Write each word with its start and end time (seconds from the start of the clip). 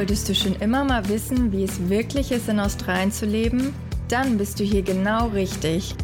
Wolltest 0.00 0.30
du 0.30 0.34
schon 0.34 0.54
immer 0.62 0.82
mal 0.82 1.06
wissen, 1.10 1.52
wie 1.52 1.62
es 1.62 1.90
wirklich 1.90 2.32
ist, 2.32 2.48
in 2.48 2.58
Australien 2.58 3.12
zu 3.12 3.26
leben? 3.26 3.74
Dann 4.08 4.38
bist 4.38 4.58
du 4.58 4.64
hier 4.64 4.80
genau 4.80 5.28
richtig. 5.28 5.94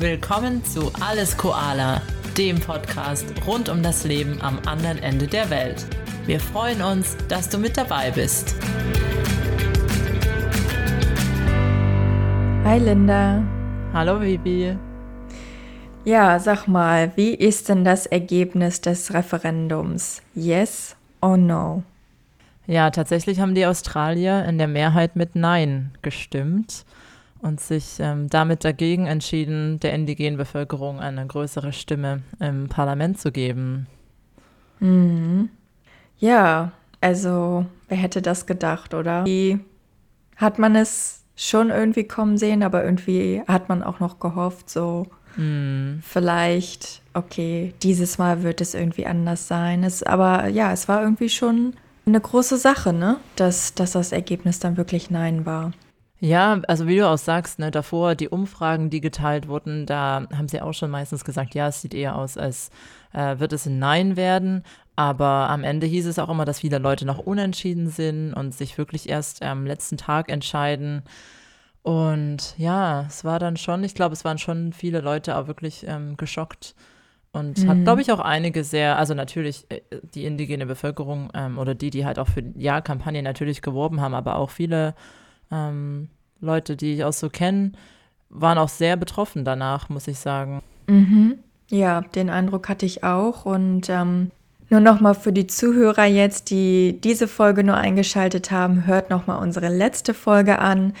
Willkommen 0.00 0.64
zu 0.64 0.90
Alles 1.00 1.36
Koala, 1.36 2.02
dem 2.36 2.58
Podcast 2.58 3.24
rund 3.46 3.68
um 3.68 3.80
das 3.80 4.02
Leben 4.02 4.40
am 4.42 4.58
anderen 4.66 4.98
Ende 4.98 5.28
der 5.28 5.50
Welt. 5.50 5.86
Wir 6.26 6.40
freuen 6.40 6.82
uns, 6.82 7.16
dass 7.28 7.48
du 7.48 7.58
mit 7.58 7.76
dabei 7.76 8.10
bist. 8.10 8.56
Hi 12.64 12.80
Linda. 12.80 13.40
Hallo 13.92 14.18
Bibi. 14.18 14.76
Ja, 16.04 16.40
sag 16.40 16.66
mal, 16.66 17.12
wie 17.14 17.34
ist 17.34 17.68
denn 17.68 17.84
das 17.84 18.06
Ergebnis 18.06 18.80
des 18.80 19.14
Referendums? 19.14 20.22
Yes 20.34 20.96
or 21.20 21.36
no? 21.36 21.84
Ja, 22.66 22.90
tatsächlich 22.90 23.40
haben 23.40 23.54
die 23.54 23.66
Australier 23.66 24.44
in 24.46 24.58
der 24.58 24.68
Mehrheit 24.68 25.16
mit 25.16 25.36
Nein 25.36 25.92
gestimmt 26.02 26.84
und 27.40 27.60
sich 27.60 27.96
ähm, 28.00 28.30
damit 28.30 28.64
dagegen 28.64 29.06
entschieden, 29.06 29.78
der 29.80 29.92
indigenen 29.92 30.38
Bevölkerung 30.38 30.98
eine 30.98 31.26
größere 31.26 31.74
Stimme 31.74 32.22
im 32.40 32.68
Parlament 32.68 33.20
zu 33.20 33.32
geben. 33.32 33.86
Mhm. 34.80 35.50
Ja, 36.18 36.72
also 37.02 37.66
wer 37.88 37.98
hätte 37.98 38.22
das 38.22 38.46
gedacht, 38.46 38.94
oder? 38.94 39.26
Wie 39.26 39.58
hat 40.36 40.58
man 40.58 40.74
es 40.74 41.22
schon 41.36 41.68
irgendwie 41.68 42.04
kommen 42.04 42.38
sehen, 42.38 42.62
aber 42.62 42.82
irgendwie 42.82 43.42
hat 43.46 43.68
man 43.68 43.82
auch 43.82 44.00
noch 44.00 44.20
gehofft, 44.20 44.70
so 44.70 45.08
mhm. 45.36 46.00
vielleicht, 46.02 47.02
okay, 47.12 47.74
dieses 47.82 48.16
Mal 48.16 48.42
wird 48.42 48.62
es 48.62 48.74
irgendwie 48.74 49.04
anders 49.04 49.48
sein. 49.48 49.84
Es, 49.84 50.02
aber 50.02 50.48
ja, 50.48 50.72
es 50.72 50.88
war 50.88 51.02
irgendwie 51.02 51.28
schon 51.28 51.74
eine 52.06 52.20
große 52.20 52.56
Sache, 52.58 52.92
ne? 52.92 53.18
Dass, 53.36 53.74
dass 53.74 53.92
das 53.92 54.12
Ergebnis 54.12 54.58
dann 54.58 54.76
wirklich 54.76 55.10
Nein 55.10 55.46
war. 55.46 55.72
Ja, 56.20 56.60
also 56.68 56.86
wie 56.86 56.96
du 56.96 57.08
auch 57.08 57.18
sagst, 57.18 57.58
ne, 57.58 57.70
davor 57.70 58.14
die 58.14 58.28
Umfragen, 58.28 58.88
die 58.88 59.00
geteilt 59.02 59.46
wurden, 59.48 59.84
da 59.84 60.26
haben 60.34 60.48
sie 60.48 60.62
auch 60.62 60.72
schon 60.72 60.90
meistens 60.90 61.24
gesagt, 61.24 61.54
ja, 61.54 61.68
es 61.68 61.82
sieht 61.82 61.92
eher 61.92 62.16
aus, 62.16 62.38
als 62.38 62.70
äh, 63.12 63.38
wird 63.38 63.52
es 63.52 63.66
ein 63.66 63.78
Nein 63.78 64.16
werden. 64.16 64.62
Aber 64.96 65.50
am 65.50 65.64
Ende 65.64 65.86
hieß 65.86 66.06
es 66.06 66.18
auch 66.18 66.28
immer, 66.30 66.44
dass 66.44 66.60
viele 66.60 66.78
Leute 66.78 67.04
noch 67.04 67.18
unentschieden 67.18 67.88
sind 67.88 68.32
und 68.32 68.54
sich 68.54 68.78
wirklich 68.78 69.08
erst 69.08 69.42
am 69.42 69.66
letzten 69.66 69.96
Tag 69.96 70.30
entscheiden. 70.30 71.02
Und 71.82 72.54
ja, 72.56 73.04
es 73.08 73.24
war 73.24 73.38
dann 73.38 73.56
schon, 73.56 73.84
ich 73.84 73.94
glaube, 73.94 74.14
es 74.14 74.24
waren 74.24 74.38
schon 74.38 74.72
viele 74.72 75.00
Leute 75.00 75.36
auch 75.36 75.48
wirklich 75.48 75.84
ähm, 75.86 76.16
geschockt 76.16 76.74
und 77.34 77.64
mhm. 77.64 77.68
hat, 77.68 77.82
glaube 77.82 78.00
ich, 78.00 78.12
auch 78.12 78.20
einige 78.20 78.62
sehr, 78.62 78.96
also 78.96 79.12
natürlich 79.12 79.66
äh, 79.68 79.80
die 80.14 80.24
indigene 80.24 80.66
Bevölkerung 80.66 81.30
ähm, 81.34 81.58
oder 81.58 81.74
die, 81.74 81.90
die 81.90 82.06
halt 82.06 82.20
auch 82.20 82.28
für 82.28 82.44
Ja-Kampagne 82.56 83.22
natürlich 83.22 83.60
geworben 83.60 84.00
haben, 84.00 84.14
aber 84.14 84.36
auch 84.36 84.50
viele 84.50 84.94
ähm, 85.50 86.08
Leute, 86.40 86.76
die 86.76 86.94
ich 86.94 87.04
auch 87.04 87.12
so 87.12 87.28
kenne, 87.28 87.72
waren 88.30 88.56
auch 88.56 88.68
sehr 88.68 88.96
betroffen 88.96 89.44
danach, 89.44 89.88
muss 89.88 90.06
ich 90.06 90.18
sagen. 90.18 90.62
Mhm. 90.86 91.38
Ja, 91.70 92.02
den 92.02 92.30
Eindruck 92.30 92.68
hatte 92.68 92.86
ich 92.86 93.02
auch. 93.02 93.46
Und 93.46 93.88
ähm, 93.88 94.30
nur 94.70 94.80
nochmal 94.80 95.14
für 95.14 95.32
die 95.32 95.48
Zuhörer 95.48 96.04
jetzt, 96.04 96.50
die 96.50 97.00
diese 97.02 97.26
Folge 97.26 97.64
nur 97.64 97.76
eingeschaltet 97.76 98.52
haben, 98.52 98.86
hört 98.86 99.10
nochmal 99.10 99.42
unsere 99.42 99.68
letzte 99.68 100.14
Folge 100.14 100.60
an. 100.60 100.92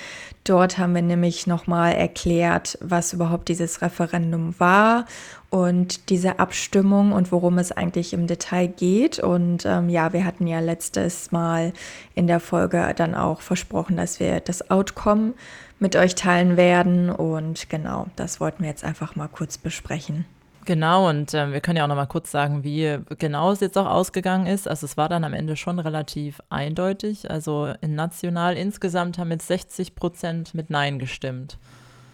Dort 0.44 0.76
haben 0.76 0.94
wir 0.94 1.00
nämlich 1.00 1.46
nochmal 1.46 1.94
erklärt, 1.94 2.76
was 2.82 3.14
überhaupt 3.14 3.48
dieses 3.48 3.80
Referendum 3.80 4.54
war 4.58 5.06
und 5.48 6.10
diese 6.10 6.38
Abstimmung 6.38 7.12
und 7.12 7.32
worum 7.32 7.56
es 7.56 7.72
eigentlich 7.72 8.12
im 8.12 8.26
Detail 8.26 8.66
geht. 8.66 9.18
Und 9.18 9.64
ähm, 9.64 9.88
ja, 9.88 10.12
wir 10.12 10.26
hatten 10.26 10.46
ja 10.46 10.60
letztes 10.60 11.32
Mal 11.32 11.72
in 12.14 12.26
der 12.26 12.40
Folge 12.40 12.92
dann 12.94 13.14
auch 13.14 13.40
versprochen, 13.40 13.96
dass 13.96 14.20
wir 14.20 14.40
das 14.40 14.70
Outcome 14.70 15.32
mit 15.78 15.96
euch 15.96 16.14
teilen 16.14 16.58
werden. 16.58 17.08
Und 17.08 17.70
genau, 17.70 18.08
das 18.16 18.38
wollten 18.38 18.64
wir 18.64 18.68
jetzt 18.68 18.84
einfach 18.84 19.16
mal 19.16 19.28
kurz 19.28 19.56
besprechen. 19.56 20.26
Genau, 20.64 21.08
und 21.08 21.34
äh, 21.34 21.52
wir 21.52 21.60
können 21.60 21.76
ja 21.76 21.84
auch 21.84 21.88
noch 21.88 21.96
mal 21.96 22.06
kurz 22.06 22.30
sagen, 22.30 22.64
wie 22.64 22.98
genau 23.18 23.52
es 23.52 23.60
jetzt 23.60 23.76
auch 23.76 23.86
ausgegangen 23.86 24.46
ist. 24.46 24.68
Also 24.68 24.86
es 24.86 24.96
war 24.96 25.08
dann 25.08 25.24
am 25.24 25.34
Ende 25.34 25.56
schon 25.56 25.78
relativ 25.78 26.40
eindeutig. 26.48 27.30
Also 27.30 27.72
in 27.80 27.94
national 27.94 28.56
insgesamt 28.56 29.18
haben 29.18 29.30
jetzt 29.30 29.48
60 29.48 29.94
Prozent 29.94 30.54
mit 30.54 30.70
Nein 30.70 30.98
gestimmt. 30.98 31.58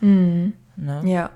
Mhm. 0.01 0.55
Ne? 0.77 1.03
Ja. 1.05 1.31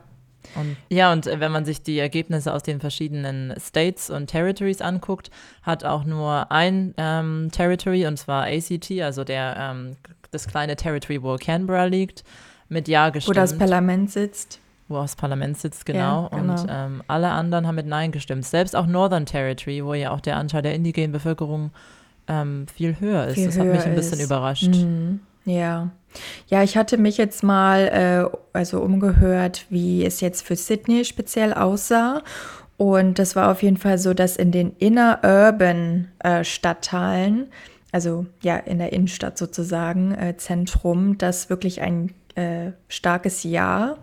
Und, 0.56 0.76
ja, 0.90 1.12
und 1.12 1.26
äh, 1.26 1.40
wenn 1.40 1.52
man 1.52 1.64
sich 1.64 1.82
die 1.82 1.98
Ergebnisse 1.98 2.52
aus 2.52 2.62
den 2.62 2.80
verschiedenen 2.80 3.54
States 3.58 4.10
und 4.10 4.26
Territories 4.26 4.80
anguckt, 4.80 5.30
hat 5.62 5.84
auch 5.84 6.04
nur 6.04 6.52
ein 6.52 6.94
ähm, 6.98 7.48
Territory, 7.50 8.06
und 8.06 8.18
zwar 8.18 8.44
ACT, 8.44 8.90
also 9.00 9.24
der, 9.24 9.56
ähm, 9.58 9.96
das 10.30 10.46
kleine 10.46 10.76
Territory, 10.76 11.22
wo 11.22 11.36
Canberra 11.36 11.84
liegt, 11.84 12.24
mit 12.68 12.88
Ja 12.88 13.08
gestimmt. 13.10 13.36
Wo 13.36 13.40
das 13.40 13.56
Parlament 13.56 14.10
sitzt 14.10 14.60
wo 14.94 14.98
auch 14.98 15.02
das 15.02 15.16
Parlament 15.16 15.58
sitzt, 15.58 15.84
genau. 15.84 16.28
Ja, 16.32 16.38
genau. 16.38 16.52
Und 16.54 16.66
ähm, 16.70 17.02
alle 17.06 17.30
anderen 17.30 17.66
haben 17.66 17.74
mit 17.74 17.86
Nein 17.86 18.12
gestimmt. 18.12 18.46
Selbst 18.46 18.74
auch 18.74 18.86
Northern 18.86 19.26
Territory, 19.26 19.84
wo 19.84 19.92
ja 19.94 20.10
auch 20.12 20.20
der 20.20 20.36
Anteil 20.36 20.62
der 20.62 20.74
indigenen 20.74 21.12
Bevölkerung 21.12 21.70
ähm, 22.28 22.66
viel 22.74 22.98
höher 22.98 23.26
ist. 23.26 23.34
Viel 23.34 23.46
das 23.46 23.58
hat 23.58 23.66
mich 23.66 23.84
ein 23.84 23.94
bisschen 23.94 24.18
ist. 24.18 24.24
überrascht. 24.24 24.74
Mhm. 24.74 25.20
Ja. 25.44 25.90
Ja, 26.46 26.62
ich 26.62 26.76
hatte 26.76 26.96
mich 26.96 27.18
jetzt 27.18 27.42
mal 27.42 28.30
äh, 28.32 28.36
also 28.52 28.80
umgehört, 28.80 29.66
wie 29.68 30.04
es 30.04 30.20
jetzt 30.20 30.46
für 30.46 30.56
Sydney 30.56 31.04
speziell 31.04 31.52
aussah. 31.52 32.22
Und 32.76 33.18
das 33.18 33.36
war 33.36 33.50
auf 33.50 33.62
jeden 33.62 33.76
Fall 33.76 33.98
so, 33.98 34.14
dass 34.14 34.36
in 34.36 34.50
den 34.50 34.72
inner 34.78 35.20
urban 35.22 36.08
äh, 36.20 36.44
Stadtteilen, 36.44 37.48
also 37.92 38.26
ja 38.42 38.56
in 38.56 38.78
der 38.78 38.92
Innenstadt 38.92 39.38
sozusagen, 39.38 40.14
äh, 40.14 40.36
Zentrum, 40.36 41.18
das 41.18 41.50
wirklich 41.50 41.82
ein 41.82 42.12
äh, 42.34 42.72
starkes 42.88 43.42
Ja 43.44 43.96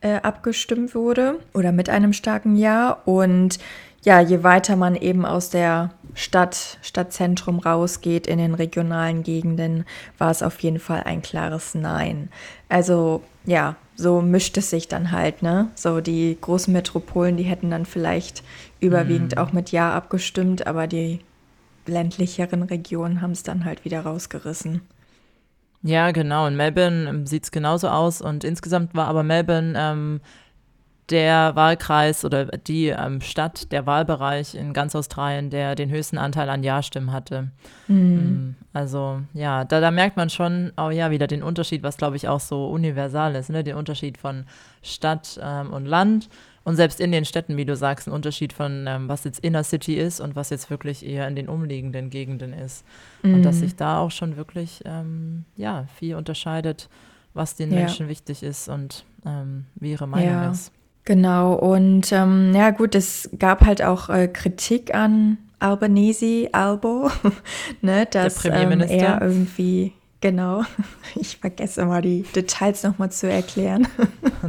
äh, 0.00 0.16
abgestimmt 0.16 0.94
wurde 0.94 1.40
oder 1.54 1.72
mit 1.72 1.88
einem 1.88 2.12
starken 2.12 2.56
Ja. 2.56 2.98
Und 3.04 3.58
ja, 4.02 4.20
je 4.20 4.42
weiter 4.42 4.76
man 4.76 4.96
eben 4.96 5.26
aus 5.26 5.50
der 5.50 5.90
Stadt, 6.14 6.78
Stadtzentrum 6.82 7.58
rausgeht 7.58 8.26
in 8.26 8.38
den 8.38 8.54
regionalen 8.54 9.22
Gegenden, 9.22 9.84
war 10.18 10.30
es 10.30 10.42
auf 10.42 10.58
jeden 10.60 10.80
Fall 10.80 11.02
ein 11.04 11.22
klares 11.22 11.74
Nein. 11.74 12.30
Also 12.68 13.22
ja, 13.44 13.76
so 13.94 14.22
mischt 14.22 14.56
es 14.56 14.70
sich 14.70 14.88
dann 14.88 15.12
halt, 15.12 15.42
ne? 15.42 15.68
So 15.74 16.00
die 16.00 16.36
großen 16.40 16.72
Metropolen, 16.72 17.36
die 17.36 17.42
hätten 17.44 17.70
dann 17.70 17.84
vielleicht 17.84 18.42
überwiegend 18.80 19.36
mhm. 19.36 19.42
auch 19.42 19.52
mit 19.52 19.70
Ja 19.70 19.92
abgestimmt, 19.92 20.66
aber 20.66 20.86
die 20.86 21.20
ländlicheren 21.86 22.62
Regionen 22.62 23.20
haben 23.20 23.32
es 23.32 23.42
dann 23.42 23.64
halt 23.64 23.84
wieder 23.84 24.00
rausgerissen. 24.00 24.80
Ja, 25.82 26.10
genau. 26.10 26.46
In 26.46 26.56
Melbourne 26.56 27.08
ähm, 27.08 27.26
sieht 27.26 27.44
es 27.44 27.50
genauso 27.50 27.88
aus. 27.88 28.20
Und 28.20 28.44
insgesamt 28.44 28.94
war 28.94 29.06
aber 29.06 29.22
Melbourne 29.22 29.74
ähm, 29.76 30.20
der 31.10 31.56
Wahlkreis 31.56 32.24
oder 32.24 32.46
die 32.46 32.88
ähm, 32.88 33.20
Stadt, 33.20 33.72
der 33.72 33.86
Wahlbereich 33.86 34.54
in 34.54 34.72
ganz 34.72 34.94
Australien, 34.94 35.50
der 35.50 35.74
den 35.74 35.90
höchsten 35.90 36.18
Anteil 36.18 36.48
an 36.48 36.62
Ja-Stimmen 36.62 37.12
hatte. 37.12 37.50
Mhm. 37.88 37.96
Mm, 37.96 38.56
also 38.72 39.20
ja, 39.34 39.64
da, 39.64 39.80
da 39.80 39.90
merkt 39.90 40.16
man 40.16 40.30
schon, 40.30 40.72
oh 40.76 40.90
ja, 40.90 41.10
wieder 41.10 41.26
den 41.26 41.42
Unterschied, 41.42 41.82
was 41.82 41.96
glaube 41.96 42.16
ich 42.16 42.28
auch 42.28 42.40
so 42.40 42.68
universal 42.68 43.34
ist, 43.34 43.50
ne? 43.50 43.64
den 43.64 43.76
Unterschied 43.76 44.18
von 44.18 44.44
Stadt 44.82 45.40
ähm, 45.42 45.72
und 45.72 45.86
Land. 45.86 46.28
Und 46.62 46.76
selbst 46.76 47.00
in 47.00 47.10
den 47.10 47.24
Städten, 47.24 47.56
wie 47.56 47.64
du 47.64 47.74
sagst, 47.74 48.06
ein 48.06 48.12
Unterschied 48.12 48.52
von, 48.52 48.86
ähm, 48.86 49.08
was 49.08 49.24
jetzt 49.24 49.40
Inner 49.40 49.64
City 49.64 49.94
ist 49.94 50.20
und 50.20 50.36
was 50.36 50.50
jetzt 50.50 50.68
wirklich 50.68 51.04
eher 51.04 51.26
in 51.26 51.34
den 51.34 51.48
umliegenden 51.48 52.10
Gegenden 52.10 52.52
ist. 52.52 52.84
Mhm. 53.22 53.34
Und 53.34 53.42
dass 53.42 53.56
mhm. 53.56 53.60
sich 53.60 53.76
da 53.76 53.98
auch 53.98 54.10
schon 54.10 54.36
wirklich, 54.36 54.82
ähm, 54.84 55.44
ja, 55.56 55.86
viel 55.96 56.14
unterscheidet, 56.16 56.88
was 57.32 57.56
den 57.56 57.70
ja. 57.70 57.78
Menschen 57.78 58.08
wichtig 58.08 58.42
ist 58.42 58.68
und 58.68 59.04
ähm, 59.24 59.66
wie 59.76 59.92
ihre 59.92 60.06
Meinung 60.06 60.28
ja. 60.28 60.50
ist. 60.50 60.72
Genau, 61.04 61.54
und 61.54 62.12
ähm, 62.12 62.52
ja 62.54 62.70
gut, 62.70 62.94
es 62.94 63.30
gab 63.38 63.64
halt 63.64 63.82
auch 63.82 64.10
äh, 64.10 64.28
Kritik 64.28 64.94
an 64.94 65.38
Albanese, 65.58 66.50
Albo, 66.52 67.10
ne, 67.80 68.06
dass 68.06 68.44
ähm, 68.44 68.80
er 68.82 69.22
irgendwie 69.22 69.94
Genau. 70.20 70.64
Ich 71.16 71.38
vergesse 71.38 71.80
immer 71.80 72.00
die 72.02 72.22
Details 72.22 72.84
nochmal 72.84 73.10
zu 73.10 73.28
erklären. 73.28 73.88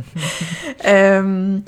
ähm, 0.83 1.63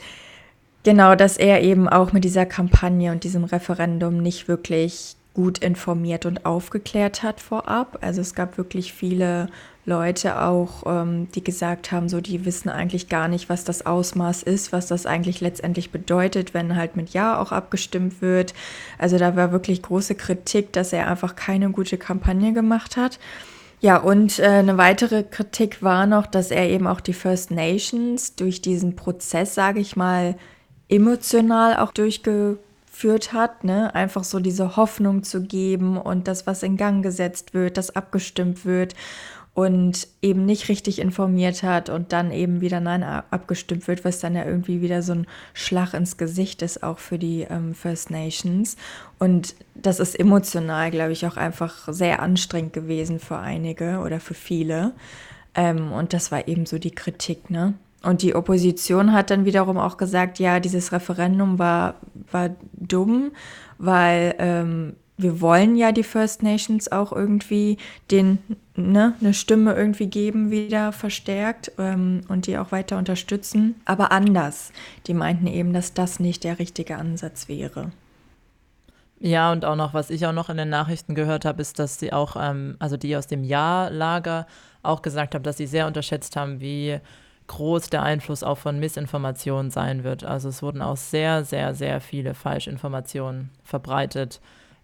Genau, 0.84 1.16
dass 1.16 1.38
er 1.38 1.62
eben 1.62 1.88
auch 1.88 2.12
mit 2.12 2.26
dieser 2.26 2.46
Kampagne 2.46 3.12
und 3.12 3.24
diesem 3.24 3.46
Referendum 3.46 4.18
nicht 4.22 4.48
wirklich 4.48 5.16
gut 5.34 5.58
informiert 5.60 6.26
und 6.26 6.46
aufgeklärt 6.46 7.24
hat 7.24 7.40
vorab. 7.40 7.98
Also 8.02 8.22
es 8.22 8.36
gab 8.36 8.58
wirklich 8.58 8.94
viele 8.94 9.48
Leute 9.86 10.42
auch, 10.42 10.84
ähm, 10.86 11.28
die 11.34 11.44
gesagt 11.44 11.92
haben, 11.92 12.08
so 12.08 12.22
die 12.22 12.46
wissen 12.46 12.70
eigentlich 12.70 13.10
gar 13.10 13.28
nicht, 13.28 13.50
was 13.50 13.64
das 13.64 13.86
Ausmaß 13.86 14.44
ist, 14.44 14.72
was 14.72 14.88
das 14.88 15.06
eigentlich 15.06 15.42
letztendlich 15.42 15.92
bedeutet, 15.92 16.54
wenn 16.54 16.76
halt 16.76 16.96
mit 16.96 17.10
Ja 17.10 17.40
auch 17.40 17.52
abgestimmt 17.52 18.22
wird. 18.22 18.54
Also 18.98 19.18
da 19.18 19.36
war 19.36 19.52
wirklich 19.52 19.82
große 19.82 20.16
Kritik, 20.16 20.72
dass 20.74 20.94
er 20.94 21.08
einfach 21.08 21.36
keine 21.36 21.70
gute 21.72 21.98
Kampagne 21.98 22.54
gemacht 22.54 22.96
hat. 22.96 23.20
Ja, 23.82 23.98
und 23.98 24.40
äh, 24.40 24.44
eine 24.44 24.78
weitere 24.78 25.24
Kritik 25.24 25.82
war 25.82 26.06
noch, 26.06 26.28
dass 26.28 26.52
er 26.52 26.70
eben 26.70 26.88
auch 26.88 27.02
die 27.02 27.14
First 27.14 27.52
Nations 27.52 28.36
durch 28.36 28.62
diesen 28.62 28.96
Prozess, 28.96 29.56
sage 29.56 29.82
ich 29.82 29.98
mal, 29.98 30.36
emotional 30.94 31.78
auch 31.78 31.92
durchgeführt 31.92 32.60
geführt 32.94 33.34
hat, 33.34 33.64
ne? 33.64 33.94
Einfach 33.96 34.24
so 34.24 34.40
diese 34.40 34.76
Hoffnung 34.78 35.24
zu 35.24 35.42
geben 35.42 35.98
und 35.98 36.28
das, 36.28 36.46
was 36.46 36.62
in 36.62 36.78
Gang 36.78 37.04
gesetzt 37.04 37.56
wird, 37.56 37.78
das 37.78 37.96
abgestimmt 37.96 38.66
wird 38.66 38.94
und 39.56 40.08
eben 40.22 40.46
nicht 40.46 40.70
richtig 40.70 41.00
informiert 41.00 41.64
hat 41.64 41.90
und 41.90 42.14
dann 42.14 42.32
eben 42.32 42.62
wieder 42.62 42.80
nein 42.80 43.04
abgestimmt 43.04 43.88
wird, 43.88 44.06
was 44.06 44.20
dann 44.20 44.36
ja 44.36 44.46
irgendwie 44.46 44.82
wieder 44.82 45.02
so 45.02 45.14
ein 45.14 45.28
Schlag 45.54 45.94
ins 45.94 46.18
Gesicht 46.18 46.62
ist, 46.62 46.84
auch 46.84 47.00
für 47.00 47.20
die 47.20 47.48
ähm, 47.50 47.74
First 47.74 48.10
Nations. 48.10 48.78
Und 49.20 49.56
das 49.76 50.00
ist 50.00 50.20
emotional, 50.20 50.92
glaube 50.92 51.12
ich, 51.12 51.26
auch 51.26 51.38
einfach 51.38 51.88
sehr 51.92 52.22
anstrengend 52.22 52.74
gewesen 52.74 53.20
für 53.20 53.40
einige 53.40 54.00
oder 54.00 54.20
für 54.20 54.36
viele. 54.36 54.94
Ähm, 55.56 55.92
und 55.92 56.14
das 56.14 56.32
war 56.32 56.48
eben 56.48 56.66
so 56.66 56.78
die 56.78 56.92
Kritik, 56.92 57.50
ne? 57.50 57.74
Und 58.04 58.22
die 58.22 58.36
Opposition 58.36 59.14
hat 59.14 59.32
dann 59.32 59.46
wiederum 59.46 59.78
auch 59.78 59.98
gesagt, 59.98 60.38
ja, 60.38 60.60
dieses 60.60 60.92
Referendum 60.92 61.58
war, 61.58 61.96
war 62.32 62.50
dumm, 62.74 63.32
weil 63.78 64.36
ähm, 64.40 64.96
wir 65.18 65.40
wollen 65.42 65.76
ja 65.76 65.92
die 65.92 66.04
First 66.04 66.44
Nations 66.44 66.92
auch 66.92 67.14
irgendwie 67.14 67.78
den, 68.12 68.40
ne, 68.76 69.14
eine 69.22 69.34
Stimme 69.34 69.74
irgendwie 69.74 70.08
geben, 70.08 70.52
wieder 70.52 70.92
verstärkt 70.92 71.72
ähm, 71.78 72.22
und 72.28 72.48
die 72.48 72.58
auch 72.58 72.72
weiter 72.72 72.98
unterstützen, 72.98 73.76
aber 73.86 74.12
anders. 74.12 74.72
Die 75.08 75.14
meinten 75.14 75.48
eben, 75.48 75.72
dass 75.72 75.94
das 75.94 76.20
nicht 76.20 76.44
der 76.44 76.60
richtige 76.60 76.98
Ansatz 76.98 77.48
wäre. 77.48 77.92
Ja, 79.20 79.54
und 79.54 79.64
auch 79.64 79.78
noch, 79.78 79.94
was 79.94 80.10
ich 80.10 80.26
auch 80.26 80.34
noch 80.34 80.50
in 80.50 80.58
den 80.58 80.70
Nachrichten 80.70 81.16
gehört 81.16 81.46
habe, 81.46 81.62
ist, 81.62 81.80
dass 81.80 82.00
sie 82.00 82.12
auch, 82.12 82.36
ähm, 82.38 82.76
also 82.80 82.98
die 82.98 83.16
aus 83.16 83.28
dem 83.28 83.46
Ja-Lager 83.46 84.46
auch 84.82 85.02
gesagt 85.02 85.34
haben, 85.34 85.44
dass 85.44 85.56
sie 85.56 85.68
sehr 85.68 85.88
unterschätzt 85.88 86.36
haben, 86.36 86.60
wie 86.60 87.00
groß 87.48 87.90
der 87.90 88.04
Einfluss 88.04 88.44
auch 88.44 88.58
von 88.58 88.80
Missinformationen 88.80 89.72
sein 89.72 90.04
wird. 90.04 90.24
Also 90.24 90.50
es 90.50 90.62
wurden 90.62 90.82
auch 90.82 90.98
sehr, 90.98 91.44
sehr, 91.44 91.74
sehr 91.76 92.02
viele 92.02 92.34
Falschinformationen 92.34 93.50
verbreitet, 93.64 94.42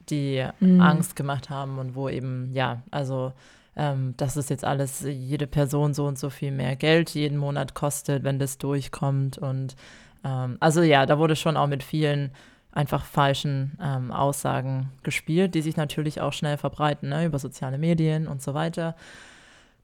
die 0.09 0.45
mhm. 0.59 0.81
Angst 0.81 1.15
gemacht 1.15 1.49
haben 1.49 1.77
und 1.79 1.95
wo 1.95 2.09
eben, 2.09 2.51
ja, 2.53 2.81
also 2.91 3.33
ähm, 3.75 4.13
dass 4.17 4.35
es 4.35 4.49
jetzt 4.49 4.65
alles 4.65 5.05
jede 5.07 5.47
Person 5.47 5.93
so 5.93 6.05
und 6.05 6.19
so 6.19 6.29
viel 6.29 6.51
mehr 6.51 6.75
Geld 6.75 7.11
jeden 7.11 7.37
Monat 7.37 7.75
kostet, 7.75 8.23
wenn 8.23 8.39
das 8.39 8.57
durchkommt. 8.57 9.37
Und 9.37 9.75
ähm, 10.23 10.57
also 10.59 10.81
ja, 10.81 11.05
da 11.05 11.17
wurde 11.17 11.35
schon 11.35 11.55
auch 11.55 11.67
mit 11.67 11.83
vielen 11.83 12.31
einfach 12.71 13.05
falschen 13.05 13.77
ähm, 13.81 14.11
Aussagen 14.11 14.91
gespielt, 15.03 15.55
die 15.55 15.61
sich 15.61 15.77
natürlich 15.77 16.21
auch 16.21 16.33
schnell 16.33 16.57
verbreiten, 16.57 17.09
ne, 17.09 17.25
über 17.25 17.39
soziale 17.39 17.77
Medien 17.77 18.27
und 18.27 18.41
so 18.41 18.53
weiter. 18.53 18.95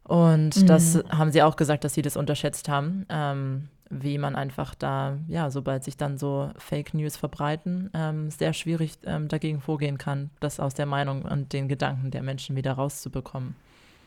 Und 0.07 0.55
mhm. 0.55 0.67
das 0.67 1.03
haben 1.09 1.31
sie 1.31 1.41
auch 1.41 1.55
gesagt, 1.55 1.83
dass 1.83 1.95
sie 1.95 2.03
das 2.03 2.15
unterschätzt 2.15 2.69
haben, 2.69 3.05
ähm, 3.09 3.69
wie 3.89 4.17
man 4.17 4.35
einfach 4.35 4.75
da, 4.75 5.17
ja, 5.27 5.49
sobald 5.49 5.83
sich 5.83 5.97
dann 5.97 6.17
so 6.17 6.51
Fake 6.57 6.93
News 6.93 7.17
verbreiten, 7.17 7.89
ähm, 7.93 8.29
sehr 8.29 8.53
schwierig 8.53 8.93
ähm, 9.05 9.27
dagegen 9.27 9.61
vorgehen 9.61 9.97
kann, 9.97 10.29
das 10.39 10.59
aus 10.59 10.73
der 10.73 10.85
Meinung 10.85 11.23
und 11.23 11.53
den 11.53 11.67
Gedanken 11.67 12.11
der 12.11 12.21
Menschen 12.21 12.55
wieder 12.55 12.73
rauszubekommen. 12.73 13.55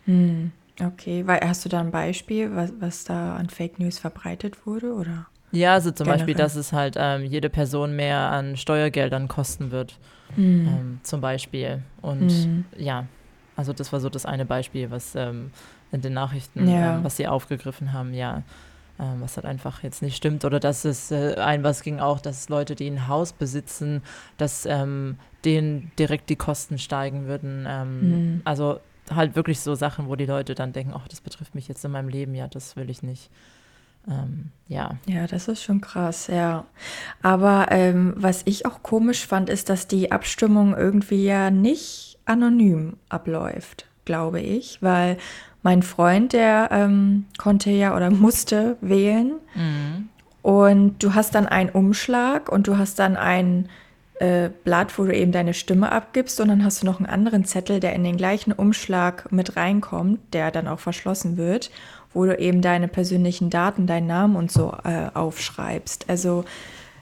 Mhm. 0.06 0.52
Okay, 0.80 1.26
weil 1.26 1.40
hast 1.40 1.64
du 1.64 1.68
da 1.68 1.80
ein 1.80 1.90
Beispiel, 1.90 2.54
was, 2.54 2.72
was 2.78 3.04
da 3.04 3.34
an 3.34 3.50
Fake 3.50 3.80
News 3.80 3.98
verbreitet 3.98 4.66
wurde, 4.66 4.94
oder? 4.94 5.26
Ja, 5.50 5.74
also 5.74 5.90
zum 5.90 6.04
Generell. 6.04 6.18
Beispiel, 6.18 6.34
dass 6.34 6.54
es 6.54 6.72
halt 6.72 6.94
ähm, 6.96 7.24
jede 7.24 7.50
Person 7.50 7.96
mehr 7.96 8.18
an 8.18 8.56
Steuergeldern 8.56 9.26
kosten 9.26 9.72
wird, 9.72 9.98
mhm. 10.36 10.68
ähm, 10.68 11.00
zum 11.02 11.20
Beispiel. 11.20 11.82
Und 12.00 12.28
mhm. 12.28 12.64
ja, 12.76 13.06
also 13.56 13.72
das 13.72 13.92
war 13.92 13.98
so 13.98 14.08
das 14.08 14.24
eine 14.24 14.44
Beispiel, 14.44 14.90
was 14.90 15.16
ähm, 15.16 15.50
in 15.92 16.00
den 16.00 16.12
Nachrichten, 16.12 16.68
ja. 16.68 16.96
ähm, 16.96 17.04
was 17.04 17.16
sie 17.16 17.26
aufgegriffen 17.26 17.92
haben, 17.92 18.14
ja, 18.14 18.42
ähm, 18.98 19.20
was 19.20 19.36
halt 19.36 19.46
einfach 19.46 19.82
jetzt 19.82 20.02
nicht 20.02 20.16
stimmt. 20.16 20.44
Oder 20.44 20.60
dass 20.60 20.84
es 20.84 21.10
äh, 21.10 21.36
ein, 21.36 21.62
was 21.62 21.82
ging 21.82 22.00
auch, 22.00 22.20
dass 22.20 22.48
Leute, 22.48 22.74
die 22.74 22.88
ein 22.88 23.08
Haus 23.08 23.32
besitzen, 23.32 24.02
dass 24.36 24.66
ähm, 24.66 25.18
denen 25.44 25.92
direkt 25.98 26.30
die 26.30 26.36
Kosten 26.36 26.78
steigen 26.78 27.26
würden. 27.26 27.66
Ähm, 27.68 28.00
mhm. 28.00 28.40
Also 28.44 28.80
halt 29.14 29.36
wirklich 29.36 29.60
so 29.60 29.74
Sachen, 29.74 30.08
wo 30.08 30.16
die 30.16 30.26
Leute 30.26 30.54
dann 30.54 30.72
denken, 30.72 30.92
ach, 30.94 31.08
das 31.08 31.20
betrifft 31.20 31.54
mich 31.54 31.68
jetzt 31.68 31.84
in 31.84 31.90
meinem 31.90 32.08
Leben, 32.08 32.34
ja, 32.34 32.48
das 32.48 32.76
will 32.76 32.90
ich 32.90 33.02
nicht. 33.02 33.30
Ähm, 34.08 34.50
ja. 34.68 34.96
Ja, 35.06 35.26
das 35.26 35.48
ist 35.48 35.62
schon 35.62 35.80
krass, 35.80 36.28
ja. 36.28 36.64
Aber 37.22 37.66
ähm, 37.70 38.14
was 38.16 38.42
ich 38.46 38.66
auch 38.66 38.82
komisch 38.82 39.26
fand, 39.26 39.50
ist, 39.50 39.68
dass 39.68 39.86
die 39.86 40.12
Abstimmung 40.12 40.76
irgendwie 40.76 41.24
ja 41.24 41.50
nicht 41.50 42.18
anonym 42.24 42.96
abläuft, 43.08 43.86
glaube 44.04 44.40
ich, 44.40 44.82
weil 44.82 45.18
mein 45.62 45.82
Freund, 45.82 46.32
der 46.32 46.68
ähm, 46.70 47.26
konnte 47.36 47.70
ja 47.70 47.96
oder 47.96 48.10
musste 48.10 48.76
wählen. 48.80 49.32
Mhm. 49.54 50.08
Und 50.42 51.02
du 51.02 51.14
hast 51.14 51.34
dann 51.34 51.46
einen 51.46 51.70
Umschlag 51.70 52.50
und 52.50 52.68
du 52.68 52.78
hast 52.78 52.98
dann 52.98 53.16
ein 53.16 53.68
äh, 54.20 54.50
Blatt, 54.64 54.98
wo 54.98 55.04
du 55.04 55.14
eben 55.14 55.32
deine 55.32 55.54
Stimme 55.54 55.92
abgibst. 55.92 56.40
Und 56.40 56.48
dann 56.48 56.64
hast 56.64 56.82
du 56.82 56.86
noch 56.86 56.98
einen 56.98 57.06
anderen 57.06 57.44
Zettel, 57.44 57.80
der 57.80 57.92
in 57.94 58.04
den 58.04 58.16
gleichen 58.16 58.52
Umschlag 58.52 59.30
mit 59.30 59.56
reinkommt, 59.56 60.20
der 60.32 60.50
dann 60.50 60.68
auch 60.68 60.80
verschlossen 60.80 61.36
wird, 61.36 61.70
wo 62.14 62.24
du 62.24 62.38
eben 62.38 62.62
deine 62.62 62.88
persönlichen 62.88 63.50
Daten, 63.50 63.86
deinen 63.86 64.06
Namen 64.06 64.36
und 64.36 64.50
so 64.50 64.74
äh, 64.84 65.10
aufschreibst. 65.12 66.08
Also 66.08 66.44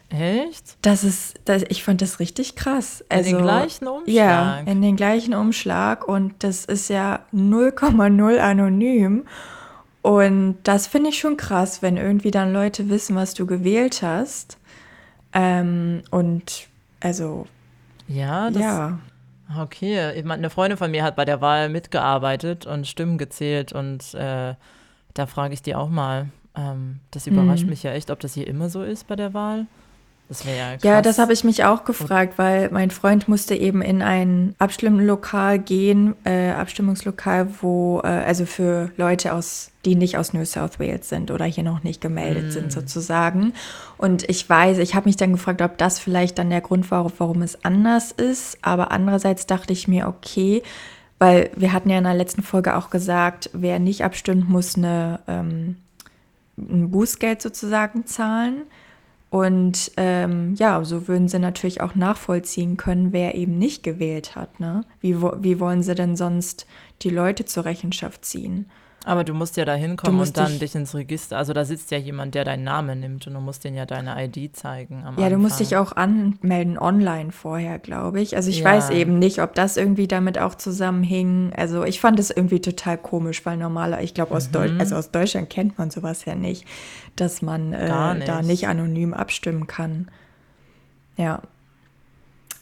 Echt? 0.08 0.76
Das 0.82 1.02
ist, 1.02 1.40
das, 1.44 1.64
ich 1.68 1.82
fand 1.82 2.00
das 2.00 2.20
richtig 2.20 2.54
krass. 2.54 3.04
Also, 3.08 3.30
in 3.30 3.36
den 3.36 3.48
also, 3.48 3.58
gleichen 3.58 3.88
Umschlag? 3.88 4.14
Ja, 4.14 4.58
in 4.60 4.82
den 4.82 4.96
gleichen 4.96 5.34
Umschlag 5.34 6.06
und 6.06 6.34
das 6.40 6.64
ist 6.64 6.88
ja 6.88 7.20
0,0 7.34 8.38
anonym. 8.38 9.24
Und 10.02 10.58
das 10.62 10.86
finde 10.86 11.10
ich 11.10 11.18
schon 11.18 11.36
krass, 11.36 11.82
wenn 11.82 11.96
irgendwie 11.96 12.30
dann 12.30 12.52
Leute 12.52 12.88
wissen, 12.88 13.16
was 13.16 13.34
du 13.34 13.44
gewählt 13.46 14.02
hast. 14.02 14.58
Ähm, 15.32 16.02
und 16.12 16.68
also. 17.00 17.46
Ja, 18.06 18.50
das, 18.50 18.62
ja. 18.62 18.98
Okay, 19.60 19.98
eine 19.98 20.50
Freundin 20.50 20.78
von 20.78 20.92
mir 20.92 21.02
hat 21.02 21.16
bei 21.16 21.24
der 21.24 21.40
Wahl 21.40 21.68
mitgearbeitet 21.68 22.66
und 22.66 22.86
Stimmen 22.86 23.18
gezählt 23.18 23.72
und 23.72 24.14
äh, 24.14 24.54
da 25.14 25.26
frage 25.26 25.54
ich 25.54 25.62
die 25.62 25.74
auch 25.74 25.88
mal. 25.88 26.28
Ähm, 26.56 27.00
das 27.10 27.26
überrascht 27.26 27.64
mhm. 27.64 27.70
mich 27.70 27.82
ja 27.82 27.92
echt, 27.92 28.10
ob 28.10 28.20
das 28.20 28.34
hier 28.34 28.46
immer 28.46 28.70
so 28.70 28.82
ist 28.82 29.06
bei 29.08 29.16
der 29.16 29.34
Wahl. 29.34 29.66
Das 30.28 30.44
wäre 30.44 30.58
ja 30.58 30.70
krass. 30.72 30.82
Ja, 30.82 31.02
das 31.02 31.18
habe 31.18 31.32
ich 31.32 31.44
mich 31.44 31.64
auch 31.64 31.84
gefragt, 31.84 32.34
weil 32.36 32.68
mein 32.70 32.90
Freund 32.90 33.28
musste 33.28 33.54
eben 33.54 33.80
in 33.80 34.02
ein 34.02 34.56
Abstimmlokal 34.58 35.60
gehen, 35.60 36.16
äh, 36.24 36.50
Abstimmungslokal, 36.50 37.48
wo, 37.60 38.00
äh, 38.02 38.08
also 38.08 38.44
für 38.44 38.90
Leute 38.96 39.34
aus, 39.34 39.70
die 39.84 39.94
nicht 39.94 40.18
aus 40.18 40.32
New 40.32 40.44
South 40.44 40.80
Wales 40.80 41.08
sind 41.08 41.30
oder 41.30 41.44
hier 41.44 41.62
noch 41.62 41.84
nicht 41.84 42.00
gemeldet 42.00 42.46
mm. 42.46 42.50
sind 42.50 42.72
sozusagen. 42.72 43.52
Und 43.98 44.28
ich 44.28 44.48
weiß, 44.48 44.78
ich 44.78 44.96
habe 44.96 45.08
mich 45.08 45.16
dann 45.16 45.32
gefragt, 45.32 45.62
ob 45.62 45.78
das 45.78 46.00
vielleicht 46.00 46.38
dann 46.38 46.50
der 46.50 46.60
Grund 46.60 46.90
war, 46.90 47.10
warum 47.18 47.42
es 47.42 47.64
anders 47.64 48.10
ist. 48.10 48.58
Aber 48.62 48.90
andererseits 48.90 49.46
dachte 49.46 49.72
ich 49.72 49.86
mir, 49.86 50.08
okay, 50.08 50.62
weil 51.20 51.50
wir 51.54 51.72
hatten 51.72 51.88
ja 51.88 51.98
in 51.98 52.04
der 52.04 52.14
letzten 52.14 52.42
Folge 52.42 52.76
auch 52.76 52.90
gesagt, 52.90 53.50
wer 53.52 53.78
nicht 53.78 54.02
abstimmt, 54.02 54.48
muss 54.48 54.76
eine, 54.76 55.20
ähm, 55.28 55.76
ein 56.58 56.90
Bußgeld 56.90 57.40
sozusagen 57.40 58.06
zahlen. 58.06 58.62
Und 59.28 59.90
ähm, 59.96 60.54
ja, 60.54 60.82
so 60.84 61.08
würden 61.08 61.28
sie 61.28 61.38
natürlich 61.38 61.80
auch 61.80 61.94
nachvollziehen 61.94 62.76
können, 62.76 63.12
wer 63.12 63.34
eben 63.34 63.58
nicht 63.58 63.82
gewählt 63.82 64.36
hat. 64.36 64.60
Ne? 64.60 64.84
Wie, 65.00 65.20
wie 65.20 65.60
wollen 65.60 65.82
sie 65.82 65.94
denn 65.94 66.16
sonst 66.16 66.66
die 67.02 67.10
Leute 67.10 67.44
zur 67.44 67.64
Rechenschaft 67.64 68.24
ziehen? 68.24 68.66
Aber 69.06 69.22
du 69.22 69.34
musst 69.34 69.56
ja 69.56 69.64
da 69.64 69.74
hinkommen 69.74 70.20
und 70.20 70.36
dann 70.36 70.48
dich, 70.48 70.58
dich, 70.58 70.74
ins 70.74 70.92
Register. 70.92 71.38
Also 71.38 71.52
da 71.52 71.64
sitzt 71.64 71.92
ja 71.92 71.98
jemand, 71.98 72.34
der 72.34 72.42
deinen 72.42 72.64
Namen 72.64 72.98
nimmt 72.98 73.24
und 73.28 73.34
du 73.34 73.40
musst 73.40 73.62
denen 73.62 73.76
ja 73.76 73.86
deine 73.86 74.16
ID 74.24 74.56
zeigen. 74.56 75.02
ja, 75.02 75.06
Anfang. 75.06 75.30
du 75.30 75.38
musst 75.38 75.60
dich 75.60 75.76
auch 75.76 75.92
anmelden 75.92 76.76
online 76.76 77.30
vorher, 77.30 77.78
glaube 77.78 78.20
ich. 78.20 78.34
Also 78.34 78.50
ich 78.50 78.58
ja. 78.58 78.64
weiß 78.64 78.90
eben 78.90 79.20
nicht, 79.20 79.40
ob 79.40 79.54
das 79.54 79.76
irgendwie 79.76 80.08
damit 80.08 80.40
auch 80.40 80.56
zusammenhing. 80.56 81.52
Also 81.56 81.84
ich 81.84 82.00
fand 82.00 82.18
es 82.18 82.32
irgendwie 82.32 82.60
total 82.60 82.98
komisch, 82.98 83.46
weil 83.46 83.56
normaler, 83.56 84.02
ich 84.02 84.12
glaube 84.12 84.34
aus, 84.34 84.50
mhm. 84.50 84.80
also 84.80 84.96
aus 84.96 85.12
Deutschland 85.12 85.50
kennt 85.50 85.78
man 85.78 85.92
sowas 85.92 86.24
ja 86.24 86.34
nicht, 86.34 86.64
dass 87.14 87.42
man 87.42 87.74
äh, 87.74 88.14
nicht. 88.14 88.26
da 88.26 88.42
nicht 88.42 88.66
anonym 88.66 89.14
abstimmen 89.14 89.68
kann. 89.68 90.08
Ja. 91.16 91.42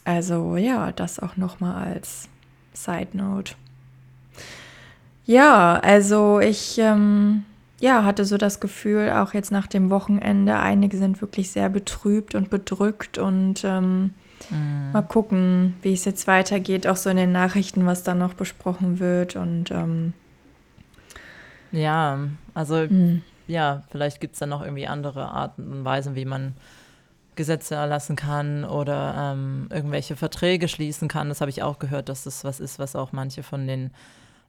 Also 0.03 0.57
ja, 0.57 0.91
das 0.91 1.17
auch 1.17 1.37
nochmal 1.37 1.91
als 1.91 2.29
Side 2.73 3.17
Note. 3.17 3.55
Ja, 5.25 5.79
also 5.79 6.39
ich 6.39 6.77
ähm, 6.77 7.43
ja, 7.79 8.03
hatte 8.03 8.25
so 8.25 8.37
das 8.37 8.59
Gefühl, 8.59 9.11
auch 9.11 9.33
jetzt 9.33 9.51
nach 9.51 9.67
dem 9.67 9.89
Wochenende, 9.89 10.57
einige 10.57 10.97
sind 10.97 11.21
wirklich 11.21 11.51
sehr 11.51 11.69
betrübt 11.69 12.35
und 12.35 12.49
bedrückt 12.49 13.17
und 13.17 13.63
ähm, 13.63 14.13
mhm. 14.49 14.91
mal 14.93 15.01
gucken, 15.01 15.75
wie 15.81 15.93
es 15.93 16.05
jetzt 16.05 16.27
weitergeht, 16.27 16.87
auch 16.87 16.95
so 16.95 17.09
in 17.09 17.17
den 17.17 17.31
Nachrichten, 17.31 17.85
was 17.85 18.03
da 18.03 18.13
noch 18.13 18.33
besprochen 18.33 18.99
wird 18.99 19.35
und 19.35 19.71
ähm, 19.71 20.13
ja, 21.71 22.19
also 22.53 22.75
mhm. 22.87 23.21
ja, 23.47 23.83
vielleicht 23.89 24.21
gibt 24.21 24.33
es 24.33 24.39
dann 24.39 24.49
noch 24.49 24.61
irgendwie 24.61 24.87
andere 24.87 25.29
Arten 25.29 25.71
und 25.71 25.85
Weisen, 25.85 26.15
wie 26.15 26.25
man 26.25 26.53
Gesetze 27.35 27.75
erlassen 27.75 28.15
kann 28.15 28.63
oder 28.63 29.33
ähm, 29.33 29.67
irgendwelche 29.69 30.15
Verträge 30.15 30.69
schließen 30.69 31.09
kann. 31.09 31.27
Das 31.27 31.41
habe 31.41 31.49
ich 31.49 31.63
auch 31.63 31.79
gehört, 31.79 32.07
dass 32.07 32.23
das 32.23 32.45
was 32.45 32.61
ist, 32.61 32.79
was 32.79 32.95
auch 32.95 33.11
manche 33.11 33.43
von 33.43 33.67
den 33.67 33.91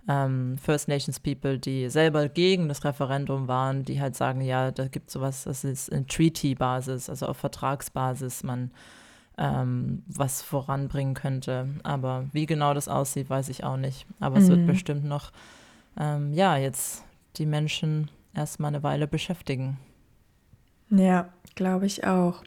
ähm, 0.09 0.57
First 0.59 0.89
Nations 0.89 1.21
People, 1.21 1.59
die 1.59 1.89
selber 1.91 2.29
gegen 2.29 2.69
das 2.69 2.85
Referendum 2.85 3.49
waren, 3.49 3.85
die 3.85 4.01
halt 4.01 4.17
sagen, 4.17 4.41
ja, 4.41 4.71
da 4.71 4.89
gibt 4.89 5.09
es 5.09 5.15
sowas, 5.15 5.45
das 5.45 5.65
ist 5.65 5.89
in 5.89 6.07
Treaty-Basis, 6.07 7.11
also 7.11 7.27
auf 7.27 7.37
Vertragsbasis. 7.39 8.43
Man 8.45 8.71
ähm, 9.39 10.03
was 10.07 10.41
voranbringen 10.43 11.15
könnte. 11.15 11.69
Aber 11.83 12.25
wie 12.33 12.47
genau 12.47 12.73
das 12.73 12.89
aussieht, 12.89 13.29
weiß 13.29 13.51
ich 13.51 13.65
auch 13.65 13.77
nicht. 13.77 14.07
Aber 14.19 14.39
es 14.39 14.49
wird 14.49 14.61
Mhm. 14.61 14.67
bestimmt 14.67 15.05
noch, 15.05 15.31
ähm, 15.99 16.33
ja, 16.33 16.57
jetzt 16.57 17.05
die 17.37 17.45
Menschen 17.45 18.11
erstmal 18.35 18.69
eine 18.69 18.83
Weile 18.83 19.07
beschäftigen. 19.07 19.77
Ja, 20.89 21.29
glaube 21.55 21.85
ich 21.87 22.07
auch. 22.07 22.43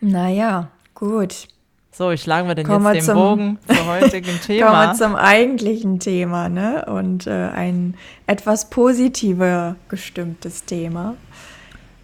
Naja, 0.00 0.70
gut. 0.94 1.48
So, 1.90 2.10
ich 2.12 2.22
schlagen 2.22 2.46
wir 2.46 2.54
denn 2.54 2.66
Kommen 2.66 2.84
wir 2.84 2.94
jetzt 2.94 3.08
den 3.08 3.14
zum- 3.14 3.22
Bogen 3.22 3.58
zum 3.66 3.86
heutigen 3.86 4.26
Kommen 4.26 4.40
Thema. 4.42 4.88
wir 4.88 4.94
zum 4.94 5.16
eigentlichen 5.16 5.98
Thema, 5.98 6.48
ne? 6.48 6.84
Und 6.86 7.26
äh, 7.26 7.48
ein 7.48 7.94
etwas 8.26 8.70
positiver 8.70 9.74
gestimmtes 9.88 10.64
Thema. 10.64 11.16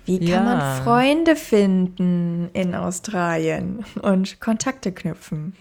Wie 0.06 0.18
kann 0.18 0.28
Ja. 0.28 0.42
man 0.42 0.82
Freunde 0.82 1.36
finden 1.36 2.50
in 2.52 2.74
Australien 2.74 3.84
und 4.02 4.40
Kontakte 4.40 4.90
knüpfen? 4.92 5.54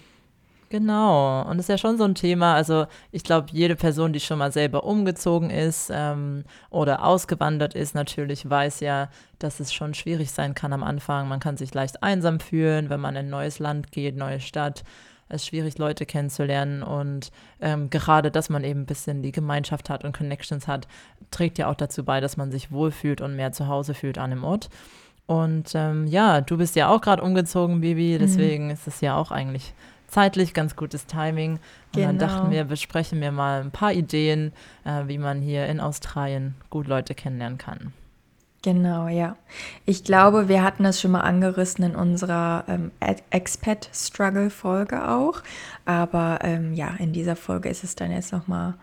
Genau, 0.74 1.44
und 1.44 1.58
das 1.58 1.66
ist 1.66 1.70
ja 1.70 1.78
schon 1.78 2.00
so 2.00 2.04
ein 2.04 2.16
Thema. 2.16 2.56
Also 2.56 2.88
ich 3.12 3.24
glaube, 3.24 3.50
jede 3.52 3.76
Person, 3.76 4.12
die 4.12 4.20
schon 4.20 4.40
mal 4.40 4.52
selber 4.52 4.86
umgezogen 4.86 5.52
ist 5.52 5.92
ähm, 5.94 6.46
oder 6.72 7.06
ausgewandert 7.06 7.76
ist, 7.76 7.94
natürlich 7.94 8.50
weiß 8.50 8.80
ja, 8.80 9.10
dass 9.38 9.60
es 9.60 9.72
schon 9.72 9.94
schwierig 9.94 10.32
sein 10.32 10.56
kann 10.56 10.74
am 10.74 10.82
Anfang. 10.82 11.28
Man 11.28 11.40
kann 11.40 11.58
sich 11.58 11.76
leicht 11.76 12.02
einsam 12.02 12.40
fühlen, 12.40 12.90
wenn 12.90 13.00
man 13.00 13.16
in 13.16 13.28
ein 13.28 13.30
neues 13.30 13.60
Land 13.60 13.92
geht, 13.92 14.18
neue 14.18 14.40
Stadt. 14.40 14.84
Es 15.30 15.44
ist 15.44 15.50
schwierig, 15.50 15.78
Leute 15.78 16.08
kennenzulernen 16.08 16.82
und 16.82 17.30
ähm, 17.62 17.92
gerade, 17.92 18.32
dass 18.32 18.50
man 18.50 18.64
eben 18.64 18.82
ein 18.82 18.88
bisschen 18.88 19.22
die 19.22 19.32
Gemeinschaft 19.32 19.92
hat 19.92 20.04
und 20.04 20.18
Connections 20.18 20.68
hat, 20.68 20.88
trägt 21.30 21.60
ja 21.60 21.70
auch 21.70 21.76
dazu 21.76 22.04
bei, 22.04 22.20
dass 22.20 22.36
man 22.36 22.52
sich 22.52 22.72
wohlfühlt 22.72 23.22
und 23.22 23.36
mehr 23.36 23.52
zu 23.52 23.68
Hause 23.68 23.94
fühlt 23.94 24.18
an 24.18 24.32
dem 24.32 24.44
Ort. 24.44 24.70
Und 25.28 25.74
ähm, 25.76 26.08
ja, 26.08 26.42
du 26.42 26.58
bist 26.58 26.76
ja 26.76 26.90
auch 26.90 27.00
gerade 27.00 27.22
umgezogen, 27.22 27.80
Bibi, 27.82 28.18
deswegen 28.20 28.72
ist 28.72 28.88
es 28.88 29.02
ja 29.02 29.16
auch 29.16 29.30
eigentlich 29.30 29.76
zeitlich 30.14 30.54
ganz 30.54 30.76
gutes 30.76 31.06
Timing. 31.08 31.54
Und 31.54 31.62
dann 32.02 32.18
Genau. 32.18 32.28
dachten 32.28 32.52
wir, 32.52 32.64
besprechen 32.66 33.20
wir 33.20 33.32
mal 33.32 33.62
ein 33.62 33.72
paar 33.72 33.94
Ideen, 33.94 34.54
äh, 34.86 35.08
wie 35.08 35.18
man 35.18 35.42
hier 35.42 35.66
in 35.68 35.80
Australien 35.80 36.56
gut 36.70 36.88
Leute 36.88 37.16
kennenlernen 37.16 37.58
kann. 37.58 37.94
Genau, 38.62 39.10
ja. 39.10 39.36
Ich 39.86 40.06
glaube, 40.06 40.48
wir 40.48 40.64
hatten 40.64 40.84
das 40.84 41.02
schon 41.02 41.12
mal 41.12 41.22
angerissen 41.22 41.84
in 41.84 41.96
unserer 41.96 42.64
ähm, 42.70 42.92
Expat-Struggle-Folge 43.30 45.10
auch. 45.10 45.42
Aber 45.84 46.40
ähm, 46.44 46.74
ja, 46.74 46.92
in 46.98 47.12
dieser 47.12 47.36
Folge 47.36 47.68
ist 47.68 47.84
es 47.84 47.96
dann 47.96 48.12
jetzt 48.12 48.32
nochmal 48.32 48.76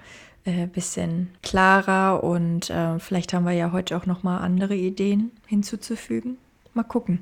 ein 0.44 0.58
äh, 0.58 0.66
bisschen 0.66 1.30
klarer 1.42 2.22
und 2.22 2.68
äh, 2.68 2.98
vielleicht 2.98 3.32
haben 3.32 3.44
wir 3.44 3.52
ja 3.52 3.72
heute 3.72 3.96
auch 3.96 4.04
nochmal 4.04 4.42
andere 4.42 4.74
Ideen 4.74 5.30
hinzuzufügen. 5.46 6.36
Mal 6.74 6.82
gucken. 6.84 7.20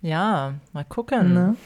Ja, 0.00 0.54
mal 0.72 0.84
gucken. 0.84 1.34
Ne? 1.34 1.56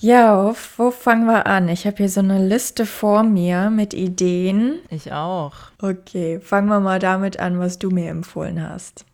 Ja, 0.00 0.54
wo, 0.76 0.90
fangen 0.90 1.26
wir 1.26 1.46
an? 1.46 1.68
Ich 1.68 1.86
habe 1.86 1.98
hier 1.98 2.08
so 2.08 2.20
eine 2.20 2.46
Liste 2.46 2.86
vor 2.86 3.22
mir 3.22 3.70
mit 3.70 3.94
Ideen. 3.94 4.80
Ich 4.90 5.12
auch. 5.12 5.54
Okay, 5.80 6.40
fangen 6.40 6.68
wir 6.68 6.80
mal 6.80 6.98
damit 6.98 7.38
an, 7.38 7.58
was 7.58 7.78
du 7.78 7.90
mir 7.90 8.10
empfohlen 8.10 8.68
hast. 8.68 9.04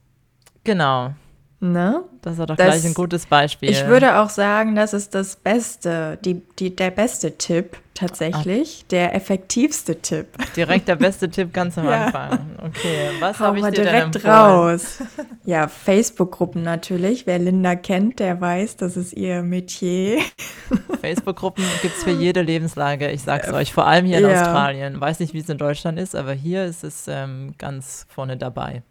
Genau. 0.64 1.14
Ne? 1.62 2.04
Das 2.22 2.32
ist 2.34 2.40
doch 2.40 2.46
Das- 2.46 2.56
gleich 2.56 2.84
ein 2.86 2.94
gutes 2.94 3.26
Beispiel. 3.26 3.68
Ich 3.68 3.86
würde 3.86 4.18
auch 4.20 4.30
sagen, 4.30 4.74
das 4.76 4.94
ist 4.94 5.14
das 5.14 5.36
Beste, 5.36 6.18
die, 6.24 6.40
die, 6.58 6.74
der 6.74 6.90
beste 6.90 7.36
Tipp 7.36 7.76
tatsächlich, 7.92 8.86
der 8.90 9.14
effektivste 9.14 10.00
Tipp. 10.00 10.28
Direkt 10.56 10.88
der 10.88 10.96
beste 10.96 11.28
Tipp 11.30 11.52
ganz 11.52 11.76
am 11.76 11.84
Ja. 11.84 12.06
Anfang. 12.06 12.38
Okay, 12.66 13.10
was 13.20 13.38
habe 13.40 13.58
ich 13.58 13.64
dir 13.66 13.70
denn 13.72 13.84
direkt 13.84 14.16
empfohlen? 14.16 14.34
raus. 14.34 14.98
Ja, 15.44 15.68
Facebook-Gruppen 15.68 16.62
natürlich. 16.62 17.26
Wer 17.26 17.38
Linda 17.38 17.74
kennt, 17.74 18.20
der 18.20 18.40
weiß, 18.40 18.76
das 18.76 18.96
ist 18.96 19.12
ihr 19.14 19.42
Metier. 19.42 20.20
Facebook-Gruppen 21.00 21.64
gibt 21.82 21.96
es 21.96 22.04
für 22.04 22.10
jede 22.10 22.40
Lebenslage. 22.42 23.10
Ich 23.10 23.22
sag's 23.22 23.52
euch, 23.52 23.72
vor 23.72 23.86
allem 23.86 24.06
hier 24.06 24.18
in 24.18 24.24
Äh, 24.26 24.32
ja. 24.32 24.42
Australien. 24.42 25.00
Weiß 25.00 25.18
nicht, 25.20 25.34
wie 25.34 25.38
es 25.40 25.48
in 25.48 25.58
Deutschland 25.58 25.98
ist, 25.98 26.14
aber 26.14 26.32
hier 26.32 26.64
ist 26.64 26.84
es 26.84 27.06
ähm, 27.08 27.54
ganz 27.58 28.06
vorne 28.08 28.36
dabei. 28.36 28.82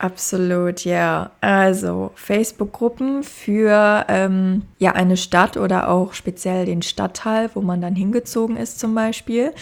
Absolut, 0.00 0.86
ja. 0.86 1.30
Also 1.42 2.12
Facebook-Gruppen 2.14 3.22
für 3.22 4.06
ähm, 4.08 4.62
ja 4.78 4.92
eine 4.92 5.18
Stadt 5.18 5.58
oder 5.58 5.90
auch 5.90 6.14
speziell 6.14 6.64
den 6.64 6.80
Stadtteil, 6.80 7.50
wo 7.52 7.60
man 7.60 7.82
dann 7.82 7.94
hingezogen 7.94 8.56
ist 8.56 8.80
zum 8.80 8.94
Beispiel. 8.94 9.52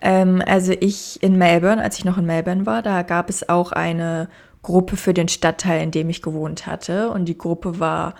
Ähm, 0.00 0.40
also 0.46 0.72
ich 0.78 1.20
in 1.20 1.36
Melbourne, 1.36 1.82
als 1.82 1.98
ich 1.98 2.04
noch 2.04 2.16
in 2.16 2.26
Melbourne 2.26 2.64
war, 2.64 2.82
da 2.82 3.02
gab 3.02 3.28
es 3.28 3.48
auch 3.48 3.72
eine 3.72 4.28
Gruppe 4.62 4.96
für 4.96 5.14
den 5.14 5.26
Stadtteil, 5.26 5.82
in 5.82 5.90
dem 5.90 6.10
ich 6.10 6.22
gewohnt 6.22 6.64
hatte. 6.68 7.10
Und 7.10 7.24
die 7.24 7.36
Gruppe 7.36 7.80
war 7.80 8.14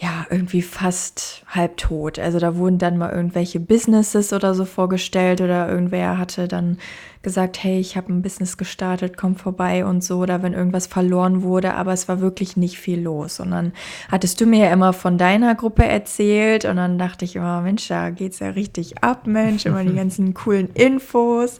ja 0.00 0.24
irgendwie 0.30 0.62
fast 0.62 1.44
halbtot. 1.46 2.18
Also 2.18 2.38
da 2.38 2.56
wurden 2.56 2.78
dann 2.78 2.96
mal 2.96 3.12
irgendwelche 3.12 3.60
Businesses 3.60 4.32
oder 4.32 4.54
so 4.54 4.64
vorgestellt 4.64 5.42
oder 5.42 5.68
irgendwer 5.68 6.16
hatte 6.16 6.48
dann 6.48 6.78
gesagt, 7.22 7.62
hey, 7.62 7.78
ich 7.78 7.98
habe 7.98 8.10
ein 8.10 8.22
Business 8.22 8.56
gestartet, 8.56 9.18
komm 9.18 9.36
vorbei 9.36 9.84
und 9.84 10.02
so, 10.02 10.18
oder 10.20 10.42
wenn 10.42 10.54
irgendwas 10.54 10.86
verloren 10.86 11.42
wurde, 11.42 11.74
aber 11.74 11.92
es 11.92 12.08
war 12.08 12.22
wirklich 12.22 12.56
nicht 12.56 12.78
viel 12.78 12.98
los. 12.98 13.40
Und 13.40 13.50
dann 13.50 13.72
hattest 14.10 14.40
du 14.40 14.46
mir 14.46 14.64
ja 14.66 14.72
immer 14.72 14.94
von 14.94 15.18
deiner 15.18 15.54
Gruppe 15.54 15.84
erzählt 15.84 16.64
und 16.64 16.76
dann 16.76 16.96
dachte 16.96 17.26
ich 17.26 17.36
immer, 17.36 17.60
Mensch, 17.60 17.86
da 17.88 18.08
geht's 18.08 18.38
ja 18.38 18.48
richtig 18.48 19.04
ab, 19.04 19.26
Mensch, 19.26 19.66
immer 19.66 19.84
die 19.84 19.94
ganzen 19.94 20.32
coolen 20.32 20.70
Infos. 20.72 21.58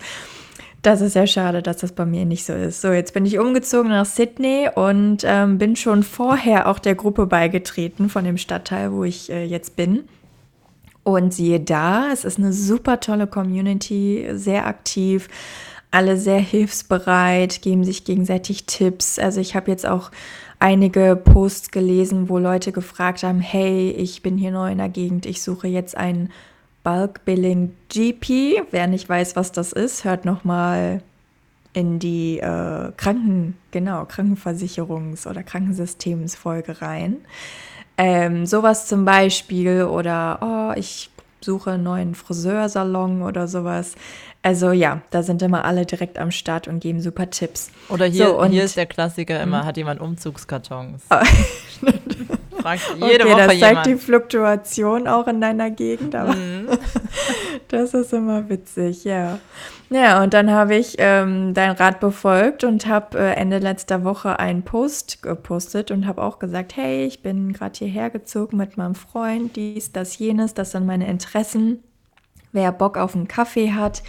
Das 0.83 1.03
ist 1.03 1.15
ja 1.15 1.27
schade, 1.27 1.63
dass 1.63 1.79
das 1.79 1.93
bei 1.93 2.07
mir 2.07 2.25
nicht 2.25 2.45
so 2.45 2.55
ist. 2.55 2.81
So, 2.81 2.91
jetzt 2.91 3.13
bin 3.13 3.27
ich 3.27 3.39
umgezogen 3.39 3.91
nach 3.91 4.07
Sydney 4.07 4.69
und 4.75 5.19
ähm, 5.25 5.59
bin 5.59 5.77
schon 5.77 6.03
vorher 6.03 6.69
auch 6.69 6.79
der 6.79 6.95
Gruppe 6.95 7.27
beigetreten 7.27 8.09
von 8.09 8.25
dem 8.25 8.39
Stadtteil, 8.39 8.93
wo 8.93 9.05
ich 9.05 9.31
äh, 9.31 9.45
jetzt 9.45 9.77
bin. 9.77 10.05
Und 11.03 11.35
siehe 11.35 11.61
da, 11.61 12.11
es 12.13 12.25
ist 12.25 12.39
eine 12.39 12.53
super 12.53 13.01
tolle 13.01 13.27
Community, 13.27 14.29
sehr 14.33 14.67
aktiv, 14.67 15.29
alle 15.91 16.17
sehr 16.17 16.39
hilfsbereit, 16.39 17.61
geben 17.63 17.85
sich 17.85 18.05
gegenseitig 18.05 18.65
Tipps. 18.65 19.19
Also 19.19 19.41
ich 19.41 19.55
habe 19.55 19.71
jetzt 19.71 19.87
auch 19.87 20.11
einige 20.61 21.17
Posts 21.17 21.73
gelesen, 21.73 22.29
wo 22.29 22.39
Leute 22.39 22.73
gefragt 22.73 23.23
haben, 23.23 23.41
hey, 23.41 23.91
ich 23.91 24.23
bin 24.23 24.39
hier 24.39 24.51
neu 24.51 24.71
in 24.71 24.79
der 24.79 24.89
Gegend, 24.89 25.27
ich 25.27 25.43
suche 25.43 25.69
jetzt 25.69 25.97
einen 25.97 26.31
Bulk 26.83 27.25
Billing 27.25 27.77
GP. 27.89 28.63
Wer 28.71 28.87
nicht 28.87 29.09
weiß, 29.09 29.37
was 29.37 29.53
das 29.53 29.73
ist, 29.73 30.05
hört 30.05 30.25
noch 30.25 30.45
mal 30.45 31.03
in 31.73 31.99
die 31.99 32.39
äh, 32.41 32.93
Kranken, 32.97 33.57
genau, 33.71 34.03
Krankenversicherungs- 34.03 35.29
oder 35.29 35.43
Krankensystemsfolge 35.43 36.83
rein. 36.83 37.19
Ähm, 37.97 38.47
sowas 38.47 38.87
zum 38.87 39.05
Beispiel 39.05 39.85
oder 39.85 40.39
oh, 40.41 40.79
ich 40.79 41.11
suche 41.43 41.73
einen 41.73 41.83
neuen 41.83 42.15
Friseursalon 42.15 43.23
oder 43.23 43.49
sowas. 43.49 43.95
Also 44.43 44.73
ja, 44.73 45.03
da 45.11 45.23
sind 45.23 45.43
immer 45.43 45.65
alle 45.65 45.85
direkt 45.87 46.19
am 46.19 46.31
Start 46.31 46.67
und 46.69 46.81
geben 46.81 47.01
super 47.01 47.29
Tipps. 47.31 47.71
Oder 47.89 48.07
hier, 48.07 48.27
So, 48.29 48.45
hier 48.47 48.65
ist 48.65 48.77
der 48.77 48.87
Klassiker 48.87 49.43
immer, 49.43 49.65
hat 49.67 49.77
jemand 49.77 50.01
Umzugskartons. 50.01 51.03
Fragt 52.61 52.83
jede 52.97 53.25
okay, 53.25 53.33
Woche 53.33 53.37
das 53.39 53.47
zeigt 53.49 53.63
jemand. 53.63 53.87
die 53.87 53.97
Fluktuation 53.97 55.09
auch 55.09 55.27
in 55.29 55.41
deiner 55.41 55.71
Gegend, 55.71 56.15
aber 56.15 56.35
Mhm. 56.35 56.69
das 57.69 57.95
ist 57.95 58.13
immer 58.13 58.49
witzig, 58.49 59.05
ja. 59.05 59.39
Ja, 59.93 60.23
und 60.23 60.35
dann 60.35 60.53
habe 60.53 60.77
ich 60.77 60.95
ähm, 60.99 61.53
dein 61.53 61.73
Rat 61.73 61.99
befolgt 61.99 62.63
und 62.63 62.87
habe 62.87 63.19
äh, 63.19 63.33
Ende 63.35 63.59
letzter 63.59 64.05
Woche 64.05 64.39
einen 64.39 64.63
Post 64.63 65.21
gepostet 65.21 65.91
und 65.91 66.07
habe 66.07 66.23
auch 66.23 66.39
gesagt, 66.39 66.77
hey, 66.77 67.05
ich 67.07 67.23
bin 67.23 67.53
gerade 67.53 67.77
hierher 67.77 68.09
gezogen 68.11 68.57
mit 68.57 68.77
meinem 68.77 68.95
Freund, 68.95 69.57
dies, 69.57 69.91
das, 69.91 70.17
jenes, 70.19 70.55
das 70.55 70.71
sind 70.71 70.87
meine 70.87 71.09
Interessen. 71.09 71.83
Wer 72.53 72.71
Bock 72.73 72.97
auf 72.99 73.17
einen 73.17 73.27
Kaffee 73.29 73.73
hat, 73.73 74.03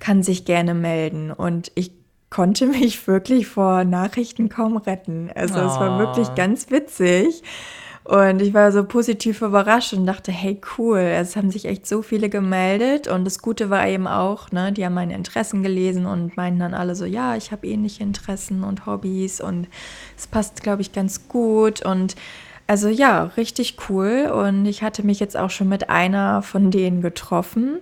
kann 0.00 0.22
sich 0.22 0.44
gerne 0.44 0.74
melden. 0.74 1.30
Und 1.32 1.72
ich 1.76 1.92
konnte 2.28 2.66
mich 2.68 3.06
wirklich 3.06 3.46
vor 3.46 3.84
Nachrichten 3.84 4.50
kaum 4.50 4.76
retten. 4.76 5.30
Also 5.34 5.60
es 5.60 5.80
war 5.80 5.96
Oh. 5.96 5.98
wirklich 5.98 6.34
ganz 6.34 6.70
witzig. 6.70 7.42
Und 8.04 8.42
ich 8.42 8.52
war 8.52 8.72
so 8.72 8.84
positiv 8.84 9.42
überrascht 9.42 9.92
und 9.92 10.06
dachte, 10.06 10.32
hey, 10.32 10.60
cool, 10.76 10.98
es 10.98 11.36
haben 11.36 11.52
sich 11.52 11.66
echt 11.66 11.86
so 11.86 12.02
viele 12.02 12.28
gemeldet. 12.28 13.06
Und 13.06 13.24
das 13.24 13.38
Gute 13.38 13.70
war 13.70 13.86
eben 13.86 14.08
auch, 14.08 14.50
ne, 14.50 14.72
die 14.72 14.84
haben 14.84 14.94
meine 14.94 15.14
Interessen 15.14 15.62
gelesen 15.62 16.06
und 16.06 16.36
meinten 16.36 16.60
dann 16.60 16.74
alle 16.74 16.96
so, 16.96 17.04
ja, 17.04 17.36
ich 17.36 17.52
habe 17.52 17.66
ähnliche 17.66 18.02
Interessen 18.02 18.64
und 18.64 18.86
Hobbys 18.86 19.40
und 19.40 19.68
es 20.16 20.26
passt, 20.26 20.64
glaube 20.64 20.82
ich, 20.82 20.92
ganz 20.92 21.28
gut. 21.28 21.84
Und 21.84 22.16
also 22.66 22.88
ja, 22.88 23.24
richtig 23.36 23.76
cool. 23.88 24.32
Und 24.34 24.66
ich 24.66 24.82
hatte 24.82 25.06
mich 25.06 25.20
jetzt 25.20 25.36
auch 25.36 25.50
schon 25.50 25.68
mit 25.68 25.88
einer 25.88 26.42
von 26.42 26.72
denen 26.72 27.02
getroffen. 27.02 27.78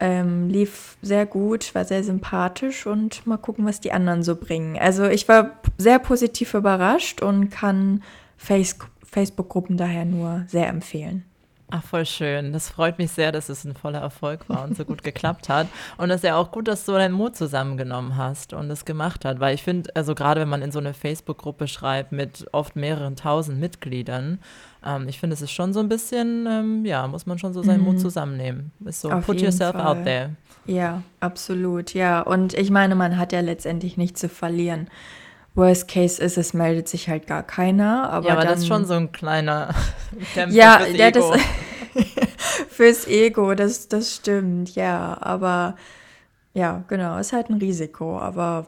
Ähm, 0.00 0.48
lief 0.50 0.96
sehr 1.00 1.24
gut, 1.24 1.74
war 1.74 1.84
sehr 1.84 2.02
sympathisch 2.04 2.86
und 2.86 3.26
mal 3.26 3.36
gucken, 3.38 3.64
was 3.64 3.80
die 3.80 3.92
anderen 3.92 4.22
so 4.24 4.34
bringen. 4.36 4.76
Also 4.76 5.04
ich 5.04 5.28
war 5.28 5.52
sehr 5.78 6.00
positiv 6.00 6.52
überrascht 6.52 7.22
und 7.22 7.50
kann 7.50 8.02
Face 8.36 8.76
Facebook-Gruppen 9.14 9.76
daher 9.76 10.04
nur 10.04 10.44
sehr 10.48 10.68
empfehlen. 10.68 11.24
Ach, 11.70 11.82
voll 11.82 12.04
schön. 12.04 12.52
Das 12.52 12.68
freut 12.68 12.98
mich 12.98 13.10
sehr, 13.10 13.32
dass 13.32 13.48
es 13.48 13.64
ein 13.64 13.74
voller 13.74 14.00
Erfolg 14.00 14.48
war 14.48 14.64
und 14.64 14.76
so 14.76 14.84
gut 14.84 15.02
geklappt 15.04 15.48
hat. 15.48 15.66
Und 15.96 16.10
es 16.10 16.16
ist 16.16 16.24
ja 16.24 16.36
auch 16.36 16.52
gut, 16.52 16.68
dass 16.68 16.84
du 16.84 16.92
deinen 16.92 17.14
Mut 17.14 17.36
zusammengenommen 17.36 18.16
hast 18.16 18.52
und 18.52 18.70
es 18.70 18.84
gemacht 18.84 19.24
hat. 19.24 19.40
Weil 19.40 19.54
ich 19.54 19.62
finde, 19.62 19.90
also 19.96 20.14
gerade 20.14 20.42
wenn 20.42 20.48
man 20.48 20.62
in 20.62 20.72
so 20.72 20.78
eine 20.78 20.94
Facebook-Gruppe 20.94 21.66
schreibt 21.66 22.12
mit 22.12 22.46
oft 22.52 22.76
mehreren 22.76 23.16
tausend 23.16 23.58
Mitgliedern, 23.58 24.40
ähm, 24.84 25.08
ich 25.08 25.18
finde, 25.18 25.34
es 25.34 25.42
ist 25.42 25.52
schon 25.52 25.72
so 25.72 25.80
ein 25.80 25.88
bisschen, 25.88 26.46
ähm, 26.46 26.84
ja, 26.84 27.06
muss 27.06 27.24
man 27.26 27.38
schon 27.38 27.54
so 27.54 27.62
seinen 27.62 27.80
mhm. 27.80 27.86
Mut 27.86 28.00
zusammennehmen. 28.00 28.72
Ist 28.84 29.00
so, 29.00 29.10
Auf 29.10 29.24
put 29.24 29.40
yourself 29.40 29.72
Fall. 29.72 29.86
out 29.86 30.04
there. 30.04 30.30
Ja, 30.66 31.02
absolut, 31.20 31.94
ja. 31.94 32.20
Und 32.20 32.54
ich 32.54 32.70
meine, 32.70 32.94
man 32.94 33.16
hat 33.18 33.32
ja 33.32 33.40
letztendlich 33.40 33.96
nichts 33.96 34.20
zu 34.20 34.28
verlieren. 34.28 34.88
Worst 35.54 35.88
Case 35.88 36.22
ist, 36.22 36.36
es 36.36 36.52
meldet 36.52 36.88
sich 36.88 37.08
halt 37.08 37.26
gar 37.26 37.42
keiner. 37.42 38.10
Aber, 38.10 38.26
ja, 38.26 38.32
aber 38.32 38.42
dann, 38.42 38.52
das 38.52 38.60
ist 38.60 38.66
schon 38.66 38.84
so 38.84 38.94
ein 38.94 39.12
kleiner 39.12 39.74
Tempel 40.34 40.56
ja, 40.56 40.80
fürs 40.80 40.96
ja, 40.96 41.06
Ego. 41.06 41.32
Das, 41.32 41.40
fürs 42.68 43.06
Ego, 43.06 43.54
das, 43.54 43.88
das 43.88 44.14
stimmt, 44.16 44.74
ja. 44.74 45.16
Aber 45.20 45.76
ja, 46.52 46.84
genau, 46.88 47.18
ist 47.18 47.32
halt 47.32 47.50
ein 47.50 47.58
Risiko. 47.58 48.18
Aber 48.18 48.66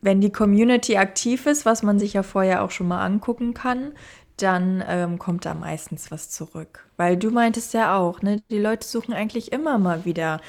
wenn 0.00 0.20
die 0.20 0.32
Community 0.32 0.96
aktiv 0.96 1.46
ist, 1.46 1.66
was 1.66 1.82
man 1.82 1.98
sich 1.98 2.14
ja 2.14 2.22
vorher 2.22 2.62
auch 2.62 2.70
schon 2.70 2.88
mal 2.88 3.04
angucken 3.04 3.52
kann, 3.52 3.92
dann 4.36 4.84
ähm, 4.86 5.18
kommt 5.18 5.44
da 5.44 5.54
meistens 5.54 6.10
was 6.10 6.30
zurück. 6.30 6.86
Weil 6.96 7.16
du 7.16 7.30
meintest 7.30 7.74
ja 7.74 7.96
auch, 7.98 8.22
ne, 8.22 8.40
die 8.50 8.58
Leute 8.58 8.86
suchen 8.86 9.12
eigentlich 9.12 9.52
immer 9.52 9.78
mal 9.78 10.04
wieder 10.04 10.40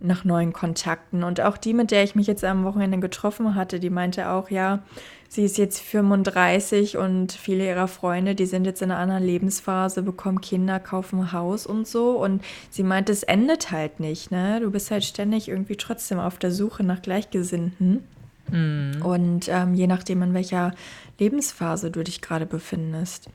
nach 0.00 0.24
neuen 0.24 0.52
Kontakten. 0.52 1.24
Und 1.24 1.40
auch 1.40 1.56
die, 1.56 1.74
mit 1.74 1.90
der 1.90 2.02
ich 2.04 2.14
mich 2.14 2.26
jetzt 2.26 2.44
am 2.44 2.64
Wochenende 2.64 2.98
getroffen 2.98 3.54
hatte, 3.54 3.80
die 3.80 3.90
meinte 3.90 4.30
auch, 4.30 4.50
ja, 4.50 4.80
sie 5.28 5.44
ist 5.44 5.58
jetzt 5.58 5.80
35 5.80 6.96
und 6.96 7.32
viele 7.32 7.66
ihrer 7.66 7.88
Freunde, 7.88 8.34
die 8.34 8.46
sind 8.46 8.64
jetzt 8.64 8.82
in 8.82 8.90
einer 8.90 9.00
anderen 9.00 9.24
Lebensphase, 9.24 10.02
bekommen 10.02 10.40
Kinder, 10.40 10.78
kaufen 10.80 11.20
ein 11.20 11.32
Haus 11.32 11.66
und 11.66 11.86
so. 11.86 12.10
Und 12.12 12.42
sie 12.70 12.82
meinte, 12.82 13.12
es 13.12 13.22
endet 13.22 13.70
halt 13.70 14.00
nicht, 14.00 14.30
ne? 14.30 14.60
Du 14.60 14.70
bist 14.70 14.90
halt 14.90 15.04
ständig 15.04 15.48
irgendwie 15.48 15.76
trotzdem 15.76 16.18
auf 16.18 16.38
der 16.38 16.52
Suche 16.52 16.84
nach 16.84 17.02
Gleichgesinnten. 17.02 18.04
Mhm. 18.50 19.02
Und 19.02 19.48
ähm, 19.48 19.74
je 19.74 19.86
nachdem, 19.86 20.22
in 20.22 20.34
welcher 20.34 20.72
Lebensphase 21.18 21.90
du 21.90 22.02
dich 22.02 22.20
gerade 22.20 22.46
befindest. 22.46 23.28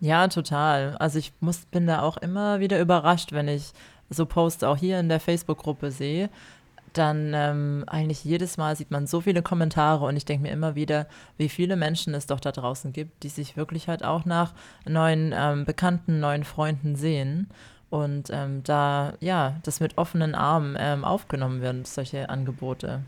Ja, 0.00 0.28
total. 0.28 0.96
Also 0.98 1.18
ich 1.18 1.32
muss, 1.40 1.58
bin 1.66 1.86
da 1.86 2.02
auch 2.02 2.16
immer 2.18 2.60
wieder 2.60 2.80
überrascht, 2.80 3.32
wenn 3.32 3.48
ich 3.48 3.72
so 4.10 4.26
Posts 4.26 4.64
auch 4.64 4.76
hier 4.76 5.00
in 5.00 5.08
der 5.08 5.20
Facebook-Gruppe 5.20 5.90
sehe, 5.90 6.30
dann 6.92 7.32
ähm, 7.34 7.84
eigentlich 7.86 8.24
jedes 8.24 8.56
Mal 8.56 8.74
sieht 8.76 8.90
man 8.90 9.06
so 9.06 9.20
viele 9.20 9.42
Kommentare 9.42 10.06
und 10.06 10.16
ich 10.16 10.24
denke 10.24 10.44
mir 10.44 10.52
immer 10.52 10.74
wieder, 10.74 11.06
wie 11.36 11.48
viele 11.48 11.76
Menschen 11.76 12.14
es 12.14 12.26
doch 12.26 12.40
da 12.40 12.52
draußen 12.52 12.92
gibt, 12.92 13.22
die 13.22 13.28
sich 13.28 13.56
wirklich 13.56 13.88
halt 13.88 14.04
auch 14.04 14.24
nach 14.24 14.54
neuen 14.88 15.34
ähm, 15.36 15.64
Bekannten, 15.64 16.20
neuen 16.20 16.44
Freunden 16.44 16.96
sehen 16.96 17.48
und 17.90 18.30
ähm, 18.30 18.62
da 18.64 19.14
ja, 19.20 19.56
das 19.62 19.80
mit 19.80 19.98
offenen 19.98 20.34
Armen 20.34 20.76
ähm, 20.78 21.04
aufgenommen 21.04 21.60
werden, 21.60 21.84
solche 21.84 22.30
Angebote. 22.30 23.02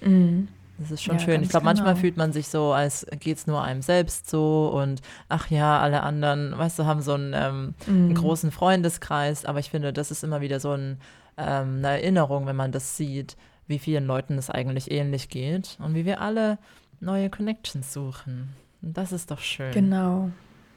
Mhm. 0.00 0.48
Das 0.82 0.90
ist 0.90 1.02
schon 1.02 1.18
ja, 1.18 1.24
schön. 1.24 1.42
Ich 1.42 1.48
glaube, 1.48 1.64
genau. 1.64 1.74
manchmal 1.74 1.96
fühlt 1.96 2.16
man 2.16 2.32
sich 2.32 2.48
so, 2.48 2.72
als 2.72 3.06
geht 3.20 3.38
es 3.38 3.46
nur 3.46 3.62
einem 3.62 3.82
selbst 3.82 4.28
so 4.28 4.70
und 4.74 5.00
ach 5.28 5.50
ja, 5.50 5.80
alle 5.80 6.02
anderen, 6.02 6.56
weißt 6.56 6.78
du, 6.78 6.84
haben 6.84 7.00
so 7.00 7.14
einen, 7.14 7.32
ähm, 7.34 7.74
mhm. 7.86 8.04
einen 8.04 8.14
großen 8.14 8.50
Freundeskreis. 8.50 9.44
Aber 9.44 9.58
ich 9.58 9.70
finde, 9.70 9.92
das 9.92 10.10
ist 10.10 10.24
immer 10.24 10.40
wieder 10.40 10.60
so 10.60 10.72
ein, 10.72 10.98
ähm, 11.38 11.78
eine 11.78 11.88
Erinnerung, 11.88 12.46
wenn 12.46 12.56
man 12.56 12.72
das 12.72 12.96
sieht, 12.96 13.36
wie 13.66 13.78
vielen 13.78 14.06
Leuten 14.06 14.36
es 14.38 14.50
eigentlich 14.50 14.90
ähnlich 14.90 15.28
geht 15.28 15.78
und 15.80 15.94
wie 15.94 16.04
wir 16.04 16.20
alle 16.20 16.58
neue 17.00 17.30
Connections 17.30 17.92
suchen. 17.92 18.50
Und 18.82 18.96
das 18.96 19.12
ist 19.12 19.30
doch 19.30 19.40
schön. 19.40 19.72
Genau. 19.72 20.30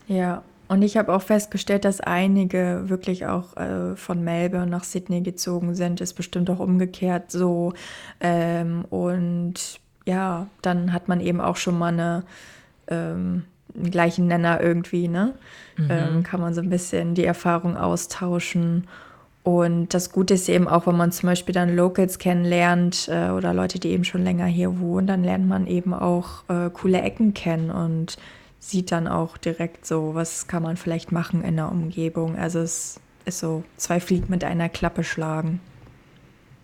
Ja. 0.08 0.44
Und 0.68 0.82
ich 0.82 0.98
habe 0.98 1.14
auch 1.14 1.22
festgestellt, 1.22 1.86
dass 1.86 2.02
einige 2.02 2.84
wirklich 2.86 3.28
auch 3.28 3.56
äh, 3.56 3.96
von 3.96 4.24
Melbourne 4.24 4.72
nach 4.72 4.84
Sydney 4.84 5.22
gezogen 5.22 5.76
sind. 5.76 6.02
Ist 6.02 6.14
bestimmt 6.14 6.50
auch 6.50 6.60
umgekehrt 6.60 7.32
so. 7.32 7.74
Ähm, 8.20 8.86
und 8.86 9.80
ja, 10.06 10.48
dann 10.62 10.94
hat 10.94 11.08
man 11.08 11.20
eben 11.20 11.42
auch 11.42 11.56
schon 11.58 11.78
mal 11.78 11.94
eine, 11.94 12.24
ähm, 12.88 13.44
einen 13.76 13.92
gleichen 13.92 14.28
Nenner 14.28 14.62
irgendwie, 14.62 15.08
ne? 15.08 15.34
Mhm. 15.78 15.88
Ähm, 15.90 16.24
kann 16.24 16.40
man 16.40 16.54
so 16.54 16.62
ein 16.62 16.70
bisschen 16.70 17.16
die 17.16 17.26
Erfahrung 17.26 17.76
austauschen. 17.76 18.88
Und 19.44 19.94
das 19.94 20.12
Gute 20.12 20.34
ist 20.34 20.50
eben 20.50 20.68
auch, 20.68 20.88
wenn 20.88 20.98
man 20.98 21.12
zum 21.12 21.30
Beispiel 21.30 21.54
dann 21.54 21.76
Locals 21.76 22.18
kennenlernt 22.18 23.08
äh, 23.12 23.30
oder 23.30 23.54
Leute, 23.54 23.80
die 23.80 23.90
eben 23.90 24.04
schon 24.04 24.24
länger 24.24 24.46
hier 24.46 24.80
wohnen, 24.80 25.06
dann 25.06 25.24
lernt 25.24 25.48
man 25.48 25.68
eben 25.68 25.94
auch 25.94 26.44
äh, 26.50 26.70
coole 26.72 27.02
Ecken 27.02 27.36
kennen 27.36 27.70
und 27.70 28.18
sieht 28.60 28.92
dann 28.92 29.08
auch 29.08 29.38
direkt 29.38 29.86
so, 29.86 30.16
was 30.16 30.48
kann 30.48 30.64
man 30.64 30.78
vielleicht 30.78 31.12
machen 31.12 31.44
in 31.44 31.58
der 31.58 31.72
Umgebung. 31.72 32.36
Also 32.36 32.60
es 32.60 33.00
ist 33.26 33.40
so 33.40 33.64
zwei 33.78 34.00
Fliegen 34.00 34.28
mit 34.30 34.44
einer 34.44 34.70
Klappe 34.70 35.04
schlagen. 35.04 35.60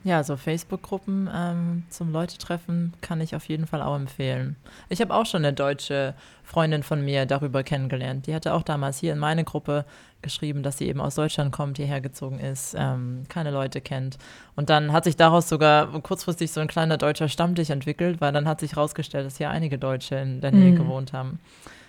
Ja, 0.04 0.24
so 0.24 0.36
Facebook-Gruppen 0.36 1.30
ähm, 1.32 1.84
zum 1.90 2.12
Leute-Treffen 2.12 2.94
kann 3.02 3.22
ich 3.22 3.36
auf 3.36 3.48
jeden 3.48 3.68
Fall 3.68 3.84
auch 3.84 3.96
empfehlen. 3.96 4.56
Ich 4.90 5.00
habe 5.00 5.14
auch 5.14 5.28
schon 5.28 5.46
eine 5.46 5.54
deutsche 5.54 6.16
Freundin 6.44 6.82
von 6.82 7.06
mir 7.06 7.28
darüber 7.28 7.62
kennengelernt. 7.62 8.26
Die 8.26 8.34
hatte 8.34 8.54
auch 8.54 8.64
damals 8.64 8.98
hier 8.98 9.14
in 9.14 9.20
meine 9.20 9.44
Gruppe 9.44 9.86
geschrieben, 10.24 10.64
dass 10.64 10.80
sie 10.80 10.88
eben 10.88 11.00
aus 11.00 11.16
Deutschland 11.16 11.52
kommt, 11.52 11.78
hierher 11.78 12.02
gezogen 12.02 12.40
ist, 12.40 12.76
ähm, 12.78 13.24
keine 13.30 13.52
Leute 13.52 13.80
kennt. 13.80 14.18
Und 14.56 14.72
dann 14.72 14.92
hat 14.92 15.04
sich 15.04 15.18
daraus 15.18 15.48
sogar 15.48 15.88
kurzfristig 16.02 16.52
so 16.52 16.62
ein 16.62 16.68
kleiner 16.68 16.98
deutscher 16.98 17.30
Stammtisch 17.30 17.70
entwickelt, 17.70 18.22
weil 18.22 18.32
dann 18.32 18.48
hat 18.48 18.60
sich 18.60 18.76
herausgestellt, 18.76 19.28
dass 19.28 19.38
hier 19.38 19.52
einige 19.52 19.78
Deutsche 19.78 20.16
in 20.16 20.42
der 20.42 20.52
Nähe 20.52 20.72
mhm. 20.72 20.78
gewohnt 20.78 21.14
haben. 21.14 21.40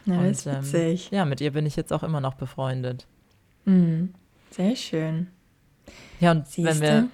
Ja, 0.05 0.19
Und, 0.19 0.47
ähm, 0.47 0.59
witzig. 0.59 1.11
Ja, 1.13 1.25
mit 1.25 1.41
ihr 1.41 1.53
bin 1.53 1.65
ich 1.65 1.77
jetzt 1.77 1.93
auch 1.93 2.03
immer 2.03 2.21
noch 2.21 2.35
befreundet. 2.35 3.07
Mhm. 3.65 4.13
Sehr 4.51 4.77
schön. 4.77 5.29
Ja, 6.21 6.33
und 6.33 6.47
Siehste? 6.47 6.71
wenn 6.71 6.81
wir 6.81 7.09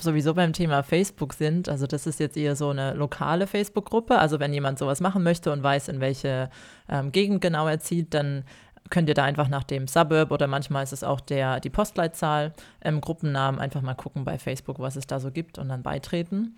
sowieso 0.00 0.34
beim 0.34 0.52
Thema 0.52 0.82
Facebook 0.82 1.34
sind, 1.34 1.68
also 1.68 1.86
das 1.86 2.06
ist 2.06 2.20
jetzt 2.20 2.36
eher 2.36 2.56
so 2.56 2.70
eine 2.70 2.94
lokale 2.94 3.46
Facebook-Gruppe. 3.46 4.18
Also 4.18 4.40
wenn 4.40 4.52
jemand 4.52 4.78
sowas 4.78 5.00
machen 5.00 5.22
möchte 5.22 5.52
und 5.52 5.62
weiß, 5.62 5.88
in 5.88 6.00
welche 6.00 6.50
ähm, 6.88 7.12
Gegend 7.12 7.40
genau 7.40 7.66
er 7.66 7.80
zieht, 7.80 8.14
dann 8.14 8.44
könnt 8.90 9.08
ihr 9.08 9.14
da 9.14 9.24
einfach 9.24 9.48
nach 9.48 9.64
dem 9.64 9.86
Suburb 9.88 10.30
oder 10.30 10.46
manchmal 10.46 10.84
ist 10.84 10.92
es 10.92 11.04
auch 11.04 11.20
der, 11.20 11.60
die 11.60 11.70
Postleitzahl 11.70 12.52
im 12.82 13.00
Gruppennamen 13.00 13.60
einfach 13.60 13.82
mal 13.82 13.94
gucken 13.94 14.24
bei 14.24 14.38
Facebook, 14.38 14.78
was 14.78 14.96
es 14.96 15.06
da 15.06 15.20
so 15.20 15.30
gibt 15.30 15.58
und 15.58 15.68
dann 15.68 15.82
beitreten. 15.82 16.56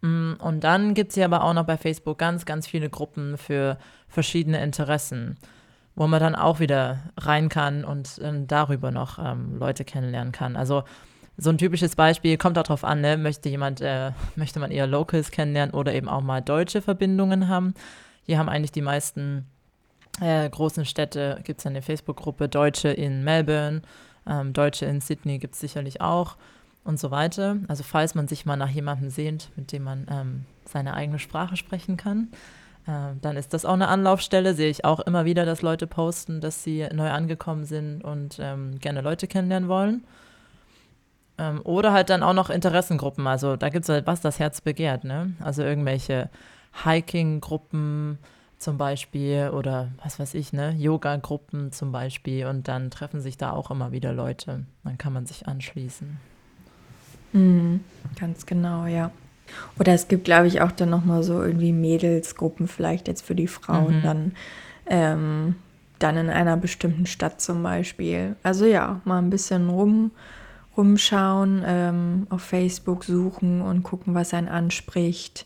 Mm, 0.00 0.34
und 0.38 0.64
dann 0.64 0.94
gibt 0.94 1.10
es 1.10 1.14
hier 1.14 1.24
aber 1.24 1.42
auch 1.42 1.54
noch 1.54 1.64
bei 1.64 1.76
Facebook 1.76 2.18
ganz, 2.18 2.44
ganz 2.44 2.66
viele 2.66 2.90
Gruppen 2.90 3.36
für 3.38 3.78
verschiedene 4.08 4.62
Interessen, 4.62 5.36
wo 5.94 6.06
man 6.06 6.20
dann 6.20 6.34
auch 6.34 6.60
wieder 6.60 7.00
rein 7.16 7.48
kann 7.48 7.84
und 7.84 8.18
äh, 8.18 8.32
darüber 8.46 8.90
noch 8.90 9.18
ähm, 9.18 9.58
Leute 9.58 9.84
kennenlernen 9.84 10.32
kann. 10.32 10.56
Also 10.56 10.84
so 11.38 11.50
ein 11.50 11.58
typisches 11.58 11.94
Beispiel, 11.94 12.36
kommt 12.36 12.56
darauf 12.56 12.84
an, 12.84 13.00
ne? 13.00 13.16
möchte 13.16 13.48
jemand, 13.48 13.80
äh, 13.80 14.10
möchte 14.36 14.58
man 14.58 14.70
eher 14.70 14.86
Locals 14.86 15.30
kennenlernen 15.30 15.74
oder 15.74 15.94
eben 15.94 16.08
auch 16.08 16.20
mal 16.20 16.42
deutsche 16.42 16.82
Verbindungen 16.82 17.48
haben. 17.48 17.74
Hier 18.24 18.38
haben 18.38 18.48
eigentlich 18.48 18.72
die 18.72 18.82
meisten 18.82 19.46
äh, 20.20 20.50
großen 20.50 20.84
Städte, 20.84 21.40
gibt 21.44 21.60
es 21.60 21.66
eine 21.66 21.80
Facebook-Gruppe, 21.80 22.48
Deutsche 22.48 22.88
in 22.88 23.22
Melbourne, 23.22 23.82
ähm, 24.26 24.52
Deutsche 24.52 24.84
in 24.84 25.00
Sydney 25.00 25.38
gibt 25.38 25.54
es 25.54 25.60
sicherlich 25.60 26.00
auch 26.00 26.36
und 26.84 26.98
so 26.98 27.10
weiter. 27.10 27.56
Also 27.68 27.84
falls 27.84 28.14
man 28.14 28.26
sich 28.26 28.44
mal 28.44 28.56
nach 28.56 28.68
jemandem 28.68 29.10
sehnt, 29.10 29.50
mit 29.56 29.72
dem 29.72 29.84
man 29.84 30.06
ähm, 30.10 30.44
seine 30.64 30.94
eigene 30.94 31.20
Sprache 31.20 31.56
sprechen 31.56 31.96
kann, 31.96 32.28
äh, 32.86 33.14
dann 33.20 33.36
ist 33.36 33.54
das 33.54 33.64
auch 33.64 33.74
eine 33.74 33.88
Anlaufstelle. 33.88 34.54
Sehe 34.54 34.70
ich 34.70 34.84
auch 34.84 35.00
immer 35.00 35.24
wieder, 35.24 35.46
dass 35.46 35.62
Leute 35.62 35.86
posten, 35.86 36.40
dass 36.40 36.64
sie 36.64 36.86
neu 36.92 37.10
angekommen 37.10 37.64
sind 37.64 38.02
und 38.02 38.38
ähm, 38.40 38.78
gerne 38.80 39.02
Leute 39.02 39.28
kennenlernen 39.28 39.68
wollen. 39.68 40.04
Ähm, 41.38 41.60
oder 41.64 41.92
halt 41.92 42.10
dann 42.10 42.22
auch 42.22 42.34
noch 42.34 42.50
Interessengruppen. 42.50 43.26
Also 43.26 43.56
da 43.56 43.68
gibt 43.68 43.84
es 43.84 43.88
halt, 43.88 44.06
was 44.06 44.20
das 44.20 44.38
Herz 44.38 44.60
begehrt, 44.60 45.04
ne? 45.04 45.32
Also 45.40 45.62
irgendwelche 45.62 46.28
Hiking-Gruppen 46.84 48.18
zum 48.58 48.76
Beispiel 48.76 49.50
oder 49.54 49.88
was 50.02 50.18
weiß 50.18 50.34
ich, 50.34 50.52
ne? 50.52 50.74
Yoga-Gruppen 50.76 51.72
zum 51.72 51.92
Beispiel. 51.92 52.46
Und 52.46 52.68
dann 52.68 52.90
treffen 52.90 53.20
sich 53.20 53.36
da 53.36 53.52
auch 53.52 53.70
immer 53.70 53.92
wieder 53.92 54.12
Leute. 54.12 54.64
Dann 54.84 54.98
kann 54.98 55.12
man 55.12 55.26
sich 55.26 55.46
anschließen. 55.46 56.18
Mhm, 57.32 57.80
ganz 58.18 58.46
genau, 58.46 58.86
ja. 58.86 59.10
Oder 59.78 59.94
es 59.94 60.08
gibt, 60.08 60.24
glaube 60.24 60.46
ich, 60.48 60.60
auch 60.60 60.72
dann 60.72 60.90
nochmal 60.90 61.22
so 61.22 61.42
irgendwie 61.42 61.72
Mädelsgruppen, 61.72 62.68
vielleicht 62.68 63.08
jetzt 63.08 63.24
für 63.24 63.34
die 63.34 63.46
Frauen 63.46 63.98
mhm. 63.98 64.02
dann. 64.02 64.32
Ähm, 64.86 65.54
dann 65.98 66.16
in 66.16 66.30
einer 66.30 66.56
bestimmten 66.56 67.06
Stadt 67.06 67.40
zum 67.40 67.62
Beispiel. 67.62 68.36
Also 68.42 68.66
ja, 68.66 69.00
mal 69.04 69.18
ein 69.18 69.30
bisschen 69.30 69.68
rum 69.68 70.12
rumschauen, 70.78 71.62
ähm, 71.66 72.26
auf 72.30 72.42
Facebook 72.42 73.04
suchen 73.04 73.60
und 73.60 73.82
gucken, 73.82 74.14
was 74.14 74.32
einen 74.32 74.48
anspricht. 74.48 75.44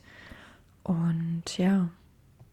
Und 0.84 1.44
ja. 1.56 1.88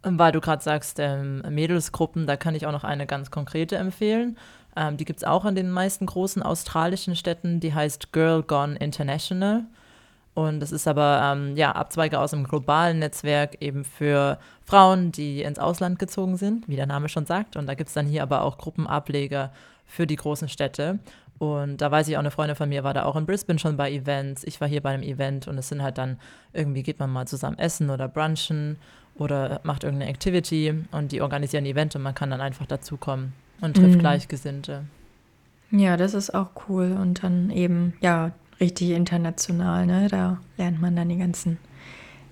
Weil 0.02 0.32
du 0.32 0.40
gerade 0.40 0.64
sagst, 0.64 0.98
ähm, 1.00 1.44
Mädelsgruppen, 1.50 2.26
da 2.26 2.38
kann 2.38 2.56
ich 2.56 2.66
auch 2.66 2.72
noch 2.72 2.86
eine 2.86 3.06
ganz 3.06 3.32
konkrete 3.32 3.76
empfehlen. 3.76 4.38
Ähm, 4.76 4.96
die 4.96 5.04
gibt 5.06 5.20
es 5.20 5.24
auch 5.26 5.44
in 5.46 5.56
den 5.56 5.70
meisten 5.70 6.06
großen 6.06 6.42
australischen 6.42 7.18
Städten. 7.18 7.60
Die 7.60 7.74
heißt 7.74 8.14
Girl 8.14 8.42
Gone 8.42 8.78
International. 8.78 9.66
Und 10.34 10.62
das 10.62 10.72
ist 10.72 10.88
aber 10.88 11.22
ähm, 11.22 11.58
ja, 11.58 11.74
Abzweige 11.74 12.18
aus 12.20 12.34
einem 12.34 12.46
globalen 12.46 13.00
Netzwerk 13.00 13.62
eben 13.62 13.84
für 13.84 14.40
Frauen, 14.64 15.12
die 15.12 15.42
ins 15.42 15.60
Ausland 15.60 16.00
gezogen 16.00 16.38
sind, 16.38 16.68
wie 16.70 16.78
der 16.78 16.86
Name 16.86 17.10
schon 17.10 17.26
sagt. 17.26 17.58
Und 17.58 17.68
da 17.68 17.74
gibt 17.74 17.90
es 17.90 17.94
dann 17.94 18.06
hier 18.06 18.24
aber 18.24 18.44
auch 18.44 18.58
Gruppenableger 18.58 19.52
für 19.86 20.08
die 20.08 20.16
großen 20.16 20.48
Städte. 20.48 21.00
Und 21.40 21.78
da 21.78 21.90
weiß 21.90 22.10
ich 22.10 22.16
auch, 22.18 22.20
eine 22.20 22.32
Freundin 22.32 22.58
von 22.58 22.68
mir 22.68 22.84
war 22.84 22.94
da 22.94 23.06
auch 23.06 23.16
in 23.16 23.26
Brisbane 23.26 23.60
schon 23.60 23.78
bei 23.78 23.92
Events. 23.92 24.44
Ich 24.44 24.60
war 24.60 24.68
hier 24.68 24.82
bei 24.82 24.90
einem 24.90 25.04
Event 25.04 25.48
und 25.48 25.58
es 25.58 25.70
sind 25.70 25.82
halt 25.82 25.98
dann, 25.98 26.18
irgendwie 26.52 26.84
geht 26.84 27.00
man 27.00 27.10
mal 27.10 27.28
zusammen 27.28 27.58
essen 27.58 27.90
oder 27.90 28.10
brunchen 28.10 28.78
oder 29.16 29.62
macht 29.64 29.86
irgendeine 29.86 30.12
Activity 30.12 30.74
und 30.92 31.14
die 31.14 31.22
organisieren 31.22 31.64
ein 31.64 31.72
Event 31.72 31.96
und 31.96 32.02
man 32.02 32.14
kann 32.14 32.30
dann 32.30 32.42
einfach 32.42 32.66
dazukommen 32.66 33.34
und 33.62 33.78
trifft 33.78 33.96
mhm. 33.96 34.00
Gleichgesinnte. 34.00 34.84
Ja, 35.72 35.98
das 35.98 36.14
ist 36.14 36.34
auch 36.34 36.50
cool 36.68 36.98
und 37.00 37.24
dann 37.24 37.52
eben, 37.52 37.94
ja, 38.02 38.32
richtig 38.60 38.90
international, 38.92 39.86
ne? 39.86 40.08
Da 40.10 40.40
lernt 40.58 40.82
man 40.82 40.96
dann 40.96 41.10
die 41.10 41.18
ganzen 41.18 41.58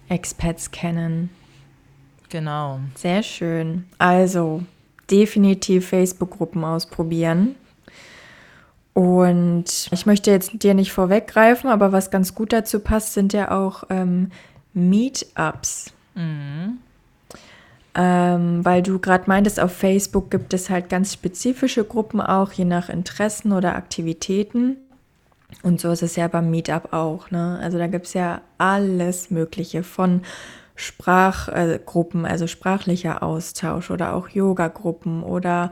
Expats 0.09 0.71
kennen. 0.71 1.29
Genau. 2.29 2.79
Sehr 2.95 3.23
schön. 3.23 3.85
Also, 3.99 4.63
definitiv 5.09 5.87
Facebook-Gruppen 5.87 6.63
ausprobieren. 6.63 7.55
Und 8.97 9.89
ich 9.91 10.07
möchte 10.07 10.31
jetzt 10.31 10.63
dir 10.63 10.73
nicht 10.73 10.91
vorweggreifen, 10.91 11.69
aber 11.69 11.91
was 11.91 12.09
ganz 12.09 12.33
gut 12.33 12.51
dazu 12.51 12.79
passt, 12.79 13.13
sind 13.13 13.31
ja 13.31 13.51
auch 13.51 13.83
ähm, 13.91 14.31
Meetups. 14.73 15.93
Mhm. 16.15 16.79
Ähm, 17.93 18.65
weil 18.65 18.81
du 18.81 18.97
gerade 18.97 19.25
meintest, 19.27 19.59
auf 19.59 19.71
Facebook 19.71 20.31
gibt 20.31 20.51
es 20.55 20.71
halt 20.71 20.89
ganz 20.89 21.13
spezifische 21.13 21.83
Gruppen 21.83 22.19
auch, 22.19 22.51
je 22.53 22.65
nach 22.65 22.89
Interessen 22.89 23.51
oder 23.51 23.75
Aktivitäten. 23.75 24.77
Und 25.61 25.79
so 25.79 25.91
ist 25.91 26.01
es 26.01 26.15
ja 26.15 26.27
beim 26.27 26.49
Meetup 26.49 26.91
auch. 26.91 27.29
Ne? 27.29 27.59
Also 27.61 27.77
da 27.77 27.85
gibt 27.85 28.07
es 28.07 28.15
ja 28.15 28.41
alles 28.57 29.29
Mögliche 29.29 29.83
von 29.83 30.23
Sprachgruppen, 30.73 32.25
äh, 32.25 32.29
also 32.29 32.47
sprachlicher 32.47 33.21
Austausch 33.21 33.91
oder 33.91 34.15
auch 34.15 34.29
Yoga-Gruppen 34.29 35.21
oder 35.21 35.69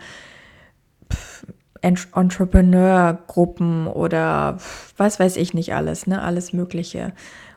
Entrepreneur-Gruppen 1.86 3.88
oder 3.88 4.58
was 4.98 5.19
weiß 5.19 5.38
ich 5.38 5.54
nicht 5.54 5.74
alles, 5.74 6.08
ne? 6.08 6.21
Alles 6.21 6.54
Mögliche. 6.54 7.13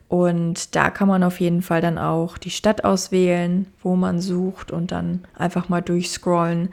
Und 0.08 0.74
da 0.74 0.90
kann 0.90 1.08
man 1.08 1.22
auf 1.22 1.40
jeden 1.40 1.62
Fall 1.62 1.80
dann 1.80 1.98
auch 1.98 2.38
die 2.38 2.50
Stadt 2.50 2.84
auswählen, 2.84 3.66
wo 3.82 3.94
man 3.94 4.20
sucht 4.20 4.70
und 4.70 4.90
dann 4.90 5.24
einfach 5.36 5.68
mal 5.68 5.82
durchscrollen, 5.82 6.70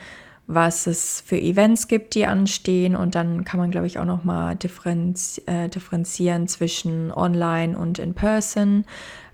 was 0.48 0.88
es 0.88 1.22
für 1.26 1.40
Events 1.40 1.88
gibt, 1.88 2.16
die 2.16 2.26
anstehen. 2.26 2.96
Und 2.96 3.16
dann 3.16 3.44
kann 3.44 3.60
man, 3.60 3.72
glaube 3.72 3.88
ich, 3.88 4.00
auch 4.00 4.06
noch 4.06 4.24
mal 4.24 4.56
differenzi 4.56 5.42
äh, 5.48 5.68
differenzieren 5.68 6.48
zwischen 6.48 7.12
online 7.12 7.78
und 7.78 8.00
in 8.00 8.14
person. 8.14 8.86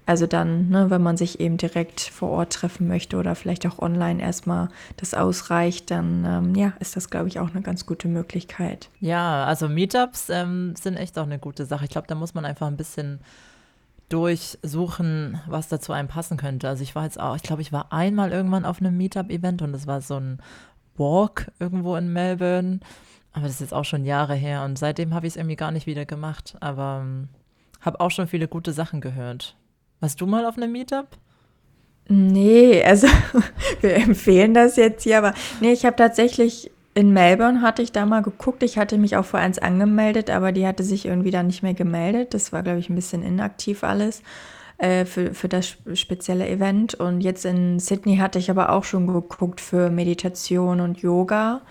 Also 0.05 0.25
dann, 0.25 0.69
ne, 0.69 0.89
wenn 0.89 1.03
man 1.03 1.15
sich 1.15 1.39
eben 1.39 1.57
direkt 1.57 2.01
vor 2.01 2.29
Ort 2.29 2.53
treffen 2.53 2.87
möchte 2.87 3.17
oder 3.17 3.35
vielleicht 3.35 3.65
auch 3.67 3.79
online 3.79 4.21
erstmal 4.21 4.69
das 4.97 5.13
ausreicht, 5.13 5.91
dann 5.91 6.25
ähm, 6.25 6.55
ja, 6.55 6.73
ist 6.79 6.95
das, 6.95 7.09
glaube 7.09 7.27
ich, 7.27 7.39
auch 7.39 7.51
eine 7.51 7.61
ganz 7.61 7.85
gute 7.85 8.07
Möglichkeit. 8.07 8.89
Ja, 8.99 9.45
also 9.45 9.69
Meetups 9.69 10.29
ähm, 10.29 10.73
sind 10.75 10.97
echt 10.97 11.17
auch 11.19 11.25
eine 11.25 11.39
gute 11.39 11.65
Sache. 11.65 11.85
Ich 11.85 11.91
glaube, 11.91 12.07
da 12.07 12.15
muss 12.15 12.33
man 12.33 12.45
einfach 12.45 12.67
ein 12.67 12.77
bisschen 12.77 13.19
durchsuchen, 14.09 15.39
was 15.47 15.69
da 15.69 15.79
zu 15.79 15.93
einem 15.93 16.07
passen 16.07 16.35
könnte. 16.35 16.67
Also 16.67 16.83
ich 16.83 16.95
war 16.95 17.03
jetzt 17.03 17.19
auch, 17.19 17.35
ich 17.35 17.43
glaube, 17.43 17.61
ich 17.61 17.71
war 17.71 17.93
einmal 17.93 18.31
irgendwann 18.31 18.65
auf 18.65 18.79
einem 18.79 18.97
Meetup-Event 18.97 19.61
und 19.61 19.73
es 19.73 19.87
war 19.87 20.01
so 20.01 20.19
ein 20.19 20.39
Walk 20.97 21.51
irgendwo 21.59 21.95
in 21.95 22.11
Melbourne. 22.11 22.79
Aber 23.33 23.43
das 23.43 23.53
ist 23.53 23.61
jetzt 23.61 23.73
auch 23.73 23.85
schon 23.85 24.03
Jahre 24.03 24.35
her 24.35 24.63
und 24.63 24.77
seitdem 24.77 25.13
habe 25.13 25.27
ich 25.27 25.33
es 25.33 25.37
irgendwie 25.37 25.55
gar 25.55 25.71
nicht 25.71 25.87
wieder 25.87 26.05
gemacht. 26.05 26.57
Aber 26.59 27.01
ähm, 27.03 27.29
habe 27.79 27.99
auch 27.99 28.11
schon 28.11 28.27
viele 28.27 28.47
gute 28.47 28.73
Sachen 28.73 28.99
gehört. 28.99 29.55
Warst 30.01 30.19
du 30.19 30.25
mal 30.25 30.45
auf 30.45 30.57
einem 30.57 30.73
Meetup? 30.73 31.07
Nee, 32.09 32.83
also 32.83 33.07
wir 33.81 33.95
empfehlen 33.95 34.53
das 34.53 34.75
jetzt 34.75 35.03
hier, 35.03 35.19
aber 35.19 35.33
nee, 35.61 35.71
ich 35.71 35.85
habe 35.85 35.95
tatsächlich 35.95 36.71
in 36.93 37.13
Melbourne 37.13 37.61
hatte 37.61 37.81
ich 37.81 37.93
da 37.93 38.05
mal 38.05 38.21
geguckt. 38.21 38.63
Ich 38.63 38.77
hatte 38.77 38.97
mich 38.97 39.15
auch 39.15 39.23
vor 39.23 39.39
eins 39.39 39.59
angemeldet, 39.59 40.29
aber 40.29 40.51
die 40.51 40.67
hatte 40.67 40.83
sich 40.83 41.05
irgendwie 41.05 41.31
dann 41.31 41.47
nicht 41.47 41.63
mehr 41.63 41.73
gemeldet. 41.73 42.33
Das 42.33 42.51
war, 42.51 42.63
glaube 42.63 42.79
ich, 42.79 42.89
ein 42.89 42.95
bisschen 42.95 43.23
inaktiv 43.23 43.85
alles 43.85 44.23
äh, 44.77 45.05
für, 45.05 45.33
für 45.33 45.47
das 45.47 45.77
spezielle 45.93 46.49
Event. 46.49 46.95
Und 46.95 47.21
jetzt 47.21 47.45
in 47.45 47.79
Sydney 47.79 48.17
hatte 48.17 48.39
ich 48.39 48.51
aber 48.51 48.71
auch 48.71 48.83
schon 48.83 49.07
geguckt 49.07 49.61
für 49.61 49.89
Meditation 49.89 50.81
und 50.81 50.97
Yoga 50.99 51.61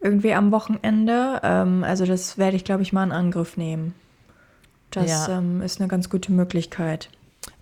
irgendwie 0.00 0.34
am 0.34 0.50
Wochenende. 0.50 1.40
Ähm, 1.44 1.84
also 1.84 2.04
das 2.04 2.36
werde 2.36 2.56
ich, 2.56 2.64
glaube 2.64 2.82
ich, 2.82 2.92
mal 2.92 3.04
in 3.04 3.12
Angriff 3.12 3.56
nehmen. 3.56 3.94
Das 4.90 5.28
ja. 5.28 5.38
ähm, 5.38 5.62
ist 5.62 5.80
eine 5.80 5.88
ganz 5.88 6.10
gute 6.10 6.32
Möglichkeit. 6.32 7.08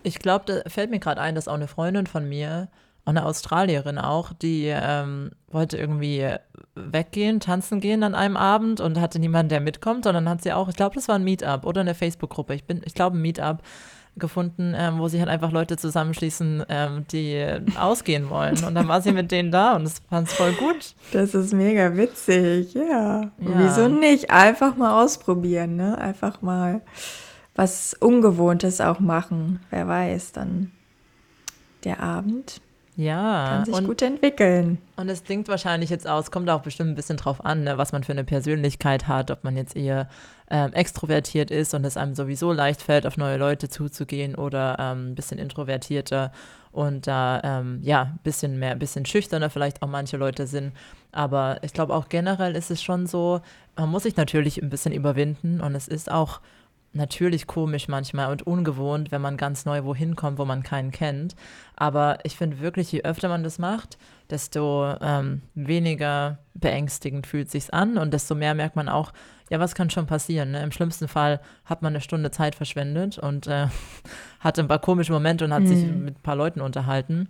Ich 0.04 0.20
glaube, 0.20 0.44
da 0.46 0.70
fällt 0.70 0.90
mir 0.90 1.00
gerade 1.00 1.20
ein, 1.20 1.34
dass 1.34 1.48
auch 1.48 1.54
eine 1.54 1.66
Freundin 1.66 2.06
von 2.06 2.28
mir, 2.28 2.68
auch 3.04 3.10
eine 3.10 3.26
Australierin 3.26 3.98
auch, 3.98 4.32
die 4.32 4.66
ähm, 4.66 5.32
wollte 5.48 5.76
irgendwie 5.76 6.26
weggehen, 6.74 7.40
tanzen 7.40 7.80
gehen 7.80 8.02
an 8.02 8.14
einem 8.14 8.36
Abend 8.36 8.80
und 8.80 9.00
hatte 9.00 9.18
niemanden, 9.18 9.48
der 9.48 9.60
mitkommt. 9.60 10.06
Und 10.06 10.14
dann 10.14 10.28
hat 10.28 10.42
sie 10.42 10.52
auch, 10.52 10.68
ich 10.68 10.76
glaube, 10.76 10.94
das 10.94 11.08
war 11.08 11.16
ein 11.16 11.24
Meetup 11.24 11.66
oder 11.66 11.80
eine 11.80 11.94
Facebook-Gruppe. 11.94 12.54
Ich 12.54 12.64
bin, 12.64 12.82
ich 12.84 12.94
glaube, 12.94 13.16
ein 13.16 13.22
Meetup 13.22 13.62
gefunden, 14.16 14.74
ähm, 14.76 14.98
wo 14.98 15.08
sich 15.08 15.20
halt 15.20 15.28
einfach 15.28 15.50
Leute 15.50 15.76
zusammenschließen, 15.76 16.64
ähm, 16.68 17.04
die 17.10 17.44
ausgehen 17.78 18.30
wollen. 18.30 18.62
Und 18.64 18.74
dann 18.74 18.86
war 18.88 19.00
sie 19.00 19.12
mit 19.12 19.32
denen 19.32 19.50
da 19.50 19.74
und 19.74 19.84
das 19.84 20.00
fand 20.08 20.28
es 20.28 20.34
voll 20.34 20.52
gut. 20.52 20.94
Das 21.12 21.34
ist 21.34 21.52
mega 21.52 21.96
witzig, 21.96 22.74
ja. 22.74 23.22
ja. 23.22 23.30
Wieso 23.38 23.88
nicht? 23.88 24.30
Einfach 24.30 24.76
mal 24.76 25.02
ausprobieren, 25.02 25.76
ne? 25.76 25.98
Einfach 25.98 26.42
mal 26.42 26.80
was 27.54 27.94
Ungewohntes 27.94 28.80
auch 28.80 29.00
machen. 29.00 29.60
Wer 29.70 29.86
weiß, 29.86 30.32
dann 30.32 30.72
der 31.84 32.00
Abend. 32.00 32.60
Ja. 32.96 33.46
Kann 33.48 33.64
sich 33.64 33.74
und, 33.74 33.86
gut 33.86 34.02
entwickeln. 34.02 34.78
Und 34.96 35.08
es 35.08 35.24
klingt 35.24 35.48
wahrscheinlich 35.48 35.90
jetzt 35.90 36.06
aus, 36.06 36.30
kommt 36.30 36.48
auch 36.48 36.62
bestimmt 36.62 36.90
ein 36.90 36.94
bisschen 36.94 37.16
drauf 37.16 37.44
an, 37.44 37.64
ne, 37.64 37.76
was 37.76 37.92
man 37.92 38.04
für 38.04 38.12
eine 38.12 38.24
Persönlichkeit 38.24 39.08
hat, 39.08 39.30
ob 39.30 39.42
man 39.42 39.56
jetzt 39.56 39.76
eher 39.76 40.08
ähm, 40.48 40.72
extrovertiert 40.72 41.50
ist 41.50 41.74
und 41.74 41.84
es 41.84 41.96
einem 41.96 42.14
sowieso 42.14 42.52
leicht 42.52 42.82
fällt, 42.82 43.06
auf 43.06 43.16
neue 43.16 43.36
Leute 43.36 43.68
zuzugehen 43.68 44.36
oder 44.36 44.76
ähm, 44.78 45.10
ein 45.10 45.14
bisschen 45.16 45.38
introvertierter 45.38 46.30
und 46.70 47.06
da 47.06 47.40
ähm, 47.42 47.80
ja, 47.82 48.02
ein 48.02 48.20
bisschen 48.22 48.58
mehr, 48.58 48.72
ein 48.72 48.78
bisschen 48.78 49.06
schüchterner 49.06 49.50
vielleicht 49.50 49.82
auch 49.82 49.88
manche 49.88 50.16
Leute 50.16 50.46
sind. 50.46 50.72
Aber 51.10 51.58
ich 51.62 51.72
glaube 51.72 51.94
auch 51.94 52.08
generell 52.08 52.54
ist 52.54 52.70
es 52.70 52.82
schon 52.82 53.06
so, 53.06 53.40
man 53.76 53.88
muss 53.88 54.04
sich 54.04 54.16
natürlich 54.16 54.62
ein 54.62 54.70
bisschen 54.70 54.92
überwinden 54.92 55.60
und 55.60 55.74
es 55.74 55.88
ist 55.88 56.10
auch 56.10 56.40
natürlich 56.94 57.46
komisch 57.46 57.88
manchmal 57.88 58.30
und 58.30 58.46
ungewohnt, 58.46 59.10
wenn 59.12 59.20
man 59.20 59.36
ganz 59.36 59.64
neu 59.64 59.84
wohin 59.84 60.16
kommt, 60.16 60.38
wo 60.38 60.44
man 60.44 60.62
keinen 60.62 60.90
kennt. 60.90 61.34
Aber 61.76 62.18
ich 62.22 62.36
finde 62.36 62.60
wirklich, 62.60 62.90
je 62.92 63.02
öfter 63.02 63.28
man 63.28 63.42
das 63.42 63.58
macht, 63.58 63.98
desto 64.30 64.94
ähm, 65.00 65.42
weniger 65.54 66.38
beängstigend 66.54 67.26
fühlt 67.26 67.50
sich's 67.50 67.70
an 67.70 67.98
und 67.98 68.14
desto 68.14 68.34
mehr 68.34 68.54
merkt 68.54 68.76
man 68.76 68.88
auch, 68.88 69.12
ja, 69.50 69.60
was 69.60 69.74
kann 69.74 69.90
schon 69.90 70.06
passieren? 70.06 70.52
Ne? 70.52 70.62
Im 70.62 70.72
schlimmsten 70.72 71.08
Fall 71.08 71.40
hat 71.64 71.82
man 71.82 71.92
eine 71.92 72.00
Stunde 72.00 72.30
Zeit 72.30 72.54
verschwendet 72.54 73.18
und 73.18 73.46
äh, 73.46 73.66
hatte 74.40 74.62
ein 74.62 74.68
paar 74.68 74.78
komische 74.78 75.12
Momente 75.12 75.44
und 75.44 75.52
hat 75.52 75.62
mhm. 75.62 75.66
sich 75.66 75.84
mit 75.84 76.16
ein 76.16 76.22
paar 76.22 76.36
Leuten 76.36 76.60
unterhalten. 76.60 77.28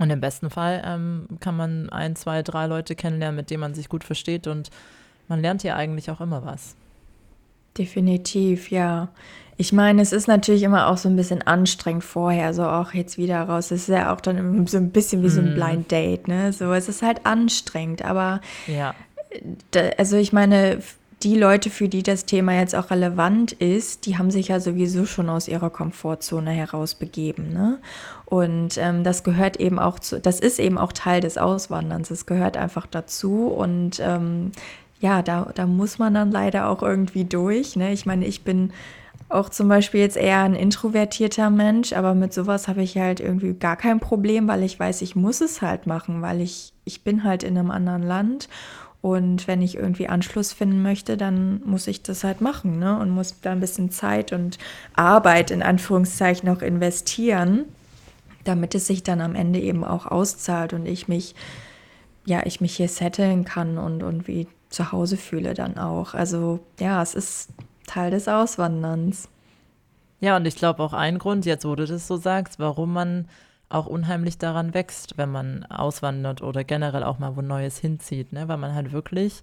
Und 0.00 0.08
im 0.08 0.20
besten 0.20 0.48
Fall 0.48 0.82
ähm, 0.86 1.26
kann 1.40 1.56
man 1.56 1.90
ein, 1.90 2.16
zwei, 2.16 2.42
drei 2.42 2.66
Leute 2.66 2.94
kennenlernen, 2.94 3.36
mit 3.36 3.50
denen 3.50 3.60
man 3.60 3.74
sich 3.74 3.90
gut 3.90 4.04
versteht 4.04 4.46
und 4.46 4.70
man 5.28 5.40
lernt 5.40 5.62
ja 5.62 5.76
eigentlich 5.76 6.10
auch 6.10 6.20
immer 6.20 6.44
was. 6.44 6.76
Definitiv, 7.78 8.70
ja. 8.70 9.08
Ich 9.56 9.72
meine, 9.72 10.02
es 10.02 10.12
ist 10.12 10.28
natürlich 10.28 10.62
immer 10.62 10.88
auch 10.88 10.96
so 10.96 11.08
ein 11.08 11.16
bisschen 11.16 11.42
anstrengend 11.42 12.04
vorher, 12.04 12.52
so 12.54 12.64
auch 12.64 12.94
jetzt 12.94 13.18
wieder 13.18 13.42
raus. 13.42 13.70
Es 13.70 13.82
ist 13.82 13.88
ja 13.88 14.12
auch 14.12 14.20
dann 14.20 14.66
so 14.66 14.76
ein 14.76 14.90
bisschen 14.90 15.22
wie 15.22 15.28
so 15.28 15.40
ein 15.40 15.50
mhm. 15.50 15.54
Blind 15.54 15.90
Date, 15.90 16.26
ne? 16.26 16.52
So, 16.52 16.72
es 16.72 16.88
ist 16.88 17.02
halt 17.02 17.24
anstrengend, 17.26 18.04
aber 18.04 18.40
ja. 18.66 18.94
Da, 19.70 19.80
also 19.96 20.16
ich 20.16 20.32
meine, 20.32 20.80
die 21.22 21.36
Leute, 21.36 21.70
für 21.70 21.88
die 21.88 22.02
das 22.02 22.26
Thema 22.26 22.54
jetzt 22.54 22.74
auch 22.74 22.90
relevant 22.90 23.52
ist, 23.52 24.06
die 24.06 24.18
haben 24.18 24.30
sich 24.30 24.48
ja 24.48 24.58
sowieso 24.60 25.06
schon 25.06 25.30
aus 25.30 25.48
ihrer 25.48 25.70
Komfortzone 25.70 26.50
herausbegeben, 26.50 27.52
ne? 27.52 27.78
Und 28.24 28.78
ähm, 28.78 29.04
das 29.04 29.24
gehört 29.24 29.58
eben 29.58 29.78
auch 29.78 29.98
zu, 29.98 30.18
das 30.18 30.40
ist 30.40 30.58
eben 30.58 30.78
auch 30.78 30.92
Teil 30.92 31.20
des 31.20 31.38
Auswanderns. 31.38 32.10
Es 32.10 32.26
gehört 32.26 32.56
einfach 32.56 32.86
dazu 32.86 33.46
und 33.46 34.00
ähm, 34.00 34.52
ja, 35.02 35.20
da, 35.20 35.50
da 35.54 35.66
muss 35.66 35.98
man 35.98 36.14
dann 36.14 36.30
leider 36.30 36.68
auch 36.68 36.80
irgendwie 36.80 37.24
durch. 37.24 37.74
Ne? 37.74 37.92
Ich 37.92 38.06
meine, 38.06 38.24
ich 38.24 38.44
bin 38.44 38.72
auch 39.28 39.48
zum 39.48 39.68
Beispiel 39.68 40.00
jetzt 40.00 40.16
eher 40.16 40.42
ein 40.42 40.54
introvertierter 40.54 41.50
Mensch, 41.50 41.92
aber 41.92 42.14
mit 42.14 42.32
sowas 42.32 42.68
habe 42.68 42.82
ich 42.82 42.96
halt 42.96 43.18
irgendwie 43.18 43.52
gar 43.54 43.76
kein 43.76 43.98
Problem, 43.98 44.46
weil 44.46 44.62
ich 44.62 44.78
weiß, 44.78 45.02
ich 45.02 45.16
muss 45.16 45.40
es 45.40 45.60
halt 45.60 45.88
machen, 45.88 46.22
weil 46.22 46.40
ich, 46.40 46.72
ich 46.84 47.02
bin 47.02 47.24
halt 47.24 47.42
in 47.42 47.58
einem 47.58 47.72
anderen 47.72 48.04
Land 48.04 48.48
und 49.00 49.48
wenn 49.48 49.60
ich 49.60 49.76
irgendwie 49.76 50.08
Anschluss 50.08 50.52
finden 50.52 50.82
möchte, 50.82 51.16
dann 51.16 51.60
muss 51.64 51.88
ich 51.88 52.04
das 52.04 52.22
halt 52.22 52.40
machen 52.40 52.78
ne? 52.78 52.96
und 52.96 53.10
muss 53.10 53.40
da 53.40 53.50
ein 53.50 53.60
bisschen 53.60 53.90
Zeit 53.90 54.32
und 54.32 54.58
Arbeit 54.94 55.50
in 55.50 55.64
Anführungszeichen 55.64 56.48
auch 56.48 56.62
investieren, 56.62 57.64
damit 58.44 58.76
es 58.76 58.86
sich 58.86 59.02
dann 59.02 59.20
am 59.20 59.34
Ende 59.34 59.58
eben 59.58 59.82
auch 59.82 60.06
auszahlt 60.06 60.74
und 60.74 60.86
ich 60.86 61.08
mich, 61.08 61.34
ja, 62.24 62.42
ich 62.44 62.60
mich 62.60 62.76
hier 62.76 62.88
setteln 62.88 63.44
kann 63.44 63.78
und, 63.78 64.04
und 64.04 64.28
wie 64.28 64.46
zu 64.72 64.92
Hause 64.92 65.16
fühle 65.16 65.54
dann 65.54 65.78
auch. 65.78 66.14
Also 66.14 66.60
ja, 66.80 67.02
es 67.02 67.14
ist 67.14 67.50
Teil 67.86 68.10
des 68.10 68.28
Auswanderns. 68.28 69.28
Ja, 70.20 70.36
und 70.36 70.46
ich 70.46 70.56
glaube 70.56 70.82
auch 70.82 70.92
ein 70.92 71.18
Grund, 71.18 71.46
jetzt 71.46 71.64
wo 71.64 71.74
du 71.74 71.84
das 71.84 72.06
so 72.06 72.16
sagst, 72.16 72.58
warum 72.58 72.92
man 72.92 73.28
auch 73.68 73.86
unheimlich 73.86 74.38
daran 74.38 74.74
wächst, 74.74 75.16
wenn 75.16 75.30
man 75.30 75.64
auswandert 75.64 76.42
oder 76.42 76.62
generell 76.62 77.04
auch 77.04 77.18
mal 77.18 77.36
wo 77.36 77.42
Neues 77.42 77.78
hinzieht, 77.78 78.32
ne? 78.32 78.46
weil 78.46 78.58
man 78.58 78.74
halt 78.74 78.92
wirklich 78.92 79.42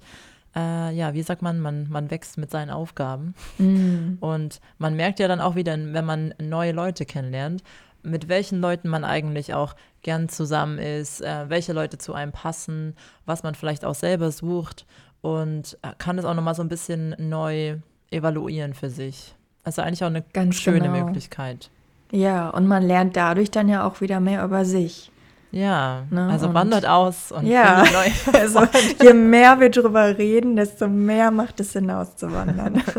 äh, 0.56 0.94
ja, 0.96 1.14
wie 1.14 1.22
sagt 1.22 1.42
man, 1.42 1.60
man, 1.60 1.88
man 1.90 2.10
wächst 2.10 2.38
mit 2.38 2.50
seinen 2.50 2.70
Aufgaben. 2.70 3.36
Mm. 3.58 4.18
Und 4.20 4.60
man 4.78 4.96
merkt 4.96 5.20
ja 5.20 5.28
dann 5.28 5.42
auch 5.42 5.56
wieder, 5.56 5.78
wenn 5.78 6.06
man 6.06 6.34
neue 6.42 6.72
Leute 6.72 7.06
kennenlernt, 7.06 7.64
mit 8.02 8.30
welchen 8.30 8.60
Leuten 8.62 8.90
man 8.90 9.04
eigentlich 9.04 9.54
auch 9.54 9.76
gern 10.02 10.30
zusammen 10.30 10.80
ist, 10.80 11.22
äh, 11.22 11.50
welche 11.50 11.74
Leute 11.74 11.98
zu 11.98 12.14
einem 12.14 12.32
passen, 12.32 12.96
was 13.26 13.44
man 13.44 13.56
vielleicht 13.56 13.86
auch 13.86 13.96
selber 13.96 14.32
sucht 14.32 14.86
und 15.22 15.78
äh, 15.82 15.90
kann 15.98 16.18
es 16.18 16.26
auch 16.26 16.34
nochmal 16.34 16.56
so 16.56 16.64
ein 16.64 16.70
bisschen 16.70 17.16
neu 17.18 17.78
evaluieren 18.12 18.74
für 18.74 18.90
sich. 18.90 19.36
Also 19.64 19.82
eigentlich 19.82 20.04
auch 20.04 20.08
eine 20.08 20.24
Ganz 20.34 20.56
schöne 20.56 20.90
genau. 20.90 21.06
Möglichkeit. 21.06 21.70
Ja, 22.12 22.50
und 22.50 22.68
man 22.68 22.84
lernt 22.84 23.16
dadurch 23.16 23.52
dann 23.52 23.70
ja 23.70 23.86
auch 23.86 24.02
wieder 24.02 24.20
mehr 24.20 24.44
über 24.44 24.66
sich. 24.66 25.12
Ja, 25.52 26.04
ne? 26.12 26.30
also 26.30 26.48
und 26.48 26.54
wandert 26.54 26.86
aus 26.86 27.32
und 27.32 27.48
ja, 27.48 27.84
also 28.34 28.68
je 29.02 29.14
mehr 29.14 29.60
wir 29.60 29.72
drüber 29.72 30.18
reden, 30.18 30.56
desto 30.56 30.88
mehr 30.88 31.32
macht 31.32 31.60
es 31.60 31.74
Sinn 31.74 31.90
auszuwandern. 31.90 32.84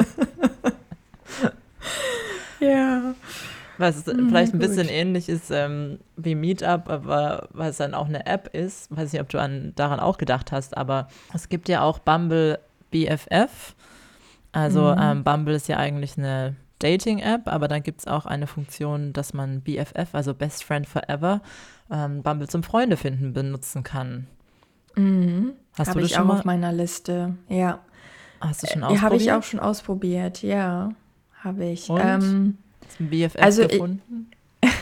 ja. 2.61 3.15
Was 3.81 4.07
mhm, 4.07 4.29
vielleicht 4.29 4.53
ein 4.53 4.59
bisschen 4.59 4.89
ähnlich 4.89 5.29
ist 5.29 5.51
ähm, 5.51 5.99
wie 6.17 6.35
Meetup, 6.35 6.91
aber 6.91 7.49
was 7.53 7.79
dann 7.79 7.95
auch 7.95 8.09
eine 8.09 8.27
App 8.27 8.55
ist. 8.55 8.95
Weiß 8.95 9.13
nicht, 9.13 9.23
ob 9.23 9.31
du 9.31 9.41
an, 9.41 9.73
daran 9.75 10.01
auch 10.01 10.19
gedacht 10.19 10.53
hast, 10.53 10.77
aber 10.77 11.09
es 11.33 11.49
gibt 11.49 11.69
ja 11.69 11.81
auch 11.81 11.99
Bumble 11.99 12.59
BFF. 12.91 13.75
Also 14.53 14.83
mhm. 14.83 15.01
ähm, 15.01 15.25
Bumble 15.25 15.55
ist 15.55 15.69
ja 15.69 15.79
eigentlich 15.79 16.19
eine 16.19 16.57
Dating-App, 16.81 17.49
aber 17.49 17.69
dann 17.69 17.83
gibt 17.83 18.01
es 18.01 18.07
auch 18.07 18.27
eine 18.27 18.47
Funktion, 18.47 19.15
dass 19.15 19.33
man 19.33 19.63
BFF, 19.63 20.09
also 20.13 20.35
Best 20.35 20.63
Friend 20.63 20.87
Forever, 20.87 21.41
ähm, 21.91 22.23
Bumble 22.23 22.49
zum 22.49 22.63
Freunde 22.63 22.99
finden 22.99 23.33
benutzen 23.33 23.83
kann. 23.83 24.27
Mhm. 24.95 25.53
Hast 25.79 25.89
Hab 25.89 25.95
du 25.95 26.01
das 26.01 26.11
ich 26.11 26.17
schon 26.17 26.25
auch 26.25 26.29
mal? 26.29 26.39
auf 26.39 26.45
meiner 26.45 26.73
Liste, 26.73 27.35
ja. 27.49 27.81
Hast 28.41 28.63
du 28.63 28.67
schon 28.67 28.83
ausprobiert? 28.83 29.01
Ja, 29.01 29.07
habe 29.07 29.17
ich 29.17 29.33
auch 29.33 29.43
schon 29.43 29.61
ausprobiert, 29.61 30.43
ja. 30.43 30.91
Habe 31.43 31.65
ich. 31.65 31.89
Und? 31.89 32.01
Ähm, 32.03 32.59
Hast 32.91 32.99
du 32.99 33.05
ein 33.05 33.11
BFF 33.11 33.37
also 33.41 33.69
gefunden? 33.69 34.31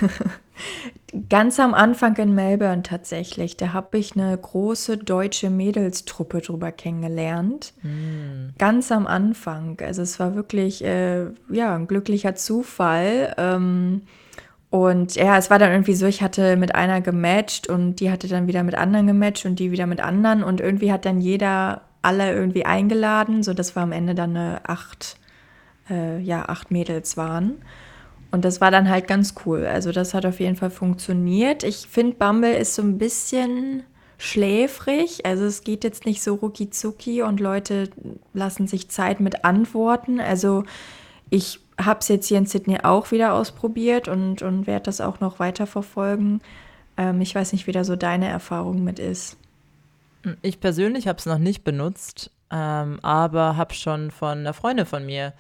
Ganz 1.28 1.60
am 1.60 1.74
Anfang 1.74 2.16
in 2.16 2.34
Melbourne 2.34 2.82
tatsächlich. 2.82 3.56
Da 3.58 3.74
habe 3.74 3.98
ich 3.98 4.14
eine 4.14 4.36
große 4.36 4.96
deutsche 4.96 5.50
Mädelstruppe 5.50 6.40
drüber 6.40 6.72
kennengelernt. 6.72 7.74
Mm. 7.82 8.54
Ganz 8.58 8.90
am 8.90 9.06
Anfang. 9.06 9.78
Also 9.82 10.02
es 10.02 10.18
war 10.18 10.34
wirklich 10.34 10.82
äh, 10.84 11.26
ja, 11.50 11.74
ein 11.74 11.86
glücklicher 11.86 12.34
Zufall. 12.34 13.34
Ähm, 13.36 14.02
und 14.70 15.14
ja, 15.16 15.36
es 15.36 15.50
war 15.50 15.58
dann 15.58 15.70
irgendwie 15.70 15.94
so, 15.94 16.06
ich 16.06 16.22
hatte 16.22 16.56
mit 16.56 16.74
einer 16.74 17.02
gematcht 17.02 17.68
und 17.68 17.96
die 17.96 18.10
hatte 18.10 18.28
dann 18.28 18.46
wieder 18.46 18.62
mit 18.62 18.74
anderen 18.74 19.06
gematcht 19.06 19.44
und 19.44 19.58
die 19.58 19.70
wieder 19.70 19.86
mit 19.86 20.00
anderen. 20.00 20.42
Und 20.42 20.60
irgendwie 20.60 20.92
hat 20.92 21.04
dann 21.04 21.20
jeder 21.20 21.82
alle 22.02 22.32
irgendwie 22.32 22.64
eingeladen, 22.64 23.42
sodass 23.42 23.76
wir 23.76 23.82
am 23.82 23.92
Ende 23.92 24.14
dann 24.14 24.36
eine 24.36 24.60
acht, 24.66 25.16
äh, 25.90 26.18
ja, 26.20 26.48
acht 26.48 26.70
Mädels 26.70 27.16
waren. 27.16 27.62
Und 28.30 28.44
das 28.44 28.60
war 28.60 28.70
dann 28.70 28.88
halt 28.88 29.08
ganz 29.08 29.34
cool. 29.46 29.66
Also 29.66 29.90
das 29.90 30.12
hat 30.12 30.26
auf 30.26 30.40
jeden 30.40 30.56
Fall 30.56 30.70
funktioniert. 30.70 31.64
Ich 31.64 31.86
finde, 31.88 32.16
Bumble 32.16 32.54
ist 32.54 32.74
so 32.74 32.82
ein 32.82 32.98
bisschen 32.98 33.84
schläfrig. 34.18 35.24
Also 35.24 35.44
es 35.44 35.62
geht 35.62 35.84
jetzt 35.84 36.04
nicht 36.04 36.22
so 36.22 36.34
rucki 36.34 37.22
und 37.22 37.40
Leute 37.40 37.88
lassen 38.34 38.66
sich 38.66 38.90
Zeit 38.90 39.20
mit 39.20 39.44
Antworten. 39.44 40.20
Also 40.20 40.64
ich 41.30 41.60
habe 41.80 42.00
es 42.00 42.08
jetzt 42.08 42.26
hier 42.26 42.38
in 42.38 42.46
Sydney 42.46 42.80
auch 42.82 43.12
wieder 43.12 43.32
ausprobiert 43.32 44.08
und, 44.08 44.42
und 44.42 44.66
werde 44.66 44.84
das 44.84 45.00
auch 45.00 45.20
noch 45.20 45.38
weiter 45.38 45.66
verfolgen. 45.66 46.40
Ähm, 46.96 47.20
ich 47.20 47.34
weiß 47.34 47.52
nicht, 47.52 47.66
wie 47.66 47.72
da 47.72 47.84
so 47.84 47.96
deine 47.96 48.28
Erfahrung 48.28 48.82
mit 48.82 48.98
ist. 48.98 49.36
Ich 50.42 50.60
persönlich 50.60 51.06
habe 51.06 51.18
es 51.18 51.26
noch 51.26 51.38
nicht 51.38 51.62
benutzt, 51.62 52.32
ähm, 52.50 52.98
aber 53.02 53.56
habe 53.56 53.72
schon 53.72 54.10
von 54.10 54.38
einer 54.38 54.52
Freundin 54.52 54.84
von 54.84 55.06
mir 55.06 55.32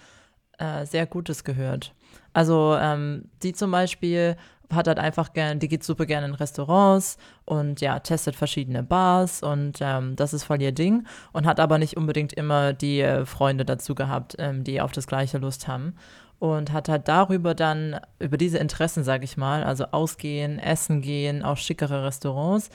äh, 0.58 0.86
sehr 0.86 1.06
Gutes 1.06 1.42
gehört. 1.42 1.92
Also 2.38 2.76
ähm, 2.80 3.24
die 3.42 3.52
zum 3.52 3.72
Beispiel 3.72 4.36
hat 4.72 4.86
halt 4.86 5.00
einfach 5.00 5.32
gerne, 5.32 5.58
die 5.58 5.66
geht 5.66 5.82
super 5.82 6.06
gerne 6.06 6.28
in 6.28 6.34
Restaurants 6.34 7.18
und 7.44 7.80
ja, 7.80 7.98
testet 7.98 8.36
verschiedene 8.36 8.84
Bars 8.84 9.42
und 9.42 9.78
ähm, 9.80 10.14
das 10.14 10.32
ist 10.32 10.44
voll 10.44 10.62
ihr 10.62 10.70
Ding 10.70 11.04
und 11.32 11.46
hat 11.46 11.58
aber 11.58 11.78
nicht 11.78 11.96
unbedingt 11.96 12.32
immer 12.32 12.74
die 12.74 13.00
äh, 13.00 13.26
Freunde 13.26 13.64
dazu 13.64 13.96
gehabt, 13.96 14.36
ähm, 14.38 14.62
die 14.62 14.80
auf 14.80 14.92
das 14.92 15.08
gleiche 15.08 15.38
Lust 15.38 15.66
haben. 15.66 15.96
Und 16.38 16.70
hat 16.70 16.88
halt 16.88 17.08
darüber 17.08 17.56
dann, 17.56 17.98
über 18.20 18.36
diese 18.36 18.58
Interessen, 18.58 19.02
sag 19.02 19.24
ich 19.24 19.36
mal, 19.36 19.64
also 19.64 19.86
ausgehen, 19.86 20.60
essen 20.60 21.00
gehen, 21.02 21.42
auch 21.42 21.56
schickere 21.56 22.04
Restaurants, 22.04 22.70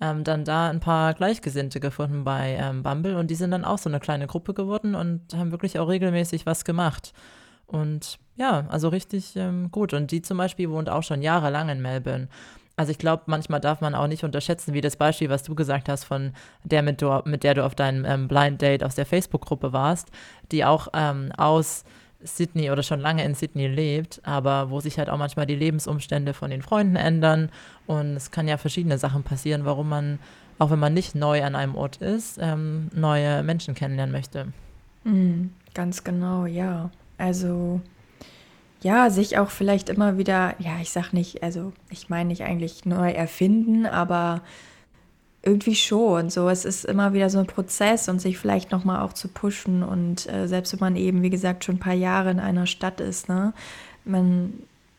ähm, 0.00 0.22
dann 0.22 0.44
da 0.44 0.70
ein 0.70 0.78
paar 0.78 1.12
Gleichgesinnte 1.14 1.80
gefunden 1.80 2.22
bei 2.22 2.56
ähm, 2.60 2.84
Bumble 2.84 3.16
und 3.16 3.32
die 3.32 3.34
sind 3.34 3.50
dann 3.50 3.64
auch 3.64 3.78
so 3.78 3.90
eine 3.90 3.98
kleine 3.98 4.28
Gruppe 4.28 4.54
geworden 4.54 4.94
und 4.94 5.34
haben 5.34 5.50
wirklich 5.50 5.80
auch 5.80 5.88
regelmäßig 5.88 6.46
was 6.46 6.64
gemacht. 6.64 7.12
Und 7.68 8.18
ja, 8.36 8.66
also 8.68 8.88
richtig 8.88 9.36
ähm, 9.36 9.70
gut. 9.70 9.92
Und 9.94 10.10
die 10.10 10.22
zum 10.22 10.38
Beispiel 10.38 10.70
wohnt 10.70 10.88
auch 10.90 11.02
schon 11.02 11.22
jahrelang 11.22 11.68
in 11.68 11.80
Melbourne. 11.80 12.28
Also 12.76 12.92
ich 12.92 12.98
glaube, 12.98 13.24
manchmal 13.26 13.60
darf 13.60 13.80
man 13.80 13.94
auch 13.94 14.06
nicht 14.06 14.22
unterschätzen, 14.24 14.72
wie 14.72 14.80
das 14.80 14.96
Beispiel, 14.96 15.28
was 15.28 15.42
du 15.42 15.54
gesagt 15.54 15.88
hast, 15.88 16.04
von 16.04 16.32
der, 16.62 16.82
mit, 16.82 17.02
du, 17.02 17.22
mit 17.24 17.42
der 17.42 17.54
du 17.54 17.64
auf 17.64 17.74
deinem 17.74 18.04
ähm, 18.04 18.28
Blind 18.28 18.62
Date 18.62 18.84
aus 18.84 18.94
der 18.94 19.04
Facebook-Gruppe 19.04 19.72
warst, 19.72 20.08
die 20.52 20.64
auch 20.64 20.88
ähm, 20.94 21.32
aus 21.36 21.84
Sydney 22.22 22.70
oder 22.70 22.82
schon 22.82 23.00
lange 23.00 23.24
in 23.24 23.34
Sydney 23.34 23.66
lebt, 23.66 24.20
aber 24.24 24.70
wo 24.70 24.80
sich 24.80 24.98
halt 24.98 25.10
auch 25.10 25.18
manchmal 25.18 25.46
die 25.46 25.56
Lebensumstände 25.56 26.34
von 26.34 26.50
den 26.50 26.62
Freunden 26.62 26.96
ändern. 26.96 27.50
Und 27.86 28.16
es 28.16 28.30
kann 28.30 28.46
ja 28.48 28.56
verschiedene 28.56 28.98
Sachen 28.98 29.24
passieren, 29.24 29.64
warum 29.64 29.88
man, 29.88 30.20
auch 30.60 30.70
wenn 30.70 30.78
man 30.78 30.94
nicht 30.94 31.16
neu 31.16 31.42
an 31.42 31.56
einem 31.56 31.74
Ort 31.74 31.96
ist, 31.96 32.38
ähm, 32.40 32.90
neue 32.94 33.42
Menschen 33.42 33.74
kennenlernen 33.74 34.12
möchte. 34.12 34.52
Mhm, 35.02 35.52
ganz 35.74 36.04
genau, 36.04 36.46
ja. 36.46 36.90
Also 37.18 37.80
ja, 38.80 39.10
sich 39.10 39.38
auch 39.38 39.50
vielleicht 39.50 39.88
immer 39.88 40.18
wieder, 40.18 40.54
ja, 40.58 40.78
ich 40.80 40.90
sag 40.90 41.12
nicht, 41.12 41.42
also 41.42 41.72
ich 41.90 42.08
meine 42.08 42.28
nicht 42.28 42.44
eigentlich 42.44 42.84
neu 42.86 43.10
erfinden, 43.10 43.86
aber 43.86 44.42
irgendwie 45.42 45.74
schon. 45.74 46.30
So, 46.30 46.48
es 46.48 46.64
ist 46.64 46.84
immer 46.84 47.12
wieder 47.12 47.30
so 47.30 47.38
ein 47.38 47.46
Prozess 47.46 48.08
und 48.08 48.20
sich 48.20 48.38
vielleicht 48.38 48.70
nochmal 48.70 49.02
auch 49.02 49.12
zu 49.12 49.28
pushen. 49.28 49.82
Und 49.82 50.28
äh, 50.32 50.46
selbst 50.46 50.72
wenn 50.72 50.80
man 50.80 50.96
eben, 50.96 51.22
wie 51.22 51.30
gesagt, 51.30 51.64
schon 51.64 51.76
ein 51.76 51.80
paar 51.80 51.94
Jahre 51.94 52.30
in 52.30 52.40
einer 52.40 52.66
Stadt 52.66 53.00
ist, 53.00 53.28
ne, 53.28 53.52
man 54.04 54.52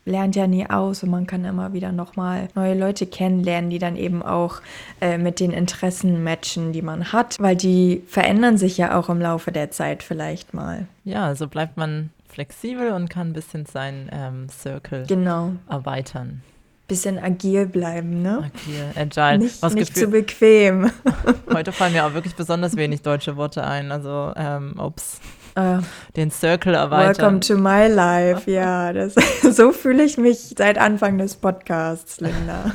lernt 0.04 0.36
ja 0.36 0.46
nie 0.46 0.68
aus 0.68 1.02
und 1.02 1.10
man 1.10 1.26
kann 1.26 1.44
immer 1.44 1.72
wieder 1.72 1.92
nochmal 1.92 2.48
neue 2.54 2.74
Leute 2.74 3.06
kennenlernen, 3.06 3.70
die 3.70 3.78
dann 3.78 3.96
eben 3.96 4.22
auch 4.22 4.60
äh, 5.00 5.18
mit 5.18 5.40
den 5.40 5.52
Interessen 5.52 6.22
matchen, 6.24 6.72
die 6.72 6.82
man 6.82 7.12
hat, 7.12 7.36
weil 7.38 7.56
die 7.56 8.02
verändern 8.06 8.58
sich 8.58 8.78
ja 8.78 8.98
auch 8.98 9.08
im 9.08 9.20
Laufe 9.20 9.52
der 9.52 9.70
Zeit 9.70 10.02
vielleicht 10.02 10.54
mal. 10.54 10.86
Ja, 11.04 11.34
so 11.34 11.46
bleibt 11.46 11.76
man 11.76 12.10
flexibel 12.28 12.92
und 12.92 13.10
kann 13.10 13.28
ein 13.28 13.32
bisschen 13.32 13.66
seinen 13.66 14.08
ähm, 14.12 14.48
Circle 14.48 15.04
genau. 15.06 15.52
erweitern. 15.68 16.42
Bisschen 16.88 17.18
agil 17.18 17.66
bleiben, 17.66 18.22
ne? 18.22 18.50
Agil, 18.52 18.84
agile. 18.96 19.38
Nicht, 19.38 19.62
Was 19.62 19.74
nicht 19.74 19.96
zu 19.96 20.08
bequem. 20.08 20.90
Heute 21.52 21.70
fallen 21.70 21.92
mir 21.92 22.04
auch 22.04 22.14
wirklich 22.14 22.34
besonders 22.34 22.76
wenig 22.76 23.02
deutsche 23.02 23.36
Worte 23.36 23.64
ein. 23.64 23.92
Also, 23.92 24.32
ähm, 24.34 24.74
ups. 24.76 25.20
Uh, 25.56 25.82
Den 26.16 26.30
Circle 26.30 26.74
erweitern. 26.74 27.16
Welcome 27.16 27.40
to 27.40 27.56
my 27.56 27.88
life. 27.88 28.50
Ja, 28.50 28.92
das, 28.92 29.14
so 29.42 29.72
fühle 29.72 30.04
ich 30.04 30.16
mich 30.16 30.54
seit 30.56 30.78
Anfang 30.78 31.18
des 31.18 31.36
Podcasts, 31.36 32.20
Linda. 32.20 32.72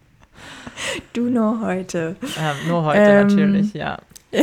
du 1.12 1.30
nur 1.30 1.60
heute. 1.62 2.16
Ähm, 2.22 2.68
nur 2.68 2.84
heute 2.84 3.00
ähm, 3.00 3.26
natürlich, 3.26 3.74
ja. 3.74 3.98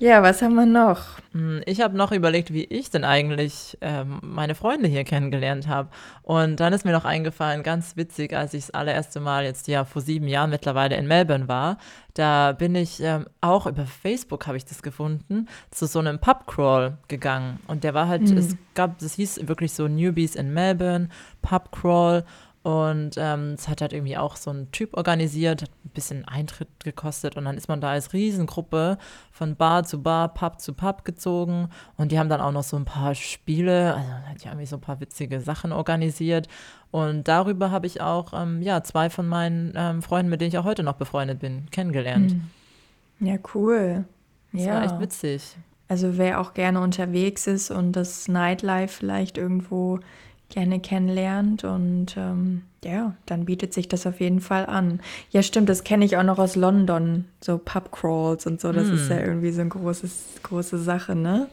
ja, 0.00 0.22
was 0.22 0.40
haben 0.40 0.54
wir 0.54 0.64
noch? 0.64 1.02
Hm, 1.32 1.60
ich 1.66 1.82
habe 1.82 1.94
noch 1.94 2.10
überlegt, 2.10 2.54
wie 2.54 2.64
ich 2.64 2.88
denn 2.88 3.04
eigentlich 3.04 3.76
ähm, 3.82 4.18
meine 4.22 4.54
Freunde 4.54 4.88
hier 4.88 5.04
kennengelernt 5.04 5.68
habe. 5.68 5.90
Und 6.22 6.58
dann 6.58 6.72
ist 6.72 6.86
mir 6.86 6.92
noch 6.92 7.04
eingefallen, 7.04 7.62
ganz 7.62 7.96
witzig, 7.96 8.34
als 8.34 8.54
ich 8.54 8.66
das 8.66 8.70
allererste 8.74 9.20
Mal 9.20 9.44
jetzt 9.44 9.68
ja 9.68 9.84
vor 9.84 10.00
sieben 10.00 10.26
Jahren 10.26 10.48
mittlerweile 10.48 10.96
in 10.96 11.06
Melbourne 11.06 11.48
war, 11.48 11.76
da 12.14 12.52
bin 12.52 12.74
ich 12.74 13.02
ähm, 13.02 13.26
auch 13.42 13.66
über 13.66 13.84
Facebook 13.84 14.46
habe 14.46 14.56
ich 14.56 14.64
das 14.64 14.82
gefunden, 14.82 15.48
zu 15.70 15.86
so 15.86 15.98
einem 15.98 16.18
Pubcrawl 16.18 16.96
gegangen. 17.08 17.60
Und 17.66 17.84
der 17.84 17.92
war 17.92 18.08
halt, 18.08 18.22
mhm. 18.22 18.38
es 18.38 18.56
gab, 18.74 18.98
das 19.00 19.14
hieß 19.14 19.46
wirklich 19.48 19.74
so 19.74 19.86
Newbies 19.86 20.34
in 20.34 20.54
Melbourne, 20.54 21.10
Pubcrawl. 21.42 22.24
Und 22.62 23.12
ähm, 23.16 23.54
es 23.54 23.68
hat 23.68 23.80
halt 23.80 23.94
irgendwie 23.94 24.18
auch 24.18 24.36
so 24.36 24.50
ein 24.50 24.70
Typ 24.70 24.94
organisiert, 24.94 25.62
hat 25.62 25.70
ein 25.82 25.90
bisschen 25.94 26.28
Eintritt 26.28 26.68
gekostet 26.84 27.38
und 27.38 27.46
dann 27.46 27.56
ist 27.56 27.68
man 27.68 27.80
da 27.80 27.88
als 27.88 28.12
Riesengruppe 28.12 28.98
von 29.32 29.56
Bar 29.56 29.84
zu 29.84 30.02
Bar, 30.02 30.34
Pub 30.34 30.60
zu 30.60 30.74
Pub 30.74 31.06
gezogen 31.06 31.70
und 31.96 32.12
die 32.12 32.18
haben 32.18 32.28
dann 32.28 32.42
auch 32.42 32.52
noch 32.52 32.62
so 32.62 32.76
ein 32.76 32.84
paar 32.84 33.14
Spiele, 33.14 33.94
also 33.94 34.08
die 34.42 34.48
haben 34.48 34.58
irgendwie 34.58 34.66
so 34.66 34.76
ein 34.76 34.82
paar 34.82 35.00
witzige 35.00 35.40
Sachen 35.40 35.72
organisiert 35.72 36.48
und 36.90 37.28
darüber 37.28 37.70
habe 37.70 37.86
ich 37.86 38.02
auch 38.02 38.34
ähm, 38.34 38.60
ja 38.60 38.82
zwei 38.82 39.08
von 39.08 39.26
meinen 39.26 39.72
ähm, 39.74 40.02
Freunden, 40.02 40.28
mit 40.28 40.42
denen 40.42 40.48
ich 40.48 40.58
auch 40.58 40.64
heute 40.64 40.82
noch 40.82 40.96
befreundet 40.96 41.38
bin, 41.38 41.70
kennengelernt. 41.70 42.32
Hm. 42.32 43.26
Ja, 43.26 43.36
cool. 43.54 44.04
Das 44.52 44.64
ja. 44.64 44.74
war 44.74 44.84
echt 44.84 45.00
witzig. 45.00 45.56
Also 45.88 46.18
wer 46.18 46.40
auch 46.40 46.52
gerne 46.52 46.80
unterwegs 46.80 47.46
ist 47.46 47.70
und 47.70 47.92
das 47.92 48.28
Nightlife 48.28 48.94
vielleicht 48.94 49.38
irgendwo 49.38 49.98
gerne 50.50 50.80
kennenlernt 50.80 51.64
und 51.64 52.16
ähm, 52.16 52.62
ja, 52.84 53.14
dann 53.26 53.44
bietet 53.44 53.72
sich 53.72 53.88
das 53.88 54.06
auf 54.06 54.20
jeden 54.20 54.40
Fall 54.40 54.66
an. 54.66 55.00
Ja, 55.30 55.42
stimmt, 55.42 55.68
das 55.68 55.84
kenne 55.84 56.04
ich 56.04 56.16
auch 56.16 56.22
noch 56.22 56.38
aus 56.38 56.56
London, 56.56 57.26
so 57.40 57.58
Pubcrawls 57.58 58.46
und 58.46 58.60
so, 58.60 58.72
das 58.72 58.88
mm. 58.88 58.94
ist 58.94 59.10
ja 59.10 59.18
hm. 59.18 59.24
irgendwie 59.24 59.50
so 59.52 59.60
eine 59.60 59.70
großes, 59.70 60.24
große 60.42 60.78
Sache, 60.78 61.14
ne? 61.14 61.48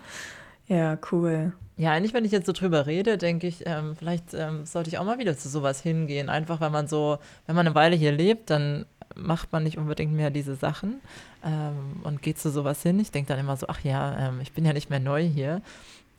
Ja, 0.68 0.98
cool. 1.12 1.54
Ja, 1.78 1.92
eigentlich, 1.92 2.14
wenn 2.14 2.26
ich 2.26 2.32
jetzt 2.32 2.48
so 2.48 2.54
drüber 2.54 2.88
rede, 2.88 3.18
denke 3.18 3.48
ich, 3.48 3.64
ähm, 3.66 3.96
vielleicht 3.96 4.34
ähm, 4.34 4.66
sollte 4.66 4.90
ich 4.90 4.98
auch 4.98 5.06
mal 5.06 5.20
wieder 5.20 5.38
zu 5.38 5.48
sowas 5.48 5.82
hingehen. 5.82 6.28
Einfach, 6.28 6.60
wenn 6.60 6.72
man 6.72 6.88
so, 6.88 7.20
wenn 7.46 7.56
man 7.56 7.68
eine 7.68 7.76
Weile 7.76 7.96
hier 7.96 8.12
lebt, 8.12 8.50
dann 8.50 8.86
macht 9.16 9.52
man 9.52 9.64
nicht 9.64 9.78
unbedingt 9.78 10.14
mehr 10.14 10.32
diese 10.32 10.56
Sachen 10.56 11.02
ähm, 11.46 12.02
und 12.04 12.22
geht 12.22 12.40
zu 12.40 12.50
sowas 12.50 12.82
hin. 12.82 13.00
Ich 13.00 13.12
denke 13.12 13.30
dann 13.30 13.40
immer 13.40 13.58
so, 13.58 13.68
ach 13.70 13.84
ja, 13.84 14.30
ähm, 14.30 14.42
ich 14.42 14.54
bin 14.54 14.66
ja 14.66 14.74
nicht 14.74 14.90
mehr 14.90 15.00
neu 15.00 15.24
hier. 15.24 15.62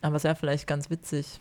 Aber 0.01 0.17
es 0.17 0.25
wäre 0.25 0.37
vielleicht 0.37 0.67
ganz 0.69 0.91
witzig. 0.91 1.41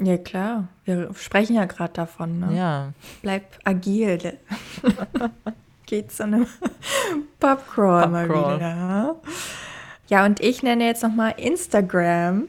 Ja, 0.00 0.16
klar. 0.16 0.68
Wir 0.84 1.10
sprechen 1.14 1.56
ja 1.56 1.64
gerade 1.64 1.92
davon. 1.92 2.40
Ne? 2.40 2.56
Ja. 2.56 2.92
Bleib 3.22 3.44
agil. 3.64 4.38
Geht 5.86 6.12
zu 6.12 6.24
einem 6.24 6.46
Pubcrawl 7.40 8.02
Pub 8.02 8.10
mal 8.12 8.28
wieder. 8.28 9.16
Ja, 10.08 10.24
und 10.24 10.40
ich 10.40 10.62
nenne 10.62 10.86
jetzt 10.86 11.02
nochmal 11.02 11.34
Instagram 11.36 12.48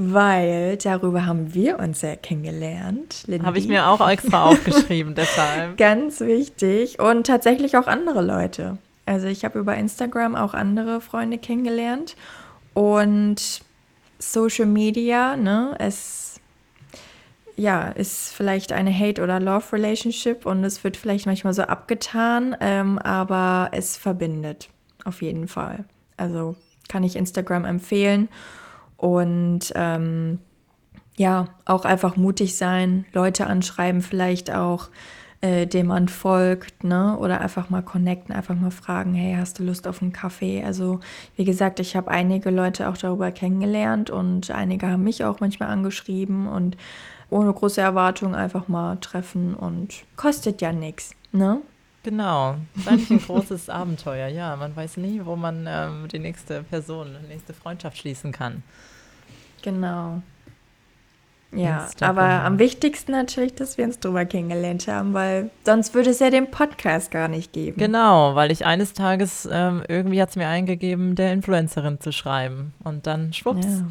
weil 0.00 0.76
darüber 0.76 1.26
haben 1.26 1.54
wir 1.54 1.80
uns 1.80 2.02
ja 2.02 2.14
kennengelernt. 2.14 3.26
Habe 3.42 3.58
ich 3.58 3.66
mir 3.66 3.88
auch 3.88 4.08
extra 4.08 4.44
aufgeschrieben, 4.48 5.16
deshalb. 5.16 5.76
Ganz 5.76 6.20
wichtig 6.20 7.00
und 7.00 7.26
tatsächlich 7.26 7.76
auch 7.76 7.88
andere 7.88 8.22
Leute. 8.22 8.78
Also 9.06 9.26
ich 9.26 9.44
habe 9.44 9.58
über 9.58 9.74
Instagram 9.74 10.36
auch 10.36 10.54
andere 10.54 11.00
Freunde 11.00 11.36
kennengelernt 11.36 12.14
und 12.74 13.62
Social 14.20 14.66
Media, 14.66 15.36
ne, 15.36 15.74
es 15.80 16.27
ja, 17.58 17.88
ist 17.88 18.32
vielleicht 18.32 18.72
eine 18.72 18.96
Hate- 18.96 19.22
oder 19.22 19.40
Love-Relationship 19.40 20.46
und 20.46 20.62
es 20.62 20.84
wird 20.84 20.96
vielleicht 20.96 21.26
manchmal 21.26 21.52
so 21.52 21.62
abgetan, 21.62 22.56
ähm, 22.60 22.98
aber 23.00 23.70
es 23.72 23.96
verbindet 23.96 24.70
auf 25.04 25.22
jeden 25.22 25.48
Fall. 25.48 25.84
Also 26.16 26.54
kann 26.88 27.02
ich 27.02 27.16
Instagram 27.16 27.64
empfehlen. 27.64 28.28
Und 28.96 29.72
ähm, 29.74 30.38
ja, 31.16 31.46
auch 31.64 31.84
einfach 31.84 32.16
mutig 32.16 32.56
sein, 32.56 33.06
Leute 33.12 33.48
anschreiben, 33.48 34.02
vielleicht 34.02 34.52
auch, 34.54 34.88
äh, 35.40 35.66
dem 35.66 35.88
man 35.88 36.08
folgt, 36.08 36.84
ne? 36.84 37.16
Oder 37.18 37.40
einfach 37.40 37.70
mal 37.70 37.82
connecten, 37.82 38.34
einfach 38.34 38.54
mal 38.54 38.70
fragen, 38.70 39.14
hey, 39.14 39.36
hast 39.36 39.58
du 39.58 39.64
Lust 39.64 39.88
auf 39.88 40.00
einen 40.00 40.12
Kaffee? 40.12 40.62
Also, 40.64 41.00
wie 41.34 41.44
gesagt, 41.44 41.80
ich 41.80 41.96
habe 41.96 42.10
einige 42.10 42.50
Leute 42.50 42.88
auch 42.88 42.96
darüber 42.96 43.32
kennengelernt 43.32 44.10
und 44.10 44.50
einige 44.52 44.88
haben 44.88 45.04
mich 45.04 45.24
auch 45.24 45.40
manchmal 45.40 45.70
angeschrieben 45.70 46.46
und 46.46 46.76
ohne 47.30 47.52
große 47.52 47.80
Erwartungen 47.80 48.34
einfach 48.34 48.68
mal 48.68 48.96
treffen 48.96 49.54
und 49.54 50.04
kostet 50.16 50.60
ja 50.60 50.72
nichts, 50.72 51.12
ne? 51.32 51.60
Genau, 52.04 52.56
eigentlich 52.86 53.10
ein 53.10 53.20
großes 53.20 53.68
Abenteuer, 53.68 54.28
ja. 54.28 54.56
Man 54.56 54.74
weiß 54.74 54.96
nie, 54.98 55.20
wo 55.24 55.36
man 55.36 55.66
ähm, 55.68 56.08
die 56.08 56.18
nächste 56.18 56.62
Person, 56.62 57.16
die 57.22 57.28
nächste 57.28 57.52
Freundschaft 57.52 57.98
schließen 57.98 58.32
kann. 58.32 58.62
Genau. 59.62 60.22
Ja, 61.50 61.88
aber 62.00 62.44
am 62.44 62.58
wichtigsten 62.58 63.12
natürlich, 63.12 63.54
dass 63.54 63.78
wir 63.78 63.86
uns 63.86 63.98
drüber 63.98 64.26
kennengelernt 64.26 64.86
haben, 64.86 65.14
weil 65.14 65.50
sonst 65.64 65.94
würde 65.94 66.10
es 66.10 66.18
ja 66.18 66.28
den 66.28 66.50
Podcast 66.50 67.10
gar 67.10 67.28
nicht 67.28 67.54
geben. 67.54 67.78
Genau, 67.78 68.34
weil 68.34 68.50
ich 68.50 68.66
eines 68.66 68.92
Tages 68.92 69.48
ähm, 69.50 69.82
irgendwie 69.88 70.20
hat 70.20 70.28
es 70.28 70.36
mir 70.36 70.46
eingegeben, 70.46 71.14
der 71.14 71.32
Influencerin 71.32 72.00
zu 72.00 72.12
schreiben. 72.12 72.74
Und 72.84 73.06
dann 73.06 73.32
schwupps, 73.32 73.64
ja. 73.66 73.86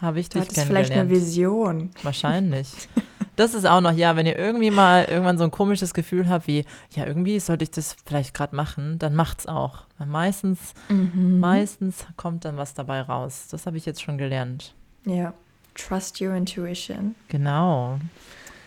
Habe 0.00 0.20
ich 0.20 0.28
du 0.28 0.38
dich 0.40 0.48
kennengelernt. 0.48 0.86
vielleicht 0.88 1.00
eine 1.00 1.10
Vision. 1.10 1.90
Wahrscheinlich. 2.02 2.68
Das 3.36 3.54
ist 3.54 3.64
auch 3.64 3.80
noch, 3.80 3.92
ja, 3.92 4.16
wenn 4.16 4.26
ihr 4.26 4.38
irgendwie 4.38 4.70
mal 4.70 5.06
irgendwann 5.06 5.38
so 5.38 5.44
ein 5.44 5.50
komisches 5.50 5.94
Gefühl 5.94 6.28
habt, 6.28 6.46
wie, 6.46 6.66
ja, 6.90 7.06
irgendwie 7.06 7.40
sollte 7.40 7.62
ich 7.62 7.70
das 7.70 7.96
vielleicht 8.04 8.34
gerade 8.34 8.54
machen, 8.54 8.98
dann 8.98 9.14
macht's 9.14 9.46
auch. 9.46 9.84
Weil 9.96 10.08
meistens, 10.08 10.58
mhm. 10.90 11.40
meistens 11.40 12.04
kommt 12.18 12.44
dann 12.44 12.58
was 12.58 12.74
dabei 12.74 13.00
raus. 13.00 13.46
Das 13.50 13.64
habe 13.64 13.78
ich 13.78 13.86
jetzt 13.86 14.02
schon 14.02 14.18
gelernt. 14.18 14.74
Ja, 15.06 15.32
trust 15.74 16.20
your 16.20 16.34
intuition. 16.34 17.14
Genau. 17.28 17.98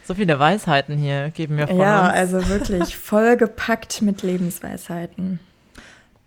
So 0.06 0.16
viele 0.16 0.40
Weisheiten 0.40 0.98
hier 0.98 1.30
geben 1.30 1.56
mir 1.58 1.68
von 1.68 1.78
Ja, 1.78 2.08
uns. 2.08 2.14
also 2.16 2.48
wirklich 2.50 2.98
vollgepackt 2.98 4.02
mit 4.02 4.24
Lebensweisheiten. 4.24 5.40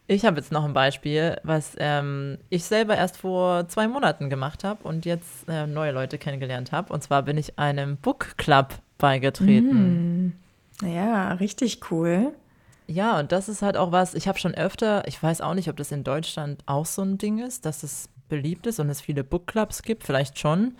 Ich 0.09 0.25
habe 0.25 0.37
jetzt 0.37 0.53
noch 0.53 0.65
ein 0.65 0.73
Beispiel, 0.73 1.37
was 1.43 1.75
ähm, 1.79 2.39
ich 2.49 2.65
selber 2.65 2.97
erst 2.97 3.17
vor 3.17 3.67
zwei 3.69 3.89
Monaten 3.89 4.31
gemacht 4.31 4.63
habe 4.63 4.87
und 4.87 5.05
jetzt 5.05 5.49
äh, 5.49 5.67
neue 5.67 5.91
Leute 5.91 6.17
kennengelernt 6.17 6.71
habe. 6.71 6.93
Und 6.93 7.03
zwar 7.03 7.23
bin 7.23 7.37
ich 7.37 7.59
einem 7.59 7.97
Book 7.97 8.37
Club 8.37 8.75
beigetreten. 8.99 10.29
Mm. 10.29 10.87
Ja, 10.87 11.33
richtig 11.33 11.91
cool. 11.91 12.33
Ja, 12.87 13.19
und 13.19 13.33
das 13.33 13.49
ist 13.49 13.63
halt 13.63 13.77
auch 13.77 13.91
was, 13.91 14.15
ich 14.15 14.29
habe 14.29 14.39
schon 14.39 14.55
öfter, 14.55 15.09
ich 15.09 15.21
weiß 15.21 15.41
auch 15.41 15.55
nicht, 15.55 15.69
ob 15.69 15.77
das 15.77 15.91
in 15.91 16.05
Deutschland 16.05 16.63
auch 16.67 16.87
so 16.87 17.03
ein 17.03 17.19
Ding 17.19 17.41
ist, 17.41 17.67
dass 17.67 17.83
es 17.83 18.09
beliebt 18.29 18.67
ist 18.69 18.79
und 18.79 18.89
es 18.89 19.01
viele 19.01 19.25
Book 19.25 19.49
Clubs 19.49 19.83
gibt, 19.83 20.05
vielleicht 20.05 20.39
schon. 20.39 20.77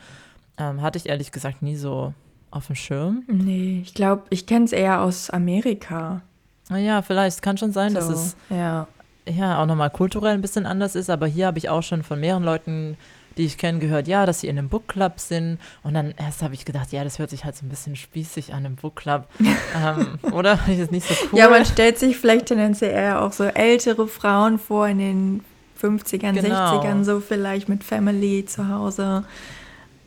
Ähm, 0.57 0.83
hatte 0.83 0.99
ich 0.99 1.09
ehrlich 1.09 1.33
gesagt 1.33 1.63
nie 1.63 1.77
so 1.77 2.15
auf 2.53 2.67
dem 2.67 2.77
Schirm. 2.77 3.25
Nee, 3.27 3.81
ich 3.83 3.95
glaube, 3.95 4.23
ich 4.31 4.47
kenne 4.47 4.67
es 4.67 4.73
eher 4.73 5.01
aus 5.01 5.31
Amerika. 5.31 6.23
Naja, 6.69 7.03
vielleicht, 7.03 7.43
kann 7.43 7.59
schon 7.59 7.73
sein, 7.73 7.91
so, 7.91 7.97
dass 7.97 8.09
es 8.09 8.37
ja 8.51 8.87
ja, 9.29 9.61
auch 9.61 9.67
nochmal 9.67 9.91
kulturell 9.91 10.35
ein 10.35 10.43
bisschen 10.43 10.67
anders 10.67 10.95
ist, 10.95 11.11
aber 11.11 11.27
hier 11.27 11.47
habe 11.47 11.59
ich 11.59 11.69
auch 11.69 11.83
schon 11.83 12.03
von 12.03 12.21
mehreren 12.21 12.45
Leuten, 12.45 12.97
die 13.37 13.45
ich 13.45 13.59
kenne, 13.59 13.79
gehört, 13.81 14.09
ja, 14.09 14.25
dass 14.25 14.41
sie 14.41 14.49
in 14.49 14.59
einem 14.59 14.69
Bookclub 14.69 15.21
sind. 15.21 15.59
Und 15.83 15.95
dann 15.95 16.15
erst 16.17 16.43
habe 16.43 16.55
ich 16.55 16.65
gedacht, 16.65 16.93
ja, 16.93 17.05
das 17.05 17.19
hört 17.19 17.31
sich 17.31 17.45
halt 17.45 17.55
so 17.55 17.67
ein 17.67 17.69
bisschen 17.69 17.97
spießig 17.97 18.53
an, 18.55 18.65
einem 18.65 18.77
Bookclub. 18.77 19.29
ähm, 19.41 20.19
oder? 20.33 20.59
Das 20.67 20.79
ist 20.79 20.93
nicht 20.93 21.07
so 21.07 21.15
cool. 21.31 21.39
Ja, 21.39 21.51
man 21.51 21.65
stellt 21.67 21.99
sich 21.99 22.17
vielleicht 22.17 22.47
tendenziell 22.47 22.93
eher 22.93 23.23
auch 23.23 23.33
so 23.33 23.45
ältere 23.45 24.09
Frauen 24.09 24.59
vor 24.59 24.89
in 24.89 24.99
den 24.99 25.45
50ern, 25.81 26.33
genau. 26.33 26.81
60ern, 26.81 27.05
so 27.05 27.21
vielleicht 27.21 27.69
mit 27.69 27.85
Family 27.85 28.47
zu 28.47 28.69
Hause. 28.69 29.25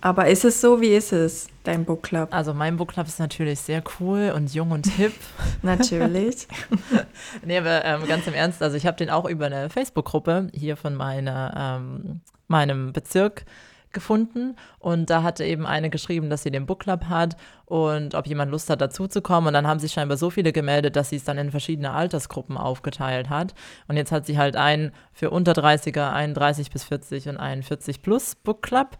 Aber 0.01 0.27
ist 0.27 0.45
es 0.45 0.61
so, 0.61 0.79
wie 0.79 0.95
ist 0.95 1.11
es, 1.11 1.49
dein 1.63 1.83
Book 1.83 2.03
Club? 2.03 2.29
Also 2.31 2.53
mein 2.53 2.77
Book 2.77 2.89
Club 2.93 3.07
ist 3.07 3.19
natürlich 3.19 3.59
sehr 3.59 3.83
cool 3.99 4.31
und 4.33 4.53
jung 4.53 4.71
und 4.71 4.87
hip. 4.87 5.13
natürlich. 5.61 6.47
nee, 7.45 7.57
aber 7.57 7.83
ähm, 7.83 8.07
ganz 8.07 8.25
im 8.25 8.33
Ernst, 8.33 8.61
also 8.61 8.77
ich 8.77 8.85
habe 8.85 8.97
den 8.97 9.09
auch 9.09 9.25
über 9.25 9.47
eine 9.47 9.69
Facebook-Gruppe 9.69 10.47
hier 10.53 10.77
von 10.77 10.95
meiner, 10.95 11.79
ähm, 11.81 12.21
meinem 12.47 12.93
Bezirk 12.93 13.45
gefunden 13.91 14.55
und 14.77 15.09
da 15.09 15.23
hatte 15.23 15.43
eben 15.43 15.65
eine 15.65 15.89
geschrieben, 15.89 16.29
dass 16.29 16.43
sie 16.43 16.51
den 16.51 16.65
Book 16.65 16.81
Club 16.81 17.05
hat 17.05 17.35
und 17.65 18.13
ob 18.15 18.27
jemand 18.27 18.51
Lust 18.51 18.69
hat, 18.69 18.81
dazuzukommen. 18.81 19.47
Und 19.47 19.53
dann 19.53 19.67
haben 19.67 19.79
sich 19.79 19.91
scheinbar 19.91 20.17
so 20.17 20.29
viele 20.29 20.51
gemeldet, 20.53 20.95
dass 20.95 21.09
sie 21.09 21.15
es 21.15 21.23
dann 21.23 21.37
in 21.37 21.51
verschiedene 21.51 21.91
Altersgruppen 21.91 22.57
aufgeteilt 22.57 23.29
hat. 23.29 23.53
Und 23.87 23.97
jetzt 23.97 24.11
hat 24.11 24.25
sie 24.25 24.37
halt 24.37 24.55
einen 24.55 24.91
für 25.11 25.31
unter 25.31 25.53
30er, 25.53 26.11
einen 26.11 26.33
30 26.33 26.69
bis 26.69 26.83
40 26.83 27.29
und 27.29 27.37
einen 27.37 27.63
40 27.63 28.01
plus 28.01 28.35
Book 28.35 28.61
Club. 28.61 28.97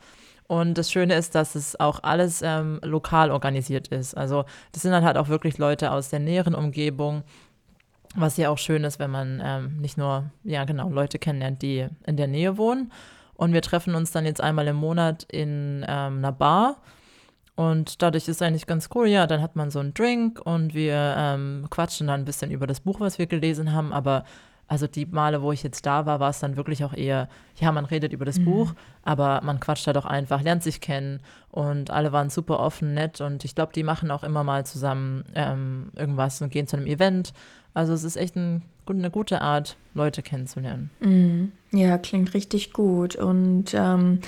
Und 0.50 0.80
das 0.80 0.92
Schöne 0.92 1.14
ist, 1.14 1.36
dass 1.36 1.54
es 1.54 1.80
auch 1.80 2.02
alles 2.02 2.42
ähm, 2.42 2.80
lokal 2.82 3.30
organisiert 3.30 3.90
ist. 3.90 4.18
Also 4.18 4.46
das 4.72 4.82
sind 4.82 4.92
dann 4.92 5.06
halt 5.06 5.16
auch 5.16 5.28
wirklich 5.28 5.60
Leute 5.60 5.92
aus 5.92 6.10
der 6.10 6.18
näheren 6.18 6.56
Umgebung, 6.56 7.22
was 8.16 8.36
ja 8.36 8.50
auch 8.50 8.58
schön 8.58 8.84
ist, 8.84 8.98
wenn 8.98 9.12
man 9.12 9.40
ähm, 9.46 9.78
nicht 9.78 9.96
nur, 9.96 10.32
ja 10.44 10.64
genau, 10.64 10.90
Leute 10.90 11.20
kennenlernt, 11.20 11.62
die 11.62 11.86
in 12.08 12.18
der 12.18 12.26
Nähe 12.26 12.58
wohnen. 12.58 12.92
Und 13.36 13.54
wir 13.54 13.62
treffen 13.62 13.94
uns 13.94 14.10
dann 14.10 14.26
jetzt 14.26 14.42
einmal 14.42 14.68
im 14.68 14.78
Monat 14.78 15.22
in 15.32 15.86
ähm, 15.88 16.18
einer 16.18 16.32
Bar. 16.32 16.78
Und 17.54 18.02
dadurch 18.02 18.28
ist 18.28 18.42
eigentlich 18.42 18.66
ganz 18.66 18.90
cool, 18.96 19.08
ja, 19.08 19.28
dann 19.28 19.44
hat 19.44 19.56
man 19.56 19.70
so 19.70 19.78
einen 19.78 19.94
Drink 19.94 20.42
und 20.44 20.74
wir 20.74 21.14
ähm, 21.16 21.68
quatschen 21.70 22.08
dann 22.08 22.22
ein 22.22 22.26
bisschen 22.26 22.50
über 22.50 22.66
das 22.66 22.80
Buch, 22.80 23.00
was 23.00 23.20
wir 23.20 23.28
gelesen 23.28 23.72
haben, 23.72 23.94
aber 23.94 24.24
also 24.70 24.86
die 24.86 25.08
Male, 25.08 25.42
wo 25.42 25.52
ich 25.52 25.64
jetzt 25.64 25.86
da 25.86 26.06
war, 26.06 26.20
war 26.20 26.30
es 26.30 26.40
dann 26.40 26.56
wirklich 26.56 26.84
auch 26.84 26.94
eher, 26.94 27.28
ja, 27.60 27.72
man 27.72 27.86
redet 27.86 28.14
über 28.14 28.24
das 28.24 28.38
mhm. 28.38 28.46
Buch, 28.46 28.74
aber 29.04 29.42
man 29.44 29.60
quatscht 29.60 29.88
da 29.88 29.90
halt 29.90 29.98
doch 29.98 30.06
einfach, 30.06 30.44
lernt 30.44 30.64
sich 30.64 30.80
kennen 30.80 31.20
und 31.52 31.90
alle 31.90 32.12
waren 32.12 32.30
super 32.30 32.60
offen, 32.60 32.94
nett 32.94 33.20
und 33.20 33.44
ich 33.44 33.56
glaube, 33.56 33.74
die 33.74 33.84
machen 33.84 34.12
auch 34.12 34.24
immer 34.24 34.44
mal 34.44 34.66
zusammen 34.66 35.26
ähm, 35.34 35.90
irgendwas 35.96 36.42
und 36.42 36.52
gehen 36.52 36.68
zu 36.68 36.78
einem 36.78 36.86
Event. 36.86 37.34
Also 37.74 37.94
es 37.94 38.04
ist 38.04 38.16
echt 38.16 38.36
ein, 38.36 38.62
eine 38.88 39.10
gute 39.10 39.42
Art, 39.42 39.76
Leute 39.96 40.22
kennenzulernen. 40.22 40.92
Mhm. 41.00 41.52
Ja, 41.72 41.98
klingt 41.98 42.34
richtig 42.34 42.72
gut. 42.72 43.16
Und 43.16 43.74
ähm, 43.74 44.20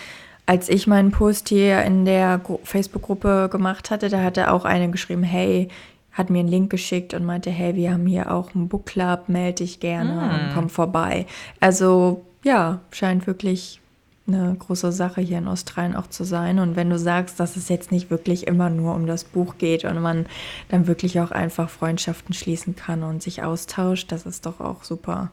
als 0.47 0.69
ich 0.69 0.88
meinen 0.88 1.12
Post 1.12 1.49
hier 1.49 1.84
in 1.84 2.06
der 2.06 2.41
Facebook-Gruppe 2.63 3.49
gemacht 3.51 3.91
hatte, 3.91 4.10
da 4.10 4.23
hatte 4.23 4.51
auch 4.51 4.65
eine 4.65 4.89
geschrieben, 4.89 5.23
hey, 5.23 5.69
hat 6.12 6.30
mir 6.30 6.39
einen 6.39 6.50
Link 6.50 6.69
geschickt 6.69 7.13
und 7.13 7.26
meinte, 7.26 7.50
hey, 7.50 7.76
wir 7.76 7.94
haben 7.94 8.06
hier 8.06 8.31
auch 8.31 8.54
einen 8.54 8.67
Book 8.67 8.85
Club, 8.85 9.29
melde 9.29 9.63
dich 9.63 9.79
gerne 9.79 10.13
mm. 10.13 10.33
und 10.33 10.54
komm 10.54 10.69
vorbei. 10.69 11.25
Also 11.60 12.25
ja, 12.44 12.79
scheint 12.92 13.27
wirklich 13.27 13.81
eine 14.27 14.56
große 14.56 14.92
Sache 14.92 15.21
hier 15.21 15.38
in 15.38 15.48
Australien 15.48 15.96
auch 15.96 16.08
zu 16.08 16.23
sein. 16.23 16.60
Und 16.60 16.75
wenn 16.75 16.90
du 16.90 16.98
sagst, 16.98 17.40
dass 17.40 17.56
es 17.56 17.69
jetzt 17.69 17.92
nicht 17.92 18.10
wirklich 18.10 18.48
immer 18.48 18.69
nur 18.69 18.96
um 18.96 19.08
das 19.08 19.23
Buch 19.23 19.58
geht 19.58 19.85
und 19.85 20.02
man 20.02 20.25
dann 20.69 20.88
wirklich 20.88 21.19
auch 21.19 21.31
einfach 21.31 21.69
Freundschaften 21.69 22.33
schließen 22.33 22.75
kann 22.75 23.04
und 23.04 23.23
sich 23.23 23.44
austauscht, 23.44 24.12
das 24.12 24.25
ist 24.25 24.46
doch 24.46 24.60
auch 24.60 24.83
super. 24.83 25.31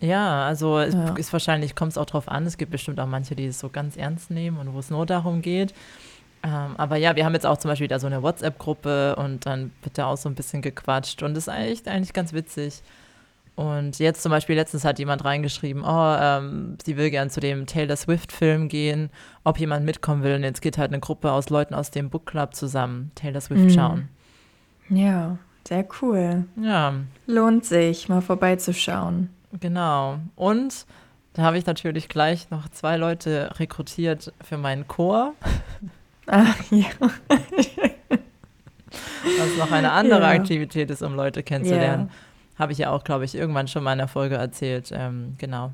Ja, 0.00 0.46
also 0.46 0.78
es 0.78 0.94
ja. 0.94 1.14
ist 1.16 1.32
wahrscheinlich, 1.32 1.74
kommt 1.74 1.92
es 1.92 1.98
auch 1.98 2.06
drauf 2.06 2.28
an, 2.28 2.46
es 2.46 2.56
gibt 2.56 2.70
bestimmt 2.70 3.00
auch 3.00 3.08
manche, 3.08 3.34
die 3.34 3.46
es 3.46 3.58
so 3.58 3.68
ganz 3.68 3.96
ernst 3.96 4.30
nehmen 4.30 4.58
und 4.58 4.72
wo 4.72 4.78
es 4.78 4.90
nur 4.90 5.06
darum 5.06 5.42
geht. 5.42 5.74
Ähm, 6.42 6.74
aber 6.76 6.96
ja, 6.96 7.16
wir 7.16 7.24
haben 7.24 7.34
jetzt 7.34 7.46
auch 7.46 7.58
zum 7.58 7.70
Beispiel 7.70 7.88
da 7.88 7.98
so 7.98 8.06
eine 8.06 8.22
WhatsApp-Gruppe 8.22 9.16
und 9.16 9.46
dann 9.46 9.72
wird 9.82 9.98
da 9.98 10.06
auch 10.06 10.16
so 10.16 10.28
ein 10.28 10.34
bisschen 10.34 10.62
gequatscht 10.62 11.22
und 11.22 11.34
das 11.34 11.44
ist 11.44 11.48
eigentlich, 11.48 11.88
eigentlich 11.88 12.12
ganz 12.12 12.32
witzig. 12.32 12.82
Und 13.58 13.98
jetzt 13.98 14.22
zum 14.22 14.30
Beispiel 14.30 14.54
letztens 14.54 14.84
hat 14.84 15.00
jemand 15.00 15.24
reingeschrieben, 15.24 15.82
oh, 15.82 16.16
ähm, 16.20 16.78
sie 16.84 16.96
will 16.96 17.10
gern 17.10 17.28
zu 17.28 17.40
dem 17.40 17.66
Taylor 17.66 17.96
Swift-Film 17.96 18.68
gehen, 18.68 19.10
ob 19.42 19.58
jemand 19.58 19.84
mitkommen 19.84 20.22
will. 20.22 20.36
Und 20.36 20.44
jetzt 20.44 20.62
geht 20.62 20.78
halt 20.78 20.92
eine 20.92 21.00
Gruppe 21.00 21.32
aus 21.32 21.50
Leuten 21.50 21.74
aus 21.74 21.90
dem 21.90 22.08
Book 22.08 22.26
Club 22.26 22.54
zusammen 22.54 23.10
Taylor 23.16 23.40
Swift 23.40 23.64
mhm. 23.64 23.70
schauen. 23.70 24.08
Ja, 24.90 25.38
sehr 25.66 25.84
cool. 26.00 26.44
Ja. 26.62 26.94
Lohnt 27.26 27.64
sich, 27.64 28.08
mal 28.08 28.20
vorbeizuschauen. 28.20 29.30
Genau. 29.58 30.20
Und 30.36 30.86
da 31.32 31.42
habe 31.42 31.58
ich 31.58 31.66
natürlich 31.66 32.08
gleich 32.08 32.50
noch 32.50 32.68
zwei 32.68 32.96
Leute 32.96 33.50
rekrutiert 33.58 34.32
für 34.40 34.56
meinen 34.56 34.86
Chor. 34.86 35.34
Ach 36.30 36.56
ja. 36.70 36.86
Was 39.38 39.56
noch 39.58 39.72
eine 39.72 39.92
andere 39.92 40.20
ja. 40.20 40.28
Aktivität 40.28 40.90
ist, 40.90 41.02
um 41.02 41.14
Leute 41.14 41.42
kennenzulernen. 41.42 42.08
Ja. 42.08 42.58
Habe 42.58 42.72
ich 42.72 42.78
ja 42.78 42.90
auch, 42.90 43.04
glaube 43.04 43.24
ich, 43.24 43.34
irgendwann 43.34 43.68
schon 43.68 43.82
mal 43.82 43.92
in 43.92 43.98
der 43.98 44.08
Folge 44.08 44.34
erzählt. 44.36 44.90
Ähm, 44.92 45.36
genau. 45.38 45.72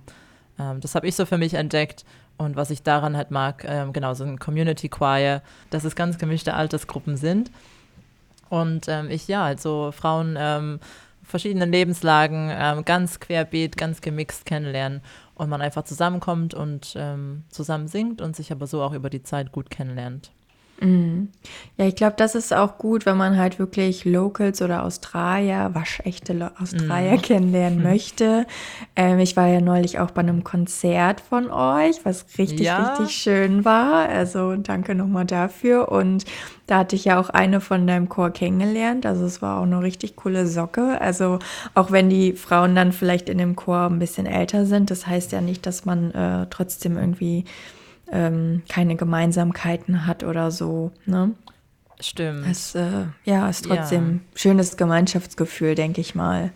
Ähm, 0.58 0.80
das 0.80 0.94
habe 0.94 1.06
ich 1.08 1.16
so 1.16 1.26
für 1.26 1.38
mich 1.38 1.54
entdeckt. 1.54 2.04
Und 2.36 2.56
was 2.56 2.70
ich 2.70 2.82
daran 2.82 3.16
halt 3.16 3.30
mag, 3.30 3.64
ähm, 3.66 3.92
genau, 3.92 4.14
so 4.14 4.24
ein 4.24 4.38
Community 4.38 4.88
Choir, 4.88 5.42
dass 5.70 5.84
es 5.84 5.96
ganz 5.96 6.18
gemischte 6.18 6.54
Altersgruppen 6.54 7.16
sind. 7.16 7.50
Und 8.48 8.86
ähm, 8.88 9.10
ich, 9.10 9.28
ja, 9.28 9.44
also 9.44 9.92
Frauen 9.92 10.36
ähm, 10.38 10.80
verschiedenen 11.22 11.72
Lebenslagen 11.72 12.50
ähm, 12.52 12.84
ganz 12.84 13.18
querbeet, 13.18 13.76
ganz 13.76 14.00
gemixt 14.00 14.46
kennenlernen 14.46 15.00
und 15.34 15.48
man 15.48 15.62
einfach 15.62 15.84
zusammenkommt 15.84 16.54
und 16.54 16.96
zusammen 17.48 17.88
singt 17.88 18.20
und 18.20 18.36
sich 18.36 18.52
aber 18.52 18.68
so 18.68 18.82
auch 18.82 18.92
über 18.92 19.10
die 19.10 19.22
Zeit 19.24 19.50
gut 19.50 19.68
kennenlernt. 19.68 20.30
Mhm. 20.80 21.28
Ja, 21.76 21.86
ich 21.86 21.96
glaube, 21.96 22.14
das 22.16 22.34
ist 22.34 22.52
auch 22.52 22.78
gut, 22.78 23.06
wenn 23.06 23.16
man 23.16 23.36
halt 23.36 23.58
wirklich 23.58 24.04
Locals 24.04 24.60
oder 24.62 24.84
Australier, 24.84 25.70
waschechte 25.72 26.52
Australier 26.60 27.12
mhm. 27.12 27.22
kennenlernen 27.22 27.78
mhm. 27.78 27.84
möchte. 27.84 28.46
Ähm, 28.96 29.18
ich 29.18 29.36
war 29.36 29.46
ja 29.46 29.60
neulich 29.60 29.98
auch 29.98 30.10
bei 30.10 30.20
einem 30.20 30.44
Konzert 30.44 31.20
von 31.20 31.50
euch, 31.50 32.04
was 32.04 32.26
richtig, 32.38 32.66
ja. 32.66 32.94
richtig 32.94 33.16
schön 33.16 33.64
war. 33.64 34.08
Also 34.08 34.56
danke 34.56 34.94
nochmal 34.94 35.24
dafür. 35.24 35.90
Und 35.90 36.24
da 36.66 36.78
hatte 36.78 36.96
ich 36.96 37.04
ja 37.04 37.20
auch 37.20 37.30
eine 37.30 37.60
von 37.60 37.86
deinem 37.86 38.08
Chor 38.08 38.30
kennengelernt. 38.30 39.06
Also 39.06 39.24
es 39.24 39.42
war 39.42 39.58
auch 39.58 39.64
eine 39.64 39.82
richtig 39.82 40.16
coole 40.16 40.46
Socke. 40.46 41.00
Also 41.00 41.38
auch 41.74 41.90
wenn 41.92 42.08
die 42.08 42.32
Frauen 42.32 42.74
dann 42.74 42.92
vielleicht 42.92 43.28
in 43.28 43.38
dem 43.38 43.56
Chor 43.56 43.86
ein 43.86 43.98
bisschen 43.98 44.26
älter 44.26 44.66
sind, 44.66 44.90
das 44.90 45.06
heißt 45.06 45.32
ja 45.32 45.40
nicht, 45.40 45.66
dass 45.66 45.84
man 45.84 46.10
äh, 46.12 46.46
trotzdem 46.50 46.96
irgendwie 46.96 47.44
ähm, 48.14 48.62
keine 48.68 48.94
Gemeinsamkeiten 48.94 50.06
hat 50.06 50.22
oder 50.22 50.50
so. 50.50 50.92
Ne? 51.04 51.32
Stimmt. 52.00 52.46
Es 52.48 52.74
äh, 52.74 53.06
ja, 53.24 53.48
ist 53.48 53.66
trotzdem 53.66 54.14
ja. 54.14 54.38
schönes 54.38 54.76
Gemeinschaftsgefühl, 54.76 55.74
denke 55.74 56.00
ich 56.00 56.14
mal. 56.14 56.52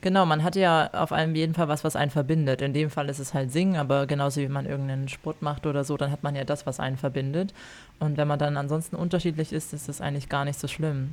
Genau, 0.00 0.26
man 0.26 0.42
hat 0.42 0.56
ja 0.56 0.90
auf 0.92 1.12
einem 1.12 1.34
jeden 1.34 1.54
Fall 1.54 1.68
was, 1.68 1.84
was 1.84 1.94
einen 1.94 2.10
verbindet. 2.10 2.60
In 2.62 2.72
dem 2.72 2.90
Fall 2.90 3.08
ist 3.08 3.18
es 3.18 3.34
halt 3.34 3.52
Singen, 3.52 3.76
aber 3.76 4.06
genauso 4.06 4.40
wie 4.40 4.48
man 4.48 4.66
irgendeinen 4.66 5.08
Sport 5.08 5.42
macht 5.42 5.66
oder 5.66 5.84
so, 5.84 5.96
dann 5.96 6.10
hat 6.10 6.22
man 6.22 6.34
ja 6.34 6.44
das, 6.44 6.66
was 6.66 6.80
einen 6.80 6.96
verbindet. 6.96 7.52
Und 8.00 8.16
wenn 8.16 8.26
man 8.26 8.38
dann 8.38 8.56
ansonsten 8.56 8.96
unterschiedlich 8.96 9.52
ist, 9.52 9.72
ist 9.72 9.88
das 9.88 10.00
eigentlich 10.00 10.28
gar 10.28 10.44
nicht 10.44 10.58
so 10.58 10.66
schlimm. 10.66 11.12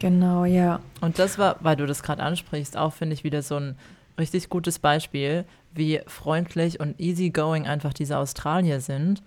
Genau, 0.00 0.44
ja. 0.44 0.80
Und 1.00 1.18
das 1.18 1.38
war, 1.38 1.56
weil 1.60 1.76
du 1.76 1.86
das 1.86 2.02
gerade 2.02 2.22
ansprichst, 2.22 2.76
auch 2.76 2.92
finde 2.92 3.14
ich 3.14 3.22
wieder 3.22 3.42
so 3.42 3.56
ein 3.56 3.76
richtig 4.18 4.48
gutes 4.48 4.78
Beispiel, 4.78 5.44
wie 5.72 6.00
freundlich 6.06 6.80
und 6.80 6.98
easygoing 7.00 7.66
einfach 7.66 7.92
diese 7.92 8.18
Australier 8.18 8.80
sind. 8.80 9.22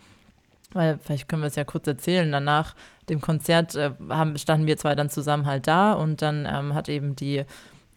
Weil, 0.73 0.97
vielleicht 0.97 1.29
können 1.29 1.43
wir 1.43 1.47
es 1.47 1.55
ja 1.55 1.63
kurz 1.63 1.87
erzählen. 1.87 2.31
Danach 2.31 2.75
dem 3.09 3.21
Konzert 3.21 3.75
äh, 3.75 3.91
haben, 4.09 4.37
standen 4.37 4.67
wir 4.67 4.77
zwei 4.77 4.95
dann 4.95 5.09
zusammen 5.09 5.45
halt 5.45 5.67
da 5.67 5.93
und 5.93 6.21
dann 6.21 6.47
ähm, 6.51 6.73
hat 6.73 6.89
eben 6.89 7.15
die 7.15 7.45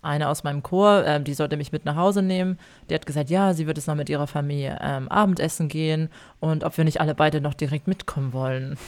eine 0.03 0.28
aus 0.28 0.45
meinem 0.45 0.62
Chor, 0.62 1.05
äh, 1.05 1.20
die 1.20 1.34
sollte 1.34 1.57
mich 1.57 1.72
mit 1.72 1.84
nach 1.84 1.97
Hause 1.97 2.22
nehmen. 2.22 2.59
Die 2.89 2.95
hat 2.95 3.07
gesagt, 3.07 3.28
ja, 3.28 3.55
sie 3.55 3.66
wird 3.66 3.76
jetzt 3.76 3.89
noch 3.89 3.95
mit 3.95 4.09
ihrer 4.09 4.26
Familie 4.26 4.78
ähm, 4.80 5.09
Abendessen 5.09 5.68
gehen 5.68 6.11
und 6.39 6.64
ob 6.64 6.76
wir 6.76 6.84
nicht 6.84 7.01
alle 7.01 7.14
beide 7.14 7.41
noch 7.41 7.55
direkt 7.55 7.89
mitkommen 7.89 8.32
wollen. 8.32 8.78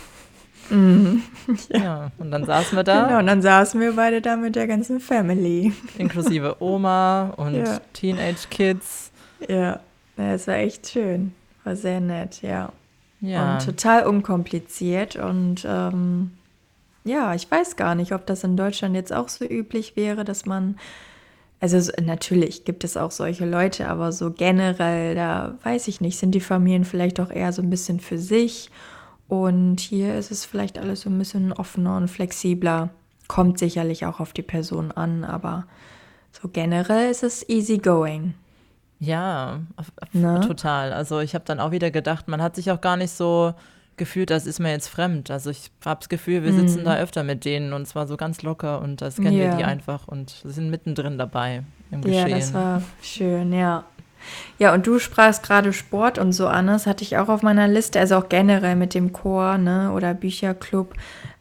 Mhm. 0.71 1.23
Ja. 1.71 1.79
ja. 1.79 2.11
und 2.19 2.31
dann 2.31 2.45
saßen 2.45 2.77
wir 2.77 2.85
da. 2.85 3.07
Genau, 3.07 3.19
und 3.19 3.27
dann 3.27 3.43
saßen 3.43 3.81
wir 3.81 3.93
beide 3.95 4.21
da 4.21 4.37
mit 4.37 4.57
der 4.57 4.67
ganzen 4.67 5.01
Family. 5.01 5.73
Inklusive 5.97 6.57
Oma 6.61 7.33
und 7.37 7.55
ja. 7.55 7.81
Teenage 7.93 8.49
Kids. 8.51 9.11
Ja, 9.49 9.81
es 10.17 10.47
war 10.47 10.57
echt 10.57 10.89
schön. 10.89 11.33
War 11.65 11.77
sehr 11.77 12.01
nett, 12.01 12.43
ja. 12.43 12.73
Ja. 13.21 13.55
Und 13.55 13.65
total 13.65 14.07
unkompliziert. 14.07 15.17
Und 15.17 15.67
ähm, 15.69 16.33
ja, 17.05 17.35
ich 17.35 17.51
weiß 17.51 17.77
gar 17.77 17.95
nicht, 17.95 18.13
ob 18.13 18.27
das 18.27 18.45
in 18.45 18.57
Deutschland 18.57 18.95
jetzt 18.95 19.13
auch 19.13 19.29
so 19.29 19.45
üblich 19.45 19.97
wäre, 19.97 20.25
dass 20.25 20.47
man. 20.47 20.77
Also 21.61 21.91
natürlich 22.01 22.65
gibt 22.65 22.85
es 22.85 22.97
auch 22.97 23.11
solche 23.11 23.45
Leute, 23.45 23.89
aber 23.89 24.13
so 24.13 24.31
generell, 24.31 25.17
da 25.17 25.59
weiß 25.65 25.89
ich 25.89 26.01
nicht, 26.01 26.17
sind 26.17 26.31
die 26.31 26.41
Familien 26.41 26.85
vielleicht 26.85 27.19
auch 27.19 27.31
eher 27.31 27.53
so 27.53 27.63
ein 27.63 27.71
bisschen 27.71 27.99
für 27.99 28.19
sich. 28.19 28.71
Und 29.29 29.81
hier 29.81 30.17
ist 30.17 30.31
es 30.31 30.47
vielleicht 30.47 30.79
alles 30.79 31.03
so 31.03 31.11
ein 31.11 31.19
bisschen 31.19 31.53
offener 31.53 31.97
und 31.97 32.09
flexibler. 32.09 32.91
Kommt 33.29 33.59
sicherlich 33.59 34.07
auch 34.07 34.21
auf 34.21 34.33
die 34.33 34.43
Person 34.43 34.91
an, 34.91 35.23
aber 35.23 35.67
so 36.33 36.49
generell 36.49 37.11
ist 37.11 37.23
es 37.23 37.47
easy 37.49 37.79
going. 37.79 38.35
Ja, 39.01 39.61
ne? 40.13 40.41
total. 40.47 40.93
Also 40.93 41.21
ich 41.21 41.35
habe 41.35 41.45
dann 41.45 41.61
auch 41.61 41.71
wieder 41.71 41.91
gedacht, 41.91 42.27
man 42.27 42.43
hat 42.43 42.57
sich 42.57 42.71
auch 42.71 42.81
gar 42.81 42.97
nicht 42.97 43.11
so 43.11 43.55
gefühlt, 43.99 44.31
das 44.31 44.47
ist 44.47 44.61
mir 44.61 44.71
jetzt 44.71 44.89
fremd. 44.89 45.31
Also 45.31 45.51
ich 45.51 45.71
habe 45.85 46.01
das 46.01 46.09
Gefühl, 46.09 46.43
wir 46.43 46.53
sitzen 46.53 46.83
mm. 46.83 46.85
da 46.85 46.97
öfter 46.97 47.23
mit 47.23 47.45
denen 47.45 47.73
und 47.73 47.87
zwar 47.87 48.07
so 48.07 48.17
ganz 48.17 48.43
locker 48.43 48.81
und 48.81 49.03
das 49.03 49.17
kennen 49.17 49.37
yeah. 49.37 49.51
wir 49.51 49.57
die 49.59 49.65
einfach 49.65 50.09
und 50.09 50.31
sind 50.45 50.71
mittendrin 50.71 51.19
dabei 51.19 51.65
im 51.91 52.01
Geschehen. 52.01 52.29
Ja, 52.29 52.37
das 52.37 52.55
war 52.55 52.83
schön, 53.03 53.53
ja. 53.53 53.85
Ja, 54.59 54.75
und 54.75 54.87
du 54.87 54.99
sprachst 54.99 55.43
gerade 55.43 55.73
Sport 55.73 56.19
und 56.19 56.33
so 56.33 56.49
an, 56.49 56.67
das 56.67 56.87
hatte 56.87 57.05
ich 57.05 57.17
auch 57.17 57.29
auf 57.29 57.43
meiner 57.43 57.69
Liste, 57.69 58.01
also 58.01 58.17
auch 58.17 58.29
generell 58.29 58.77
mit 58.77 58.95
dem 58.95 59.13
Chor, 59.13 59.59
ne, 59.59 59.93
oder 59.93 60.15
Bücherclub 60.15 60.95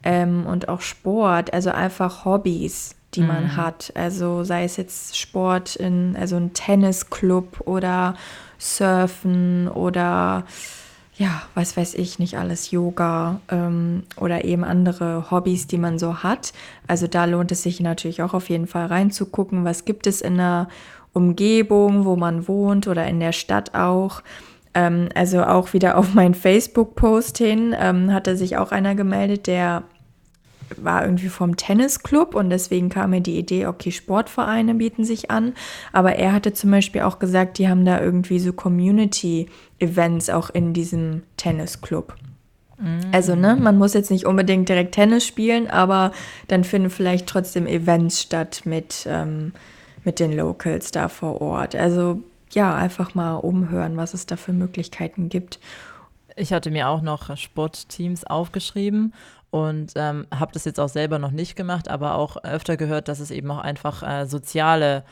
ähm, 0.04 0.46
und 0.46 0.70
auch 0.70 0.82
Sport, 0.82 1.54
also 1.54 1.72
einfach 1.72 2.26
Hobbys 2.26 2.96
die 3.14 3.22
mhm. 3.22 3.28
man 3.28 3.58
hat. 3.58 3.92
Also 3.96 4.44
sei 4.44 4.64
es 4.64 4.78
jetzt 4.78 5.18
Sport 5.18 5.76
in, 5.76 6.16
also 6.20 6.36
ein 6.36 6.54
Tennisclub 6.54 7.62
oder 7.66 8.16
Surfen 8.58 9.68
oder 9.68 10.46
ja, 11.16 11.42
was 11.56 11.76
weiß 11.76 11.96
ich, 11.96 12.20
nicht 12.20 12.38
alles, 12.38 12.70
Yoga 12.70 13.42
ähm, 13.50 14.04
oder 14.18 14.46
eben 14.46 14.64
andere 14.64 15.32
Hobbys, 15.32 15.66
die 15.66 15.80
man 15.80 15.98
so 15.98 16.18
hat. 16.22 16.54
Also 16.86 17.08
da 17.08 17.26
lohnt 17.26 17.52
es 17.52 17.64
sich 17.64 17.80
natürlich 17.80 18.22
auch 18.22 18.36
auf 18.36 18.50
jeden 18.50 18.68
Fall 18.68 18.86
reinzugucken, 18.86 19.66
was 19.66 19.86
gibt 19.86 20.06
es 20.06 20.22
in 20.22 20.38
der 20.38 20.68
Umgebung, 21.18 22.06
wo 22.06 22.16
man 22.16 22.48
wohnt 22.48 22.88
oder 22.88 23.06
in 23.08 23.20
der 23.20 23.34
Stadt 23.34 23.76
auch. 23.76 24.22
Ähm, 24.74 25.10
also 25.16 25.44
auch 25.44 25.74
wieder 25.74 25.98
auf 25.98 26.14
meinen 26.14 26.36
Facebook-Post 26.36 27.40
hin 27.40 27.76
ähm, 27.78 28.14
hatte 28.14 28.38
sich 28.38 28.58
auch 28.58 28.72
einer 28.72 28.96
gemeldet, 28.96 29.48
der 29.48 29.84
war 30.76 31.04
irgendwie 31.04 31.30
vom 31.30 31.56
Tennisclub 31.56 32.36
und 32.36 32.50
deswegen 32.50 32.90
kam 32.90 33.12
mir 33.12 33.22
die 33.22 33.38
Idee, 33.38 33.68
okay, 33.68 33.92
Sportvereine 33.92 34.76
bieten 34.76 35.06
sich 35.06 35.32
an. 35.32 35.54
Aber 35.94 36.16
er 36.16 36.34
hatte 36.34 36.54
zum 36.54 36.72
Beispiel 36.72 37.02
auch 37.02 37.20
gesagt, 37.20 37.58
die 37.58 37.70
haben 37.70 37.86
da 37.86 38.02
irgendwie 38.02 38.40
so 38.40 38.54
Community-Events 38.54 40.30
auch 40.30 40.50
in 40.50 40.74
diesem 40.74 41.24
Tennisclub. 41.38 42.16
Mhm. 42.78 43.00
Also, 43.12 43.36
ne, 43.36 43.56
man 43.56 43.78
muss 43.78 43.94
jetzt 43.94 44.12
nicht 44.12 44.26
unbedingt 44.26 44.70
direkt 44.70 44.94
Tennis 44.96 45.26
spielen, 45.26 45.68
aber 45.70 46.12
dann 46.48 46.64
finden 46.64 46.90
vielleicht 46.90 47.28
trotzdem 47.28 47.66
Events 47.66 48.22
statt 48.22 48.62
mit, 48.66 49.08
ähm, 49.10 49.54
mit 50.08 50.22
den 50.22 50.32
Locals 50.32 50.92
da 50.92 51.10
vor 51.10 51.42
Ort. 51.42 51.76
Also, 51.76 52.22
ja, 52.54 52.74
einfach 52.74 53.14
mal 53.14 53.36
umhören, 53.36 53.98
was 53.98 54.14
es 54.14 54.26
da 54.26 54.38
für 54.38 54.54
Möglichkeiten 54.54 55.28
gibt. 55.28 55.60
Ich 56.38 56.54
hatte 56.54 56.72
mir 56.72 56.88
auch 56.88 57.02
noch 57.02 57.36
Sportteams 57.36 58.24
aufgeschrieben 58.24 59.14
und 59.50 59.92
ähm, 59.98 60.26
habe 60.34 60.54
das 60.54 60.64
jetzt 60.64 60.80
auch 60.80 60.88
selber 60.88 61.20
noch 61.20 61.32
nicht 61.32 61.58
gemacht, 61.58 61.90
aber 61.90 62.16
auch 62.16 62.42
öfter 62.46 62.78
gehört, 62.78 63.10
dass 63.10 63.20
es 63.20 63.32
eben 63.32 63.52
auch 63.52 63.58
einfach 63.58 64.02
äh, 64.02 64.26
soziale, 64.28 65.04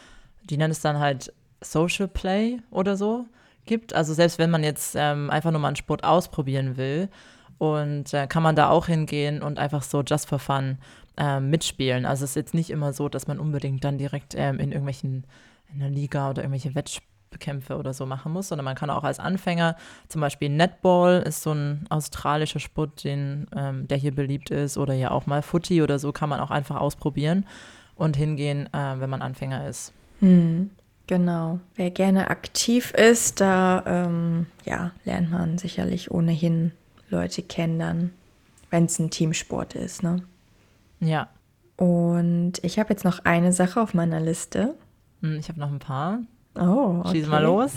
die 0.49 0.55
nennen 0.55 0.71
es 0.71 0.79
dann 0.79 0.97
halt 0.97 1.33
Social 1.59 2.07
Play 2.07 2.61
oder 2.71 2.95
so 2.95 3.25
gibt. 3.65 3.93
Also 3.93 4.13
selbst 4.13 4.39
wenn 4.39 4.49
man 4.49 4.63
jetzt 4.63 4.95
ähm, 4.97 5.29
einfach 5.29 5.51
nur 5.51 5.59
mal 5.59 5.67
einen 5.67 5.75
Sport 5.75 6.05
ausprobieren 6.05 6.77
will 6.77 7.09
und 7.57 8.13
äh, 8.13 8.27
kann 8.27 8.43
man 8.43 8.55
da 8.55 8.69
auch 8.69 8.85
hingehen 8.85 9.41
und 9.41 9.59
einfach 9.59 9.83
so 9.83 10.03
just 10.03 10.29
for 10.29 10.39
fun 10.39 10.77
äh, 11.17 11.39
mitspielen. 11.39 12.05
Also 12.05 12.23
es 12.23 12.31
ist 12.31 12.35
jetzt 12.35 12.53
nicht 12.53 12.69
immer 12.69 12.93
so, 12.93 13.09
dass 13.09 13.27
man 13.27 13.39
unbedingt 13.39 13.83
dann 13.83 13.97
direkt 13.97 14.33
ähm, 14.35 14.59
in 14.59 14.71
irgendwelchen 14.71 15.25
in 15.73 15.79
der 15.79 15.89
Liga 15.89 16.29
oder 16.29 16.43
irgendwelche 16.43 16.75
Wettspiele 16.75 17.15
Wettkämpfe 17.35 17.77
oder 17.77 17.93
so 17.93 18.05
machen 18.05 18.31
muss, 18.31 18.47
sondern 18.47 18.65
man 18.65 18.75
kann 18.75 18.89
auch 18.89 19.03
als 19.03 19.19
Anfänger, 19.19 19.75
zum 20.07 20.21
Beispiel 20.21 20.49
Netball 20.49 21.21
ist 21.21 21.43
so 21.43 21.51
ein 21.51 21.85
australischer 21.89 22.59
Sport, 22.59 23.03
den, 23.03 23.47
ähm, 23.55 23.87
der 23.87 23.97
hier 23.97 24.13
beliebt 24.13 24.49
ist, 24.49 24.77
oder 24.77 24.93
ja 24.93 25.11
auch 25.11 25.25
mal 25.25 25.41
Footy 25.41 25.81
oder 25.81 25.99
so, 25.99 26.11
kann 26.11 26.29
man 26.29 26.39
auch 26.39 26.51
einfach 26.51 26.77
ausprobieren 26.77 27.45
und 27.95 28.17
hingehen, 28.17 28.67
äh, 28.73 28.99
wenn 28.99 29.09
man 29.09 29.21
Anfänger 29.21 29.67
ist. 29.67 29.93
Hm, 30.19 30.71
genau. 31.07 31.59
Wer 31.75 31.91
gerne 31.91 32.29
aktiv 32.29 32.91
ist, 32.91 33.41
da 33.41 33.83
ähm, 33.85 34.47
ja, 34.65 34.91
lernt 35.03 35.31
man 35.31 35.57
sicherlich 35.57 36.11
ohnehin 36.11 36.71
Leute 37.09 37.43
kennen 37.43 38.11
wenn 38.71 38.85
es 38.85 38.99
ein 38.99 39.09
Teamsport 39.09 39.75
ist. 39.75 40.03
Ne? 40.03 40.23
Ja. 41.05 41.29
Und 41.77 42.53
ich 42.61 42.79
habe 42.79 42.89
jetzt 42.89 43.03
noch 43.03 43.25
eine 43.25 43.51
Sache 43.51 43.81
auf 43.81 43.93
meiner 43.93 44.19
Liste. 44.19 44.75
Hm, 45.21 45.37
ich 45.39 45.49
habe 45.49 45.59
noch 45.59 45.71
ein 45.71 45.79
paar. 45.79 46.19
Oh, 46.57 47.01
okay. 47.01 47.17
Schieß 47.17 47.27
mal 47.27 47.43
los. 47.43 47.73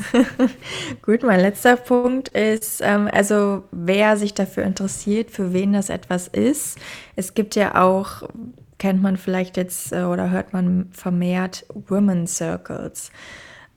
Gut, 1.03 1.24
mein 1.24 1.41
letzter 1.41 1.76
Punkt 1.76 2.29
ist, 2.29 2.81
ähm, 2.81 3.09
also 3.12 3.64
wer 3.72 4.16
sich 4.16 4.35
dafür 4.35 4.62
interessiert, 4.62 5.33
für 5.33 5.53
wen 5.53 5.72
das 5.72 5.91
etwas 5.91 6.29
ist. 6.29 6.79
Es 7.16 7.35
gibt 7.35 7.57
ja 7.57 7.83
auch, 7.83 8.29
kennt 8.79 9.03
man 9.03 9.16
vielleicht 9.16 9.57
jetzt 9.57 9.93
äh, 9.93 10.05
oder 10.05 10.31
hört 10.31 10.53
man 10.53 10.91
vermehrt 10.93 11.66
Women 11.74 12.29
Circles. 12.29 13.11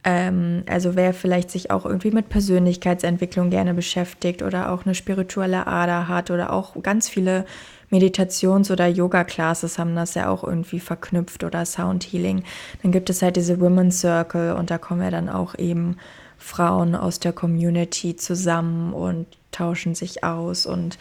Ähm, 0.04 0.64
also 0.68 0.96
wer 0.96 1.16
vielleicht 1.16 1.50
sich 1.50 1.72
auch 1.72 1.86
irgendwie 1.86 2.12
mit 2.12 2.30
Persönlichkeitsentwicklung 2.30 3.50
gerne 3.50 3.74
beschäftigt 3.74 4.44
oder 4.44 4.72
auch 4.72 4.86
eine 4.86 4.94
spirituelle 4.94 5.66
Ader 5.66 6.08
hat 6.08 6.30
oder 6.30 6.54
auch 6.54 6.80
ganz 6.84 7.10
viele 7.10 7.46
Meditations- 7.92 8.72
oder 8.72 8.88
Yoga-Classes 8.88 9.78
haben 9.78 9.96
das 9.96 10.16
ja 10.16 10.30
auch 10.30 10.44
irgendwie 10.44 10.80
verknüpft 10.80 11.44
oder 11.44 11.66
Sound 11.66 12.04
Healing. 12.04 12.44
Dann 12.82 12.92
gibt 12.92 13.10
es 13.10 13.22
halt 13.22 13.36
diese 13.36 13.60
Women's 13.60 14.00
Circle 14.00 14.54
und 14.54 14.72
da 14.72 14.78
kommen 14.78 15.02
ja 15.02 15.12
dann 15.12 15.30
auch 15.30 15.56
eben 15.58 15.98
Frauen 16.38 16.96
aus 16.96 17.20
der 17.20 17.34
Community 17.34 18.16
zusammen 18.16 18.94
und 18.94 19.28
tauschen 19.52 19.94
sich 19.94 20.24
aus. 20.24 20.66
Und 20.66 20.98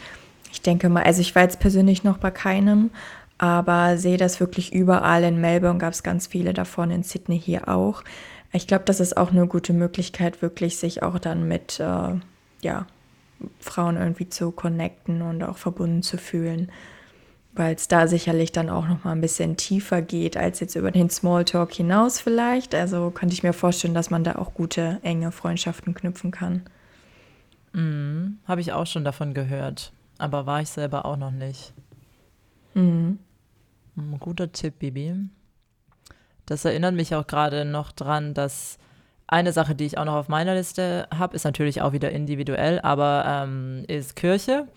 ich 0.51 0.61
denke 0.61 0.89
mal, 0.89 1.03
also 1.03 1.21
ich 1.21 1.33
war 1.33 1.43
jetzt 1.43 1.59
persönlich 1.59 2.03
noch 2.03 2.17
bei 2.17 2.29
keinem, 2.29 2.91
aber 3.37 3.97
sehe 3.97 4.17
das 4.17 4.39
wirklich 4.39 4.73
überall. 4.73 5.23
In 5.23 5.41
Melbourne 5.41 5.79
gab 5.79 5.93
es 5.93 6.03
ganz 6.03 6.27
viele 6.27 6.53
davon, 6.53 6.91
in 6.91 7.03
Sydney 7.03 7.39
hier 7.39 7.69
auch. 7.69 8.03
Ich 8.53 8.67
glaube, 8.67 8.83
das 8.85 8.99
ist 8.99 9.15
auch 9.15 9.31
eine 9.31 9.47
gute 9.47 9.73
Möglichkeit, 9.73 10.41
wirklich 10.41 10.77
sich 10.77 11.03
auch 11.03 11.17
dann 11.19 11.47
mit, 11.47 11.79
äh, 11.79 12.19
ja, 12.61 12.85
Frauen 13.59 13.97
irgendwie 13.97 14.29
zu 14.29 14.51
connecten 14.51 15.21
und 15.21 15.43
auch 15.43 15.57
verbunden 15.57 16.03
zu 16.03 16.17
fühlen, 16.17 16.71
weil 17.53 17.75
es 17.75 17.87
da 17.87 18.07
sicherlich 18.07 18.51
dann 18.51 18.69
auch 18.69 18.87
noch 18.87 19.03
mal 19.03 19.11
ein 19.11 19.21
bisschen 19.21 19.57
tiefer 19.57 20.01
geht 20.01 20.37
als 20.37 20.59
jetzt 20.59 20.75
über 20.75 20.91
den 20.91 21.09
Smalltalk 21.09 21.73
hinaus 21.73 22.19
vielleicht. 22.19 22.75
Also 22.75 23.11
könnte 23.11 23.33
ich 23.33 23.43
mir 23.43 23.53
vorstellen, 23.53 23.93
dass 23.93 24.09
man 24.09 24.23
da 24.23 24.35
auch 24.35 24.53
gute 24.53 24.99
enge 25.03 25.31
Freundschaften 25.31 25.93
knüpfen 25.93 26.31
kann. 26.31 26.63
Mhm, 27.73 28.39
Habe 28.47 28.61
ich 28.61 28.73
auch 28.73 28.87
schon 28.87 29.03
davon 29.03 29.33
gehört, 29.33 29.93
aber 30.17 30.45
war 30.45 30.61
ich 30.61 30.69
selber 30.69 31.05
auch 31.05 31.17
noch 31.17 31.31
nicht. 31.31 31.73
Mhm. 32.73 33.19
Guter 34.19 34.51
Tipp, 34.51 34.79
Bibi. 34.79 35.15
Das 36.45 36.65
erinnert 36.65 36.95
mich 36.95 37.15
auch 37.15 37.27
gerade 37.27 37.65
noch 37.65 37.91
dran, 37.91 38.33
dass 38.33 38.77
eine 39.31 39.53
Sache, 39.53 39.73
die 39.73 39.85
ich 39.85 39.97
auch 39.97 40.05
noch 40.05 40.15
auf 40.15 40.27
meiner 40.27 40.53
Liste 40.53 41.07
habe, 41.17 41.35
ist 41.35 41.45
natürlich 41.45 41.81
auch 41.81 41.93
wieder 41.93 42.11
individuell, 42.11 42.79
aber 42.81 43.23
ähm, 43.25 43.85
ist 43.87 44.15
Kirche. 44.15 44.67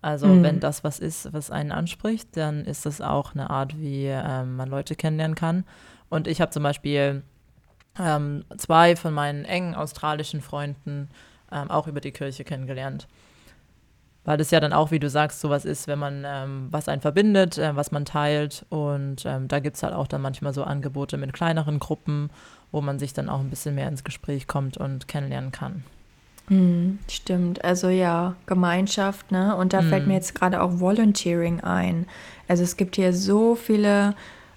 Also 0.00 0.26
mhm. 0.26 0.42
wenn 0.42 0.60
das 0.60 0.82
was 0.82 0.98
ist, 0.98 1.32
was 1.32 1.50
einen 1.50 1.70
anspricht, 1.70 2.36
dann 2.36 2.64
ist 2.64 2.86
das 2.86 3.00
auch 3.00 3.34
eine 3.34 3.50
Art, 3.50 3.78
wie 3.78 4.06
ähm, 4.06 4.56
man 4.56 4.68
Leute 4.68 4.96
kennenlernen 4.96 5.36
kann. 5.36 5.64
Und 6.08 6.26
ich 6.26 6.40
habe 6.40 6.50
zum 6.50 6.62
Beispiel 6.62 7.22
ähm, 8.00 8.44
zwei 8.56 8.96
von 8.96 9.12
meinen 9.12 9.44
engen 9.44 9.74
australischen 9.74 10.40
Freunden 10.40 11.10
ähm, 11.52 11.70
auch 11.70 11.86
über 11.86 12.00
die 12.00 12.12
Kirche 12.12 12.44
kennengelernt. 12.44 13.06
Weil 14.24 14.38
das 14.38 14.50
ja 14.50 14.60
dann 14.60 14.72
auch, 14.72 14.90
wie 14.90 15.00
du 15.00 15.10
sagst, 15.10 15.40
sowas 15.40 15.64
ist, 15.64 15.86
wenn 15.86 15.98
man 15.98 16.24
ähm, 16.24 16.68
was 16.70 16.88
einen 16.88 17.02
verbindet, 17.02 17.58
äh, 17.58 17.76
was 17.76 17.90
man 17.90 18.06
teilt. 18.06 18.64
Und 18.70 19.26
ähm, 19.26 19.48
da 19.48 19.60
gibt 19.60 19.76
es 19.76 19.82
halt 19.82 19.94
auch 19.94 20.06
dann 20.06 20.22
manchmal 20.22 20.54
so 20.54 20.64
Angebote 20.64 21.18
mit 21.18 21.32
kleineren 21.32 21.78
Gruppen 21.78 22.30
wo 22.72 22.80
man 22.80 22.98
sich 22.98 23.12
dann 23.12 23.28
auch 23.28 23.40
ein 23.40 23.50
bisschen 23.50 23.74
mehr 23.74 23.88
ins 23.88 24.02
Gespräch 24.02 24.46
kommt 24.48 24.76
und 24.76 25.06
kennenlernen 25.06 25.52
kann. 25.52 25.84
Hm, 26.48 26.98
stimmt, 27.08 27.64
also 27.64 27.88
ja, 27.88 28.34
Gemeinschaft, 28.46 29.30
ne? 29.30 29.54
Und 29.54 29.72
da 29.72 29.80
hm. 29.80 29.88
fällt 29.88 30.06
mir 30.06 30.14
jetzt 30.14 30.34
gerade 30.34 30.60
auch 30.60 30.80
Volunteering 30.80 31.60
ein. 31.60 32.06
Also 32.48 32.64
es 32.64 32.76
gibt 32.76 32.96
hier 32.96 33.12
so 33.12 33.54
viele 33.54 34.14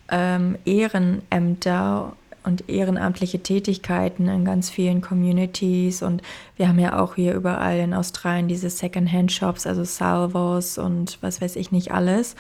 ähm, 0.10 0.58
Ehrenämter 0.66 2.14
und 2.44 2.70
ehrenamtliche 2.70 3.40
Tätigkeiten 3.40 4.28
in 4.28 4.46
ganz 4.46 4.70
vielen 4.70 5.02
Communities 5.02 6.04
und 6.04 6.22
wir 6.58 6.68
haben 6.68 6.80
ja 6.80 7.00
auch 7.00 7.16
hier 7.16 7.34
überall 7.34 7.80
in 7.80 7.94
Australien 7.94 8.48
diese 8.48 8.70
Second-Hand-Shops, 8.70 9.66
also 9.66 9.84
Salvos 9.84 10.78
und 10.78 11.18
was 11.22 11.42
weiß 11.42 11.56
ich 11.56 11.72
nicht 11.72 11.92
alles. 11.92 12.36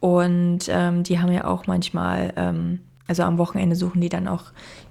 Und 0.00 0.68
ähm, 0.68 1.02
die 1.02 1.20
haben 1.20 1.32
ja 1.32 1.44
auch 1.44 1.66
manchmal 1.66 2.32
ähm, 2.36 2.80
also 3.06 3.22
am 3.22 3.38
Wochenende 3.38 3.76
suchen 3.76 4.00
die 4.00 4.08
dann 4.08 4.28
auch 4.28 4.44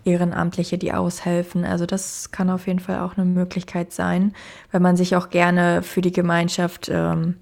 Ehrenamtliche, 0.05 0.77
die 0.77 0.93
aushelfen. 0.93 1.65
Also 1.65 1.85
das 1.85 2.31
kann 2.31 2.49
auf 2.49 2.67
jeden 2.67 2.79
Fall 2.79 2.99
auch 2.99 3.17
eine 3.17 3.25
Möglichkeit 3.25 3.91
sein, 3.91 4.33
wenn 4.71 4.81
man 4.81 4.95
sich 4.95 5.15
auch 5.15 5.29
gerne 5.29 5.81
für 5.81 6.01
die 6.01 6.11
Gemeinschaft 6.11 6.89
ähm, 6.89 7.37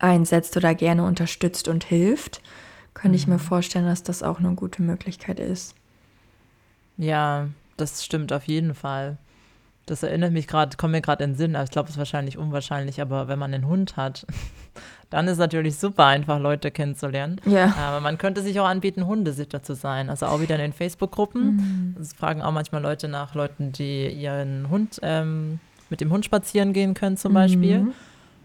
einsetzt 0.00 0.56
oder 0.56 0.74
gerne 0.74 1.04
unterstützt 1.04 1.68
und 1.68 1.84
hilft. 1.84 2.42
Könnte 2.92 3.10
mhm. 3.10 3.14
ich 3.14 3.26
mir 3.26 3.34
mhm. 3.34 3.40
vorstellen, 3.40 3.86
dass 3.86 4.02
das 4.02 4.22
auch 4.22 4.38
eine 4.40 4.54
gute 4.54 4.82
Möglichkeit 4.82 5.38
ist. 5.38 5.74
Ja, 6.96 7.48
das 7.76 8.04
stimmt 8.04 8.32
auf 8.32 8.44
jeden 8.44 8.74
Fall. 8.74 9.18
Das 9.86 10.02
erinnert 10.02 10.32
mich 10.32 10.46
gerade, 10.46 10.76
kommt 10.76 10.92
mir 10.92 11.02
gerade 11.02 11.24
in 11.24 11.32
den 11.32 11.36
Sinn, 11.36 11.56
also 11.56 11.64
ich 11.64 11.70
glaube, 11.70 11.88
es 11.88 11.96
ist 11.96 11.98
wahrscheinlich 11.98 12.38
unwahrscheinlich, 12.38 13.02
aber 13.02 13.28
wenn 13.28 13.38
man 13.38 13.52
einen 13.52 13.66
Hund 13.66 13.96
hat, 13.96 14.26
dann 15.10 15.26
ist 15.26 15.32
es 15.32 15.38
natürlich 15.38 15.76
super 15.76 16.06
einfach, 16.06 16.38
Leute 16.38 16.70
kennenzulernen. 16.70 17.40
Ja. 17.46 17.74
Aber 17.78 18.00
man 18.00 18.18
könnte 18.18 18.42
sich 18.42 18.58
auch 18.60 18.66
anbieten, 18.66 19.06
Hundesitter 19.06 19.62
zu 19.62 19.74
sein. 19.74 20.10
Also 20.10 20.26
auch 20.26 20.40
wieder 20.40 20.54
in 20.56 20.60
den 20.60 20.72
Facebook-Gruppen. 20.72 21.94
Mhm. 21.96 22.04
fragen 22.16 22.42
auch 22.42 22.52
manchmal 22.52 22.82
Leute 22.82 23.08
nach 23.08 23.34
Leuten, 23.34 23.72
die 23.72 24.08
ihren 24.08 24.70
Hund 24.70 25.00
ähm, 25.02 25.60
mit 25.90 26.00
dem 26.00 26.10
Hund 26.10 26.24
spazieren 26.24 26.72
gehen 26.72 26.94
können, 26.94 27.16
zum 27.16 27.34
Beispiel. 27.34 27.80
Mhm. 27.80 27.92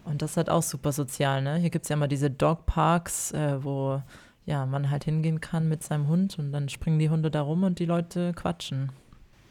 Und 0.04 0.22
das 0.22 0.32
ist 0.32 0.36
halt 0.36 0.50
auch 0.50 0.62
super 0.62 0.92
sozial, 0.92 1.42
ne? 1.42 1.56
Hier 1.56 1.70
gibt 1.70 1.84
es 1.84 1.88
ja 1.88 1.96
immer 1.96 2.08
diese 2.08 2.30
Dogparks, 2.30 3.32
äh, 3.32 3.62
wo 3.62 4.02
ja, 4.46 4.66
man 4.66 4.90
halt 4.90 5.04
hingehen 5.04 5.40
kann 5.40 5.68
mit 5.68 5.82
seinem 5.82 6.08
Hund 6.08 6.38
und 6.38 6.52
dann 6.52 6.68
springen 6.68 6.98
die 6.98 7.10
Hunde 7.10 7.30
da 7.30 7.42
rum 7.42 7.62
und 7.62 7.78
die 7.78 7.84
Leute 7.84 8.32
quatschen. 8.34 8.90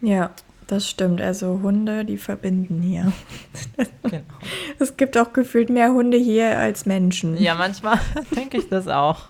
Ja, 0.02 0.32
das 0.72 0.90
stimmt. 0.90 1.22
Also 1.22 1.62
Hunde, 1.62 2.06
die 2.06 2.18
verbinden 2.18 2.82
hier. 2.82 3.12
Genau. 4.04 4.24
Es 4.80 4.98
gibt 4.98 5.16
auch 5.20 5.34
gefühlt 5.34 5.70
mehr 5.70 5.90
Hunde 5.90 6.18
hier 6.18 6.58
als 6.58 6.88
Menschen. 6.88 7.38
Ja, 7.38 7.54
manchmal 7.54 8.00
denke 8.36 8.58
ich 8.58 8.68
das 8.68 8.88
auch. 8.88 9.30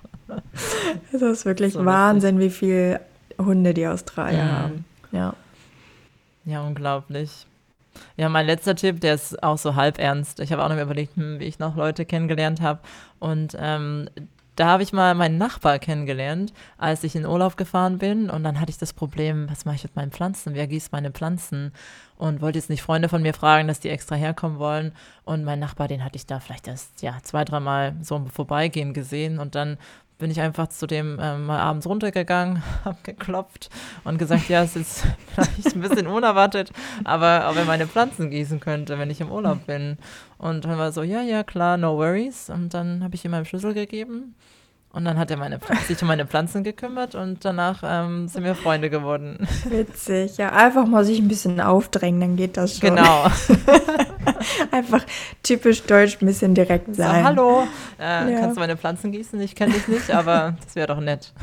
Es 1.12 1.22
ist 1.22 1.46
wirklich 1.46 1.74
so 1.74 1.84
Wahnsinn, 1.84 2.40
wie 2.40 2.50
viele 2.50 3.02
Hunde 3.38 3.74
die 3.74 3.86
Australier 3.86 4.44
mhm. 4.44 4.52
haben. 4.52 4.86
Ja. 5.12 5.34
Ja, 6.46 6.62
unglaublich. 6.62 7.46
Ja, 8.16 8.30
mein 8.30 8.46
letzter 8.46 8.76
Tipp, 8.76 9.02
der 9.02 9.16
ist 9.16 9.42
auch 9.44 9.58
so 9.58 9.76
halb 9.76 10.00
ernst. 10.00 10.40
Ich 10.40 10.54
habe 10.54 10.64
auch 10.64 10.70
noch 10.70 10.82
überlegt, 10.82 11.18
hm, 11.18 11.40
wie 11.40 11.46
ich 11.46 11.60
noch 11.60 11.76
Leute 11.76 12.06
kennengelernt 12.06 12.62
habe. 12.62 12.80
Und 13.20 13.58
ähm, 13.60 14.10
da 14.60 14.68
habe 14.68 14.84
ich 14.84 14.92
mal 14.92 15.16
meinen 15.16 15.38
Nachbar 15.38 15.80
kennengelernt, 15.80 16.52
als 16.78 17.06
ich 17.06 17.16
in 17.16 17.26
Urlaub 17.26 17.56
gefahren 17.56 17.98
bin. 17.98 18.30
Und 18.30 18.44
dann 18.44 18.60
hatte 18.60 18.72
ich 18.72 18.78
das 18.78 18.92
Problem, 18.92 19.50
was 19.50 19.64
mache 19.64 19.78
ich 19.78 19.84
mit 19.84 19.96
meinen 19.96 20.12
Pflanzen? 20.12 20.54
Wer 20.54 20.68
gießt 20.68 20.92
meine 20.92 21.12
Pflanzen? 21.12 21.72
Und 22.18 22.42
wollte 22.42 22.60
jetzt 22.60 22.70
nicht 22.70 22.82
Freunde 22.82 23.08
von 23.08 23.22
mir 23.22 23.34
fragen, 23.34 23.70
dass 23.70 23.80
die 23.80 23.88
extra 23.88 24.16
herkommen 24.16 24.60
wollen. 24.60 24.92
Und 25.24 25.46
mein 25.46 25.60
Nachbar, 25.60 25.88
den 25.88 26.04
hatte 26.04 26.18
ich 26.18 26.26
da 26.26 26.42
vielleicht 26.42 26.68
erst 26.68 27.02
ja, 27.02 27.18
zwei, 27.24 27.46
dreimal 27.46 27.96
so 28.02 28.26
Vorbeigehen 28.34 28.94
gesehen. 28.94 29.40
Und 29.40 29.56
dann 29.56 29.78
bin 30.20 30.30
ich 30.30 30.40
einfach 30.42 30.68
zu 30.68 30.86
dem 30.86 31.18
ähm, 31.22 31.46
mal 31.46 31.60
abends 31.60 31.88
runtergegangen, 31.88 32.62
habe 32.86 32.98
geklopft 33.04 33.70
und 34.04 34.20
gesagt, 34.20 34.50
ja, 34.50 34.62
es 34.64 34.76
ist 34.76 35.04
vielleicht 35.34 35.76
ein 35.76 35.82
bisschen 35.82 36.08
unerwartet, 36.08 36.72
aber 37.04 37.50
ob 37.50 37.56
er 37.56 37.66
meine 37.66 37.88
Pflanzen 37.88 38.30
gießen 38.30 38.60
könnte, 38.60 39.00
wenn 39.00 39.10
ich 39.10 39.22
im 39.22 39.32
Urlaub 39.32 39.66
bin. 39.66 39.98
Und 40.38 40.66
dann 40.66 40.78
war 40.78 40.92
so, 40.92 41.02
ja, 41.02 41.22
ja, 41.22 41.44
klar, 41.44 41.78
no 41.78 41.98
worries. 41.98 42.50
Und 42.50 42.74
dann 42.74 43.04
habe 43.04 43.16
ich 43.16 43.26
ihm 43.26 43.32
meinen 43.32 43.46
Schlüssel 43.46 43.74
gegeben 43.74 44.36
und 44.92 45.06
dann 45.06 45.20
hat 45.20 45.30
er 45.30 45.38
meine, 45.38 45.60
sich 45.88 46.02
um 46.02 46.08
meine 46.08 46.26
Pflanzen 46.26 46.64
gekümmert 46.64 47.14
und 47.14 47.46
danach 47.46 47.84
ähm, 47.84 48.28
sind 48.28 48.44
wir 48.44 48.56
Freunde 48.56 48.90
geworden. 48.90 49.48
Witzig, 49.70 50.38
ja. 50.38 50.52
Einfach 50.52 50.88
mal 50.88 51.06
sich 51.06 51.20
ein 51.20 51.28
bisschen 51.28 51.62
aufdrängen, 51.62 52.20
dann 52.20 52.36
geht 52.36 52.58
das 52.58 52.78
schon. 52.78 52.96
Genau. 52.96 53.28
einfach 54.72 55.06
typisch 55.44 55.84
deutsch 55.84 56.18
ein 56.22 56.26
bisschen 56.26 56.56
direkt 56.56 56.96
sein. 56.96 57.24
So, 57.24 57.28
hallo, 57.28 57.68
äh, 58.00 58.34
ja. 58.34 58.40
kannst 58.40 58.58
du 58.58 58.62
meine 58.62 58.78
Pflanzen 58.78 59.12
gießen? 59.12 59.40
Ich 59.42 59.56
kenne 59.56 59.74
dich 59.74 59.88
nicht, 59.88 60.10
aber 60.10 60.56
das 60.64 60.76
wäre 60.76 60.88
doch 60.88 61.00
nett. 61.00 61.34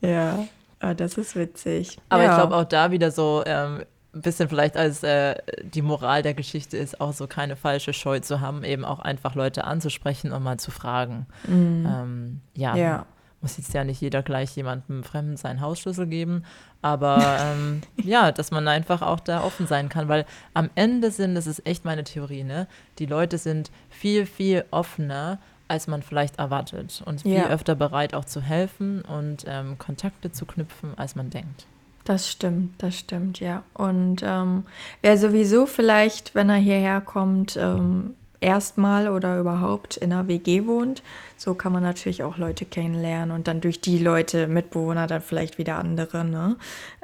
Ja, 0.00 0.46
oh, 0.82 0.94
das 0.96 1.18
ist 1.18 1.36
witzig. 1.36 1.98
Aber 2.08 2.22
ja. 2.22 2.30
ich 2.30 2.36
glaube 2.36 2.56
auch 2.56 2.64
da 2.64 2.90
wieder 2.90 3.10
so, 3.10 3.42
ähm, 3.44 3.82
ein 4.12 4.22
bisschen 4.22 4.48
vielleicht 4.48 4.76
als 4.76 5.02
äh, 5.02 5.36
die 5.62 5.82
Moral 5.82 6.22
der 6.22 6.34
Geschichte 6.34 6.76
ist, 6.76 7.00
auch 7.00 7.12
so 7.12 7.26
keine 7.26 7.56
falsche 7.56 7.92
Scheu 7.92 8.20
zu 8.20 8.40
haben, 8.40 8.64
eben 8.64 8.84
auch 8.84 8.98
einfach 8.98 9.34
Leute 9.34 9.64
anzusprechen 9.64 10.32
und 10.32 10.42
mal 10.42 10.58
zu 10.58 10.70
fragen. 10.70 11.26
Mm. 11.46 11.86
Ähm, 11.86 12.40
ja, 12.54 12.74
ja, 12.74 13.06
muss 13.40 13.56
jetzt 13.56 13.72
ja 13.72 13.84
nicht 13.84 14.00
jeder 14.00 14.22
gleich 14.22 14.54
jemandem 14.56 15.04
Fremden 15.04 15.36
seinen 15.36 15.60
Hausschlüssel 15.60 16.06
geben, 16.06 16.44
aber 16.82 17.38
ähm, 17.40 17.82
ja, 18.02 18.32
dass 18.32 18.50
man 18.50 18.66
einfach 18.68 19.02
auch 19.02 19.20
da 19.20 19.42
offen 19.42 19.66
sein 19.66 19.88
kann, 19.88 20.08
weil 20.08 20.26
am 20.54 20.70
Ende 20.74 21.10
sind, 21.10 21.34
das 21.34 21.46
ist 21.46 21.66
echt 21.66 21.84
meine 21.84 22.04
Theorie, 22.04 22.44
ne, 22.44 22.66
die 22.98 23.06
Leute 23.06 23.38
sind 23.38 23.70
viel, 23.88 24.26
viel 24.26 24.64
offener, 24.70 25.38
als 25.68 25.86
man 25.86 26.02
vielleicht 26.02 26.40
erwartet 26.40 27.00
und 27.06 27.22
viel 27.22 27.34
ja. 27.34 27.48
öfter 27.48 27.76
bereit 27.76 28.12
auch 28.12 28.24
zu 28.24 28.40
helfen 28.40 29.02
und 29.02 29.44
ähm, 29.46 29.78
Kontakte 29.78 30.32
zu 30.32 30.44
knüpfen, 30.44 30.98
als 30.98 31.14
man 31.14 31.30
denkt. 31.30 31.66
Das 32.10 32.28
stimmt, 32.28 32.82
das 32.82 32.98
stimmt, 32.98 33.38
ja. 33.38 33.62
Und 33.72 34.22
ähm, 34.24 34.64
wer 35.00 35.16
sowieso 35.16 35.64
vielleicht, 35.64 36.34
wenn 36.34 36.50
er 36.50 36.56
hierher 36.56 37.00
kommt, 37.00 37.56
ähm, 37.56 38.16
erstmal 38.40 39.08
oder 39.08 39.38
überhaupt 39.38 39.96
in 39.96 40.12
einer 40.12 40.26
WG 40.26 40.66
wohnt. 40.66 41.04
So 41.36 41.54
kann 41.54 41.72
man 41.72 41.84
natürlich 41.84 42.24
auch 42.24 42.36
Leute 42.36 42.64
kennenlernen 42.64 43.30
und 43.30 43.46
dann 43.46 43.60
durch 43.60 43.80
die 43.80 43.98
Leute, 43.98 44.48
Mitbewohner, 44.48 45.06
dann 45.06 45.22
vielleicht 45.22 45.56
wieder 45.58 45.78
andere. 45.78 46.24
Ne? 46.24 46.56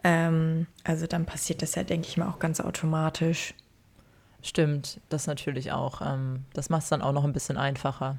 Ähm, 0.02 0.66
also 0.82 1.07
dann 1.07 1.24
passiert 1.24 1.62
das 1.62 1.76
ja, 1.76 1.84
denke 1.84 2.09
ich 2.09 2.16
mal, 2.16 2.26
auch 2.26 2.40
ganz 2.40 2.59
automatisch. 2.59 3.54
Stimmt, 4.42 4.98
das 5.09 5.28
natürlich 5.28 5.70
auch. 5.70 6.00
Ähm, 6.00 6.40
das 6.52 6.68
macht 6.68 6.82
es 6.82 6.88
dann 6.88 7.00
auch 7.00 7.12
noch 7.12 7.22
ein 7.22 7.32
bisschen 7.32 7.59
einfacher. 7.59 8.16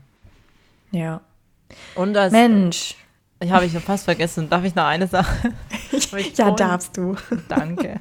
Ja. 0.91 1.19
Und 1.95 2.15
als, 2.15 2.31
Mensch. 2.31 2.95
Ich 3.39 3.51
habe 3.51 3.65
ich 3.65 3.73
fast 3.73 4.05
vergessen. 4.05 4.49
Darf 4.49 4.63
ich 4.63 4.73
noch 4.73 4.85
eine 4.85 5.07
Sache? 5.07 5.53
ja, 6.35 6.51
darfst 6.51 6.97
du. 6.97 7.15
Danke. 7.47 7.99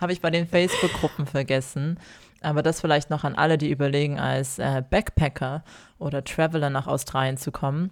habe 0.00 0.12
ich 0.12 0.20
bei 0.20 0.30
den 0.30 0.46
Facebook-Gruppen 0.46 1.26
vergessen. 1.26 1.98
Aber 2.40 2.62
das 2.62 2.80
vielleicht 2.80 3.10
noch 3.10 3.24
an 3.24 3.34
alle, 3.34 3.58
die 3.58 3.70
überlegen, 3.70 4.18
als 4.18 4.58
äh, 4.58 4.82
Backpacker 4.88 5.62
oder 5.98 6.24
Traveler 6.24 6.70
nach 6.70 6.86
Australien 6.86 7.36
zu 7.36 7.52
kommen. 7.52 7.90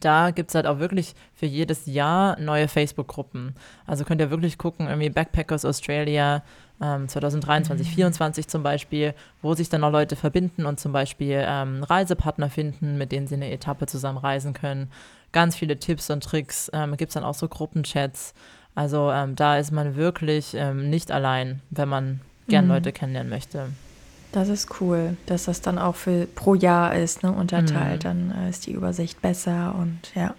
Da 0.00 0.32
gibt 0.32 0.50
es 0.50 0.56
halt 0.56 0.66
auch 0.66 0.80
wirklich 0.80 1.14
für 1.32 1.46
jedes 1.46 1.86
Jahr 1.86 2.38
neue 2.40 2.66
Facebook-Gruppen. 2.66 3.54
Also 3.86 4.04
könnt 4.04 4.20
ihr 4.20 4.30
wirklich 4.30 4.58
gucken, 4.58 4.88
irgendwie 4.88 5.10
Backpackers 5.10 5.64
Australia 5.64 6.42
ähm, 6.82 7.06
2023, 7.06 7.86
mhm. 7.86 8.12
2024 8.12 8.48
zum 8.48 8.64
Beispiel, 8.64 9.14
wo 9.42 9.54
sich 9.54 9.68
dann 9.68 9.84
auch 9.84 9.92
Leute 9.92 10.16
verbinden 10.16 10.66
und 10.66 10.80
zum 10.80 10.90
Beispiel 10.90 11.44
ähm, 11.46 11.84
Reisepartner 11.84 12.50
finden, 12.50 12.98
mit 12.98 13.12
denen 13.12 13.28
sie 13.28 13.36
eine 13.36 13.52
Etappe 13.52 13.86
zusammen 13.86 14.18
reisen 14.18 14.54
können. 14.54 14.90
Ganz 15.32 15.56
viele 15.56 15.78
Tipps 15.78 16.10
und 16.10 16.22
Tricks. 16.22 16.70
Ähm, 16.72 16.96
gibt 16.96 17.10
es 17.10 17.14
dann 17.14 17.24
auch 17.24 17.34
so 17.34 17.48
Gruppenchats. 17.48 18.34
Also 18.74 19.10
ähm, 19.10 19.36
da 19.36 19.58
ist 19.58 19.70
man 19.70 19.96
wirklich 19.96 20.54
ähm, 20.54 20.88
nicht 20.88 21.10
allein, 21.10 21.60
wenn 21.70 21.88
man 21.88 22.20
gern 22.48 22.66
mhm. 22.66 22.72
Leute 22.72 22.92
kennenlernen 22.92 23.30
möchte. 23.30 23.68
Das 24.32 24.48
ist 24.48 24.80
cool, 24.80 25.16
dass 25.26 25.44
das 25.44 25.60
dann 25.60 25.78
auch 25.78 25.94
für 25.94 26.26
pro 26.26 26.54
Jahr 26.54 26.94
ist, 26.94 27.22
ne, 27.22 27.30
unterteilt. 27.30 28.04
Mhm. 28.04 28.30
Dann 28.30 28.34
äh, 28.46 28.50
ist 28.50 28.66
die 28.66 28.72
Übersicht 28.72 29.20
besser 29.20 29.74
und 29.78 29.98
ja, 30.14 30.34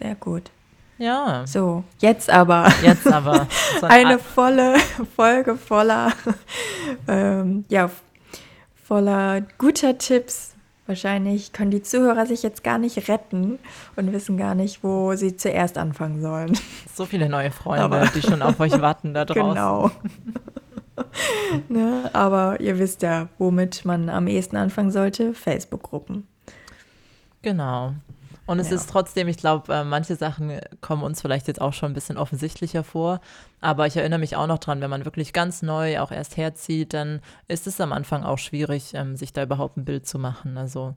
sehr 0.00 0.14
gut. 0.14 0.50
Ja. 0.98 1.44
So, 1.46 1.82
jetzt 1.98 2.30
aber. 2.30 2.72
Jetzt 2.82 3.06
aber. 3.06 3.48
So 3.80 3.86
ein 3.86 4.06
eine 4.06 4.18
volle 4.20 4.76
Folge 5.16 5.56
voller, 5.56 6.12
ähm, 7.08 7.64
ja, 7.68 7.90
voller 8.84 9.40
guter 9.58 9.98
Tipps. 9.98 10.54
Wahrscheinlich 10.92 11.54
können 11.54 11.70
die 11.70 11.80
Zuhörer 11.80 12.26
sich 12.26 12.42
jetzt 12.42 12.62
gar 12.62 12.76
nicht 12.76 13.08
retten 13.08 13.58
und 13.96 14.12
wissen 14.12 14.36
gar 14.36 14.54
nicht, 14.54 14.84
wo 14.84 15.14
sie 15.14 15.38
zuerst 15.38 15.78
anfangen 15.78 16.20
sollen. 16.20 16.52
So 16.92 17.06
viele 17.06 17.30
neue 17.30 17.50
Freunde, 17.50 17.82
aber 17.82 18.04
die 18.14 18.20
schon 18.20 18.42
auf 18.42 18.60
euch 18.60 18.78
warten 18.78 19.14
da 19.14 19.24
draußen. 19.24 19.54
Genau. 19.54 19.90
ne? 21.70 22.10
Aber 22.12 22.60
ihr 22.60 22.78
wisst 22.78 23.00
ja, 23.00 23.30
womit 23.38 23.86
man 23.86 24.10
am 24.10 24.26
ehesten 24.26 24.58
anfangen 24.58 24.90
sollte: 24.90 25.32
Facebook-Gruppen. 25.32 26.26
Genau. 27.40 27.94
Und 28.52 28.58
es 28.58 28.68
ja. 28.68 28.76
ist 28.76 28.90
trotzdem, 28.90 29.28
ich 29.28 29.38
glaube, 29.38 29.72
äh, 29.72 29.82
manche 29.82 30.14
Sachen 30.14 30.60
kommen 30.82 31.02
uns 31.02 31.22
vielleicht 31.22 31.48
jetzt 31.48 31.58
auch 31.58 31.72
schon 31.72 31.92
ein 31.92 31.94
bisschen 31.94 32.18
offensichtlicher 32.18 32.84
vor. 32.84 33.22
Aber 33.62 33.86
ich 33.86 33.96
erinnere 33.96 34.18
mich 34.18 34.36
auch 34.36 34.46
noch 34.46 34.58
dran, 34.58 34.82
wenn 34.82 34.90
man 34.90 35.06
wirklich 35.06 35.32
ganz 35.32 35.62
neu 35.62 36.00
auch 36.00 36.12
erst 36.12 36.36
herzieht, 36.36 36.92
dann 36.92 37.22
ist 37.48 37.66
es 37.66 37.80
am 37.80 37.94
Anfang 37.94 38.24
auch 38.24 38.36
schwierig, 38.36 38.92
ähm, 38.92 39.16
sich 39.16 39.32
da 39.32 39.42
überhaupt 39.42 39.78
ein 39.78 39.86
Bild 39.86 40.06
zu 40.06 40.18
machen. 40.18 40.58
Also 40.58 40.94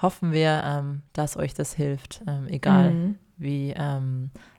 hoffen 0.00 0.32
wir, 0.32 0.62
ähm, 0.64 1.02
dass 1.12 1.36
euch 1.36 1.52
das 1.52 1.74
hilft, 1.74 2.22
ähm, 2.26 2.48
egal 2.48 2.90
mhm. 2.92 3.18
wie 3.36 3.74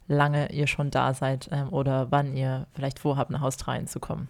lange 0.07 0.51
ihr 0.51 0.67
schon 0.67 0.91
da 0.91 1.15
seid 1.15 1.49
oder 1.71 2.11
wann 2.11 2.37
ihr 2.37 2.67
vielleicht 2.73 2.99
vorhabt, 2.99 3.31
nach 3.31 3.41
Australien 3.41 3.87
zu 3.87 3.99
kommen. 3.99 4.27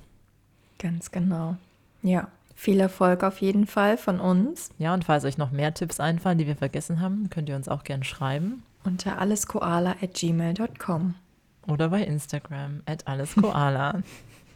Ganz 0.79 1.11
genau. 1.11 1.57
Ja, 2.01 2.29
viel 2.55 2.79
Erfolg 2.79 3.23
auf 3.23 3.41
jeden 3.41 3.67
Fall 3.67 3.97
von 3.97 4.19
uns. 4.19 4.69
Ja, 4.77 4.93
und 4.93 5.03
falls 5.05 5.25
euch 5.25 5.37
noch 5.37 5.51
mehr 5.51 5.73
Tipps 5.73 5.99
einfallen, 5.99 6.37
die 6.37 6.47
wir 6.47 6.55
vergessen 6.55 7.01
haben, 7.01 7.29
könnt 7.29 7.49
ihr 7.49 7.55
uns 7.55 7.69
auch 7.69 7.83
gerne 7.83 8.03
schreiben. 8.03 8.63
Unter 8.83 9.19
alleskoala.gmail.com. 9.19 11.15
Oder 11.67 11.89
bei 11.89 12.01
Instagram 12.01 12.81
at 12.85 13.07
alleskoala. 13.07 14.01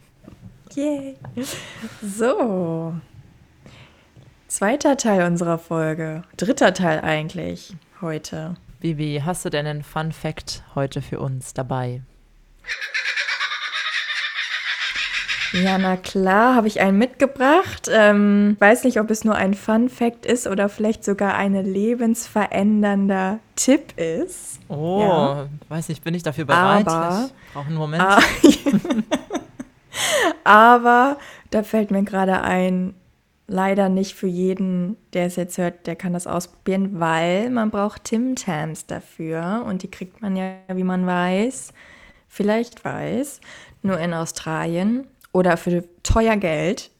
Yay. 0.74 1.16
So. 2.02 2.94
Zweiter 4.46 4.96
Teil 4.96 5.26
unserer 5.26 5.58
Folge. 5.58 6.22
Dritter 6.36 6.72
Teil 6.74 7.00
eigentlich 7.00 7.74
heute. 8.00 8.56
Bibi, 8.80 9.22
hast 9.24 9.44
du 9.44 9.50
denn 9.50 9.66
einen 9.66 9.82
Fun 9.82 10.12
Fact 10.12 10.62
heute 10.74 11.02
für 11.02 11.20
uns 11.20 11.54
dabei? 11.54 12.02
Ja, 15.52 15.78
na 15.78 15.96
klar, 15.96 16.54
habe 16.54 16.68
ich 16.68 16.80
einen 16.80 16.98
mitgebracht. 16.98 17.88
Ähm, 17.92 18.56
weiß 18.60 18.84
nicht, 18.84 19.00
ob 19.00 19.10
es 19.10 19.24
nur 19.24 19.34
ein 19.34 19.54
Fun 19.54 19.88
Fact 19.88 20.24
ist 20.24 20.46
oder 20.46 20.68
vielleicht 20.68 21.04
sogar 21.04 21.34
ein 21.34 21.54
lebensverändernder 21.54 23.40
Tipp 23.56 23.98
ist. 23.98 24.60
Oh, 24.68 25.00
ja. 25.00 25.48
weiß 25.68 25.88
nicht, 25.88 26.04
bin 26.04 26.14
ich 26.14 26.22
dafür 26.22 26.44
bereit? 26.44 26.86
Aber, 26.86 27.30
ich 27.46 27.52
brauche 27.52 27.66
einen 27.66 27.76
Moment. 27.76 28.02
Ah, 28.02 28.20
aber 30.44 31.18
da 31.50 31.62
fällt 31.64 31.90
mir 31.90 32.04
gerade 32.04 32.42
ein, 32.42 32.94
leider 33.48 33.88
nicht 33.88 34.14
für 34.14 34.28
jeden, 34.28 34.96
der 35.12 35.26
es 35.26 35.34
jetzt 35.34 35.58
hört, 35.58 35.88
der 35.88 35.96
kann 35.96 36.12
das 36.12 36.28
ausprobieren, 36.28 37.00
weil 37.00 37.50
man 37.50 37.70
braucht 37.70 38.04
Tim 38.04 38.36
Tams 38.36 38.86
dafür 38.86 39.64
und 39.66 39.82
die 39.82 39.90
kriegt 39.90 40.22
man 40.22 40.36
ja, 40.36 40.52
wie 40.68 40.84
man 40.84 41.06
weiß, 41.06 41.72
vielleicht 42.28 42.84
weiß, 42.84 43.40
nur 43.82 43.98
in 43.98 44.14
Australien 44.14 45.08
oder 45.32 45.56
für 45.56 45.84
teuer 46.02 46.36
Geld 46.36 46.90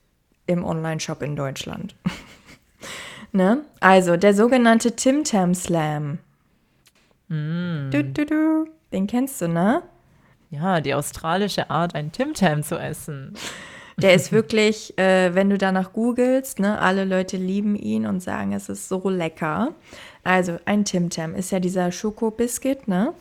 im 0.47 0.65
Online-Shop 0.65 1.23
in 1.23 1.37
Deutschland. 1.37 1.95
ne? 3.33 3.65
Also 3.81 4.17
der 4.17 4.35
sogenannte 4.35 4.97
Tim 4.97 5.25
Tam 5.25 5.55
Slam. 5.55 6.19
Mm. 7.29 7.91
Du, 7.91 8.05
du, 8.05 8.27
du. 8.27 8.67
Den 8.93 9.07
kennst 9.07 9.41
du, 9.41 9.49
ne? 9.49 9.83
Ja, 10.51 10.81
die 10.81 10.95
australische 10.95 11.71
Art, 11.71 11.95
ein 11.95 12.11
Tim 12.11 12.35
Tam 12.35 12.63
zu 12.63 12.77
essen. 12.77 13.35
Der 14.03 14.15
ist 14.15 14.33
wirklich, 14.33 14.99
äh, 14.99 15.35
wenn 15.35 15.51
du 15.51 15.59
danach 15.59 15.93
googelst, 15.93 16.59
ne, 16.59 16.79
alle 16.81 17.05
Leute 17.05 17.37
lieben 17.37 17.77
ihn 17.77 18.07
und 18.07 18.21
sagen, 18.21 18.53
es 18.53 18.69
ist 18.69 18.89
so 18.89 19.09
lecker. 19.09 19.75
Also 20.25 20.59
ein 20.65 20.85
Tim 20.85 21.11
Tam 21.11 21.35
ist 21.35 21.51
ja 21.51 21.61
dieser 21.61 21.93
Schokobiscuit, 21.93 22.89
ne? 22.89 23.15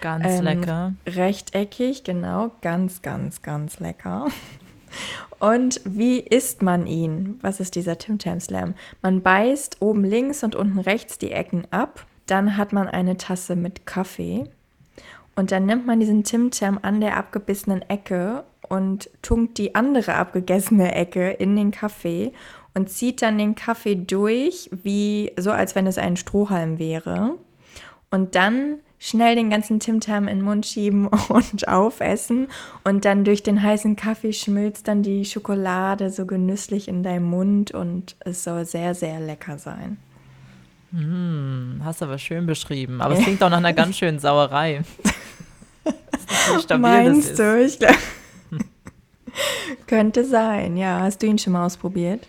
Ganz 0.00 0.26
ähm, 0.26 0.44
lecker. 0.44 0.94
Rechteckig, 1.06 2.04
genau, 2.04 2.50
ganz, 2.62 3.02
ganz, 3.02 3.42
ganz 3.42 3.80
lecker. 3.80 4.26
Und 5.38 5.80
wie 5.84 6.20
isst 6.20 6.62
man 6.62 6.86
ihn? 6.86 7.38
Was 7.42 7.60
ist 7.60 7.74
dieser 7.74 7.98
Tim 7.98 8.18
Tam 8.18 8.40
Slam? 8.40 8.74
Man 9.02 9.22
beißt 9.22 9.78
oben 9.80 10.04
links 10.04 10.42
und 10.42 10.54
unten 10.54 10.78
rechts 10.78 11.18
die 11.18 11.32
Ecken 11.32 11.66
ab. 11.70 12.06
Dann 12.26 12.56
hat 12.56 12.72
man 12.72 12.88
eine 12.88 13.16
Tasse 13.16 13.56
mit 13.56 13.86
Kaffee. 13.86 14.44
Und 15.34 15.52
dann 15.52 15.66
nimmt 15.66 15.86
man 15.86 16.00
diesen 16.00 16.24
Tim 16.24 16.50
Tam 16.50 16.78
an 16.80 17.00
der 17.00 17.16
abgebissenen 17.18 17.82
Ecke 17.82 18.44
und 18.68 19.10
tunkt 19.22 19.58
die 19.58 19.74
andere 19.74 20.14
abgegessene 20.14 20.94
Ecke 20.94 21.30
in 21.30 21.56
den 21.56 21.70
Kaffee 21.70 22.32
und 22.74 22.90
zieht 22.90 23.22
dann 23.22 23.38
den 23.38 23.54
Kaffee 23.54 23.94
durch, 23.94 24.68
wie 24.70 25.32
so 25.38 25.50
als 25.50 25.74
wenn 25.74 25.86
es 25.86 25.98
ein 25.98 26.16
Strohhalm 26.16 26.78
wäre. 26.78 27.34
Und 28.10 28.34
dann 28.34 28.80
schnell 28.98 29.34
den 29.34 29.50
ganzen 29.50 29.80
Timtam 29.80 30.28
in 30.28 30.38
den 30.38 30.44
Mund 30.44 30.66
schieben 30.66 31.06
und 31.28 31.68
aufessen. 31.68 32.48
Und 32.84 33.04
dann 33.04 33.24
durch 33.24 33.42
den 33.42 33.62
heißen 33.62 33.96
Kaffee 33.96 34.32
schmilzt 34.32 34.88
dann 34.88 35.02
die 35.02 35.24
Schokolade 35.24 36.10
so 36.10 36.26
genüsslich 36.26 36.88
in 36.88 37.02
deinem 37.02 37.24
Mund 37.24 37.70
und 37.72 38.16
es 38.20 38.44
soll 38.44 38.64
sehr, 38.64 38.94
sehr 38.94 39.20
lecker 39.20 39.58
sein. 39.58 39.98
Hm, 40.92 41.80
hast 41.84 42.02
aber 42.02 42.18
schön 42.18 42.46
beschrieben. 42.46 43.00
Aber 43.00 43.14
es 43.14 43.20
klingt 43.24 43.42
auch 43.42 43.50
nach 43.50 43.58
einer 43.58 43.72
ganz 43.72 43.96
schönen 43.98 44.18
Sauerei. 44.18 44.82
stabil, 46.62 46.80
Meinst 46.80 47.38
du? 47.38 47.64
Ich 47.64 47.78
glaub, 47.78 47.96
Könnte 49.86 50.24
sein, 50.24 50.76
ja. 50.76 51.00
Hast 51.00 51.22
du 51.22 51.26
ihn 51.26 51.38
schon 51.38 51.52
mal 51.52 51.66
ausprobiert? 51.66 52.26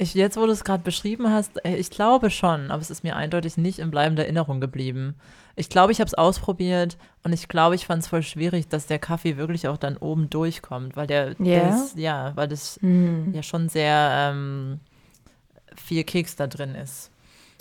Ich, 0.00 0.14
jetzt, 0.14 0.36
wo 0.36 0.46
du 0.46 0.52
es 0.52 0.62
gerade 0.62 0.84
beschrieben 0.84 1.30
hast, 1.30 1.64
äh, 1.64 1.74
ich 1.76 1.90
glaube 1.90 2.30
schon, 2.30 2.70
aber 2.70 2.80
es 2.80 2.90
ist 2.90 3.02
mir 3.02 3.16
eindeutig 3.16 3.56
nicht 3.56 3.80
in 3.80 3.90
bleibender 3.90 4.24
Erinnerung 4.24 4.60
geblieben. 4.60 5.16
Ich 5.56 5.68
glaube, 5.68 5.90
ich 5.90 5.98
habe 5.98 6.06
es 6.06 6.14
ausprobiert 6.14 6.96
und 7.24 7.32
ich 7.32 7.48
glaube, 7.48 7.74
ich 7.74 7.86
fand 7.86 8.04
es 8.04 8.08
voll 8.08 8.22
schwierig, 8.22 8.68
dass 8.68 8.86
der 8.86 9.00
Kaffee 9.00 9.36
wirklich 9.36 9.66
auch 9.66 9.76
dann 9.76 9.96
oben 9.96 10.30
durchkommt, 10.30 10.96
weil 10.96 11.08
der, 11.08 11.40
yeah. 11.40 11.60
der 11.60 11.68
ist, 11.70 11.98
ja, 11.98 12.32
weil 12.36 12.46
das 12.46 12.78
mm. 12.80 13.32
ja 13.32 13.42
schon 13.42 13.68
sehr 13.68 14.30
ähm, 14.30 14.78
viel 15.74 16.04
Keks 16.04 16.36
da 16.36 16.46
drin 16.46 16.76
ist. 16.76 17.10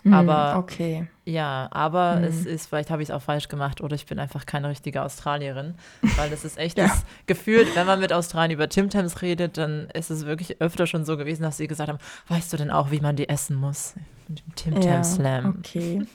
Mm, 0.03 0.13
aber 0.13 0.57
okay. 0.57 1.07
Ja, 1.25 1.67
aber 1.71 2.17
mm. 2.17 2.23
es 2.23 2.45
ist, 2.45 2.67
vielleicht 2.67 2.89
habe 2.89 3.01
ich 3.01 3.09
es 3.09 3.15
auch 3.15 3.21
falsch 3.21 3.47
gemacht 3.47 3.81
oder 3.81 3.95
ich 3.95 4.05
bin 4.05 4.19
einfach 4.19 4.45
keine 4.45 4.69
richtige 4.69 5.01
Australierin, 5.01 5.75
weil 6.15 6.29
das 6.29 6.45
ist 6.45 6.57
echt 6.57 6.77
ja. 6.77 6.87
das 6.87 7.03
Gefühl, 7.25 7.65
wenn 7.73 7.85
man 7.85 7.99
mit 7.99 8.13
Australien 8.13 8.51
über 8.51 8.69
Tim 8.69 8.89
Tams 8.89 9.21
redet, 9.21 9.57
dann 9.57 9.89
ist 9.93 10.09
es 10.09 10.25
wirklich 10.25 10.61
öfter 10.61 10.87
schon 10.87 11.05
so 11.05 11.17
gewesen, 11.17 11.43
dass 11.43 11.57
sie 11.57 11.67
gesagt 11.67 11.89
haben, 11.89 11.99
weißt 12.27 12.53
du 12.53 12.57
denn 12.57 12.71
auch, 12.71 12.91
wie 12.91 13.01
man 13.01 13.15
die 13.15 13.29
essen 13.29 13.55
muss? 13.55 13.95
Mit 14.27 14.39
dem 14.39 14.55
Tim 14.55 14.81
Tam 14.81 15.03
Slam. 15.03 15.57
Okay. 15.59 16.05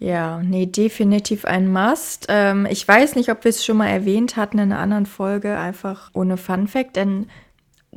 Ja, 0.00 0.38
nee, 0.42 0.64
definitiv 0.64 1.44
ein 1.44 1.70
Must. 1.70 2.26
Ähm, 2.30 2.66
ich 2.70 2.88
weiß 2.88 3.16
nicht, 3.16 3.30
ob 3.30 3.44
wir 3.44 3.50
es 3.50 3.64
schon 3.64 3.76
mal 3.76 3.88
erwähnt 3.88 4.36
hatten 4.36 4.58
in 4.58 4.72
einer 4.72 4.80
anderen 4.80 5.04
Folge, 5.04 5.58
einfach 5.58 6.10
ohne 6.14 6.38
Fun 6.38 6.68
Fact, 6.68 6.96
denn 6.96 7.26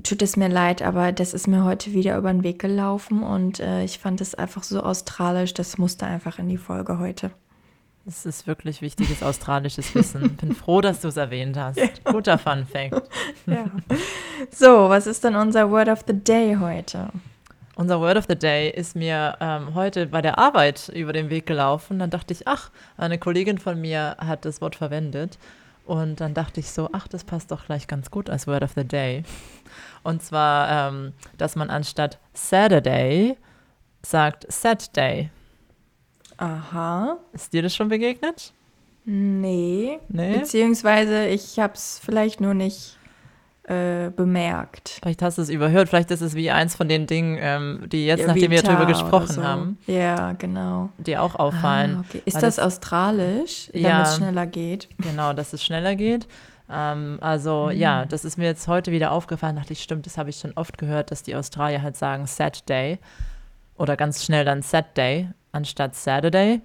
tut 0.02 0.22
es 0.22 0.38
mir 0.38 0.50
leid, 0.50 0.82
aber 0.82 1.12
das 1.12 1.34
ist 1.34 1.48
mir 1.48 1.64
heute 1.64 1.94
wieder 1.94 2.18
über 2.18 2.32
den 2.32 2.44
Weg 2.44 2.60
gelaufen 2.60 3.22
und 3.22 3.60
äh, 3.60 3.84
ich 3.84 4.00
fand 4.00 4.22
es 4.22 4.34
einfach 4.34 4.64
so 4.64 4.82
australisch, 4.82 5.54
das 5.54 5.78
musste 5.78 6.06
einfach 6.06 6.40
in 6.40 6.50
die 6.50 6.58
Folge 6.58 6.98
heute. 6.98 7.32
Das 8.06 8.26
ist 8.26 8.48
wirklich 8.48 8.82
wichtiges 8.82 9.24
australisches 9.24 9.96
Wissen. 9.96 10.36
Bin 10.42 10.54
froh, 10.54 10.82
dass 10.82 11.00
du 11.02 11.08
es 11.08 11.16
erwähnt 11.16 11.58
hast. 11.58 11.78
Ja. 11.78 11.86
Guter 12.12 12.38
Fun 12.38 12.66
Fact. 12.66 13.08
Ja. 13.46 13.66
So, 14.52 14.90
was 14.90 15.08
ist 15.08 15.24
denn 15.24 15.36
unser 15.36 15.72
Word 15.72 15.88
of 15.88 16.04
the 16.06 16.14
Day 16.14 16.58
heute? 16.60 17.10
Unser 17.76 18.02
Word 18.02 18.18
of 18.18 18.26
the 18.28 18.36
Day 18.36 18.70
ist 18.70 18.96
mir 18.96 19.38
ähm, 19.40 19.74
heute 19.74 20.08
bei 20.08 20.22
der 20.22 20.38
Arbeit 20.38 20.90
über 20.90 21.14
den 21.14 21.30
Weg 21.30 21.46
gelaufen. 21.46 21.98
Dann 21.98 22.10
dachte 22.10 22.34
ich, 22.34 22.48
ach, 22.48 22.72
eine 22.98 23.18
Kollegin 23.18 23.58
von 23.58 23.80
mir 23.80 24.18
hat 24.20 24.44
das 24.44 24.60
Wort 24.60 24.76
verwendet. 24.76 25.40
Und 25.86 26.22
dann 26.22 26.34
dachte 26.34 26.60
ich 26.60 26.72
so, 26.72 26.90
ach, 26.94 27.08
das 27.08 27.24
passt 27.24 27.52
doch 27.52 27.66
gleich 27.66 27.88
ganz 27.88 28.10
gut 28.10 28.30
als 28.30 28.48
Word 28.48 28.64
of 28.64 28.72
the 28.76 28.86
Day. 28.86 29.24
Und 30.04 30.24
zwar, 30.24 30.90
ähm, 30.90 31.14
dass 31.38 31.56
man 31.56 31.70
anstatt 31.70 32.20
Saturday 32.34 33.38
sagt 34.02 34.46
Saturday. 34.52 35.30
Aha. 36.38 37.18
Ist 37.34 37.54
dir 37.54 37.62
das 37.62 37.76
schon 37.76 37.90
begegnet? 37.90 38.54
Nee. 39.06 40.00
nee? 40.08 40.38
Beziehungsweise 40.38 41.28
ich 41.28 41.60
habe 41.60 41.74
es 41.74 42.00
vielleicht 42.04 42.40
nur 42.40 42.54
nicht 42.54 42.98
äh, 43.66 44.10
bemerkt. 44.10 45.00
Vielleicht 45.02 45.22
hast 45.22 45.38
du 45.38 45.42
es 45.42 45.50
überhört. 45.50 45.90
Vielleicht 45.90 46.12
ist 46.12 46.22
es 46.22 46.36
wie 46.36 46.52
eins 46.52 46.76
von 46.76 46.90
den 46.90 47.08
Dingen, 47.08 47.38
ähm, 47.40 47.86
die 47.90 48.06
jetzt, 48.06 48.22
ja, 48.22 48.28
nachdem 48.28 48.52
wir 48.52 48.62
darüber 48.62 48.86
gesprochen 48.86 49.36
so. 49.36 49.44
haben, 49.44 49.78
ja, 49.88 50.34
genau. 50.34 50.90
die 50.98 51.18
auch 51.18 51.36
auffallen. 51.36 51.98
Ah, 51.98 52.04
okay. 52.08 52.22
Ist 52.26 52.36
das, 52.36 52.58
das, 52.58 52.60
australisch, 52.60 53.68
damit 53.68 53.88
ja, 53.88 54.04
es 54.04 54.18
schneller 54.18 54.46
geht? 54.48 54.90
Genau, 54.98 55.32
dass 55.32 55.54
es 55.54 55.64
schneller 55.64 55.96
geht. 55.96 56.28
Ähm, 56.70 57.20
also 57.22 57.70
mhm. 57.72 57.78
ja, 57.78 58.06
das 58.06 58.26
ist 58.26 58.38
mir 58.38 58.46
jetzt 58.46 58.68
heute 58.68 58.92
wieder 58.92 59.12
aufgefallen. 59.12 59.56
Dachte 59.56 59.74
ich, 59.74 59.82
stimmt, 59.82 60.06
das 60.06 60.18
habe 60.18 60.30
ich 60.30 60.38
schon 60.38 60.54
oft 60.56 60.78
gehört, 60.78 61.12
dass 61.12 61.24
die 61.24 61.36
Australier 61.36 61.82
halt 61.82 61.96
sagen 61.96 62.26
Saturday 62.26 63.00
oder 63.78 63.96
ganz 63.96 64.24
schnell 64.24 64.44
dann 64.44 64.62
Saturday 64.62 65.30
anstatt 65.52 65.96
Saturday. 65.96 66.62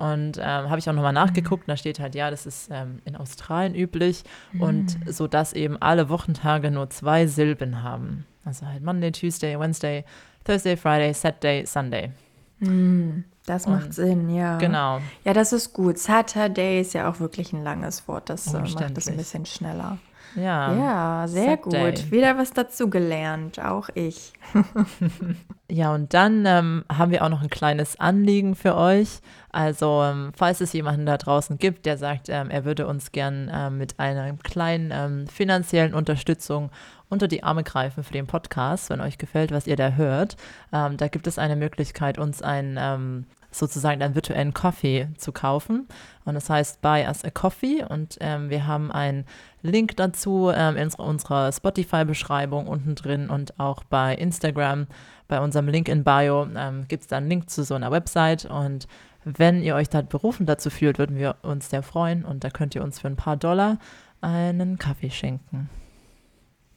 Und 0.00 0.38
ähm, 0.38 0.70
habe 0.70 0.78
ich 0.78 0.88
auch 0.88 0.94
nochmal 0.94 1.12
nachgeguckt, 1.12 1.68
da 1.68 1.76
steht 1.76 2.00
halt, 2.00 2.14
ja, 2.14 2.30
das 2.30 2.46
ist 2.46 2.70
ähm, 2.72 3.02
in 3.04 3.16
Australien 3.16 3.74
üblich 3.74 4.24
mhm. 4.52 4.62
und 4.62 4.98
so 5.06 5.26
dass 5.26 5.52
eben 5.52 5.76
alle 5.76 6.08
Wochentage 6.08 6.70
nur 6.70 6.88
zwei 6.88 7.26
Silben 7.26 7.82
haben. 7.82 8.24
Also 8.46 8.66
halt 8.66 8.82
Monday, 8.82 9.12
Tuesday, 9.12 9.60
Wednesday, 9.60 10.04
Thursday, 10.44 10.74
Friday, 10.78 11.12
Saturday, 11.12 11.66
Sunday. 11.66 12.12
Mhm. 12.60 13.24
Das 13.44 13.66
macht 13.66 13.86
und, 13.86 13.94
Sinn, 13.94 14.30
ja. 14.30 14.56
Genau. 14.56 15.00
Ja, 15.24 15.34
das 15.34 15.52
ist 15.52 15.74
gut. 15.74 15.98
Saturday 15.98 16.80
ist 16.80 16.94
ja 16.94 17.10
auch 17.10 17.20
wirklich 17.20 17.52
ein 17.52 17.62
langes 17.62 18.08
Wort. 18.08 18.30
Das 18.30 18.54
äh, 18.54 18.58
macht 18.58 18.96
es 18.96 19.08
ein 19.08 19.16
bisschen 19.18 19.44
schneller. 19.44 19.98
Ja. 20.36 20.74
Ja, 20.74 21.28
sehr 21.28 21.56
gut. 21.56 22.10
Wieder 22.10 22.36
was 22.38 22.52
dazugelernt, 22.52 23.58
auch 23.58 23.88
ich. 23.94 24.32
ja, 25.70 25.94
und 25.94 26.14
dann 26.14 26.44
ähm, 26.46 26.84
haben 26.90 27.10
wir 27.10 27.24
auch 27.24 27.28
noch 27.28 27.42
ein 27.42 27.50
kleines 27.50 27.98
Anliegen 27.98 28.54
für 28.54 28.76
euch. 28.76 29.20
Also, 29.50 30.02
ähm, 30.04 30.32
falls 30.36 30.60
es 30.60 30.72
jemanden 30.72 31.06
da 31.06 31.16
draußen 31.16 31.58
gibt, 31.58 31.86
der 31.86 31.98
sagt, 31.98 32.28
ähm, 32.28 32.50
er 32.50 32.64
würde 32.64 32.86
uns 32.86 33.12
gern 33.12 33.50
ähm, 33.52 33.78
mit 33.78 33.98
einer 33.98 34.32
kleinen 34.34 34.90
ähm, 34.92 35.26
finanziellen 35.26 35.94
Unterstützung 35.94 36.70
unter 37.08 37.26
die 37.26 37.42
Arme 37.42 37.64
greifen 37.64 38.04
für 38.04 38.12
den 38.12 38.28
Podcast, 38.28 38.90
wenn 38.90 39.00
euch 39.00 39.18
gefällt, 39.18 39.50
was 39.50 39.66
ihr 39.66 39.76
da 39.76 39.90
hört. 39.92 40.36
Ähm, 40.72 40.96
da 40.96 41.08
gibt 41.08 41.26
es 41.26 41.38
eine 41.38 41.56
Möglichkeit, 41.56 42.18
uns 42.18 42.40
ein 42.42 43.26
sozusagen 43.50 44.02
einen 44.02 44.14
virtuellen 44.14 44.54
Coffee 44.54 45.08
zu 45.16 45.32
kaufen. 45.32 45.88
Und 46.24 46.34
das 46.34 46.48
heißt 46.48 46.80
Buy 46.80 47.04
Us 47.06 47.24
a 47.24 47.30
Coffee. 47.30 47.84
Und 47.88 48.18
ähm, 48.20 48.50
wir 48.50 48.66
haben 48.66 48.92
einen 48.92 49.24
Link 49.62 49.96
dazu 49.96 50.50
ähm, 50.54 50.76
in 50.76 50.92
unserer 50.94 51.52
Spotify-Beschreibung 51.52 52.66
unten 52.66 52.94
drin 52.94 53.30
und 53.30 53.58
auch 53.58 53.82
bei 53.84 54.14
Instagram. 54.14 54.86
Bei 55.28 55.40
unserem 55.40 55.68
Link 55.68 55.88
in 55.88 56.04
Bio 56.04 56.46
ähm, 56.56 56.86
gibt 56.88 57.02
es 57.02 57.08
da 57.08 57.16
einen 57.16 57.28
Link 57.28 57.50
zu 57.50 57.64
so 57.64 57.74
einer 57.74 57.90
Website. 57.90 58.44
Und 58.44 58.86
wenn 59.24 59.62
ihr 59.62 59.74
euch 59.74 59.88
da 59.88 60.02
berufen 60.02 60.46
dazu 60.46 60.70
fühlt, 60.70 60.98
würden 60.98 61.16
wir 61.16 61.36
uns 61.42 61.70
sehr 61.70 61.82
freuen. 61.82 62.24
Und 62.24 62.44
da 62.44 62.50
könnt 62.50 62.74
ihr 62.74 62.82
uns 62.82 63.00
für 63.00 63.08
ein 63.08 63.16
paar 63.16 63.36
Dollar 63.36 63.78
einen 64.20 64.78
Kaffee 64.78 65.10
schenken. 65.10 65.68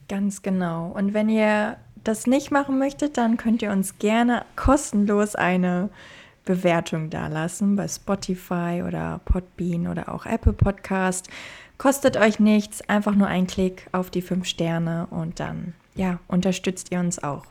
Ganz 0.07 0.41
genau. 0.41 0.87
Und 0.87 1.13
wenn 1.13 1.29
ihr 1.29 1.77
das 2.03 2.27
nicht 2.27 2.51
machen 2.51 2.77
möchtet, 2.77 3.17
dann 3.17 3.37
könnt 3.37 3.61
ihr 3.61 3.71
uns 3.71 3.97
gerne 3.99 4.45
kostenlos 4.55 5.35
eine 5.35 5.89
Bewertung 6.45 7.09
dalassen 7.09 7.75
bei 7.75 7.87
Spotify 7.87 8.83
oder 8.85 9.21
Podbean 9.25 9.87
oder 9.87 10.13
auch 10.13 10.25
Apple 10.25 10.53
Podcast. 10.53 11.29
Kostet 11.77 12.17
euch 12.17 12.39
nichts, 12.39 12.87
einfach 12.87 13.15
nur 13.15 13.27
ein 13.27 13.47
Klick 13.47 13.87
auf 13.91 14.09
die 14.09 14.21
fünf 14.21 14.45
Sterne 14.45 15.07
und 15.09 15.39
dann, 15.39 15.73
ja, 15.95 16.19
unterstützt 16.27 16.91
ihr 16.91 16.99
uns 16.99 17.23
auch. 17.23 17.45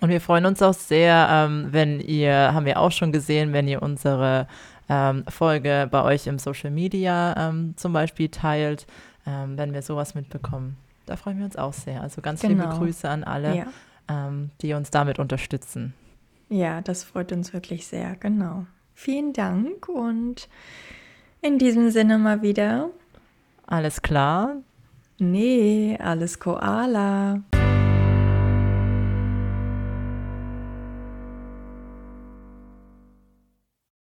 Und 0.00 0.10
wir 0.10 0.20
freuen 0.20 0.46
uns 0.46 0.60
auch 0.60 0.74
sehr, 0.74 1.28
ähm, 1.30 1.68
wenn 1.70 2.00
ihr, 2.00 2.52
haben 2.52 2.66
wir 2.66 2.78
auch 2.78 2.92
schon 2.92 3.12
gesehen, 3.12 3.52
wenn 3.52 3.66
ihr 3.66 3.82
unsere 3.82 4.46
ähm, 4.88 5.24
Folge 5.28 5.88
bei 5.90 6.02
euch 6.02 6.26
im 6.26 6.38
Social 6.38 6.70
Media 6.70 7.48
ähm, 7.48 7.74
zum 7.76 7.92
Beispiel 7.92 8.28
teilt, 8.28 8.86
wenn 9.28 9.74
wir 9.74 9.82
sowas 9.82 10.14
mitbekommen. 10.14 10.76
Da 11.06 11.16
freuen 11.16 11.38
wir 11.38 11.46
uns 11.46 11.56
auch 11.56 11.72
sehr. 11.72 12.00
Also 12.00 12.22
ganz 12.22 12.42
genau. 12.42 12.62
liebe 12.62 12.76
Grüße 12.76 13.08
an 13.08 13.24
alle, 13.24 13.56
ja. 13.56 13.66
Die 14.62 14.72
uns 14.72 14.90
damit 14.92 15.18
unterstützen. 15.18 15.94
Ja, 16.48 16.80
das 16.80 17.04
freut 17.04 17.32
uns 17.32 17.52
wirklich 17.52 17.86
sehr, 17.86 18.16
genau. 18.16 18.66
Vielen 18.94 19.32
Dank 19.32 19.88
und 19.88 20.48
in 21.42 21.58
diesem 21.58 21.90
Sinne 21.90 22.18
mal 22.18 22.42
wieder. 22.42 22.90
Alles 23.66 24.00
klar? 24.00 24.56
Nee, 25.18 25.98
alles 26.00 26.38
Koala. 26.38 27.42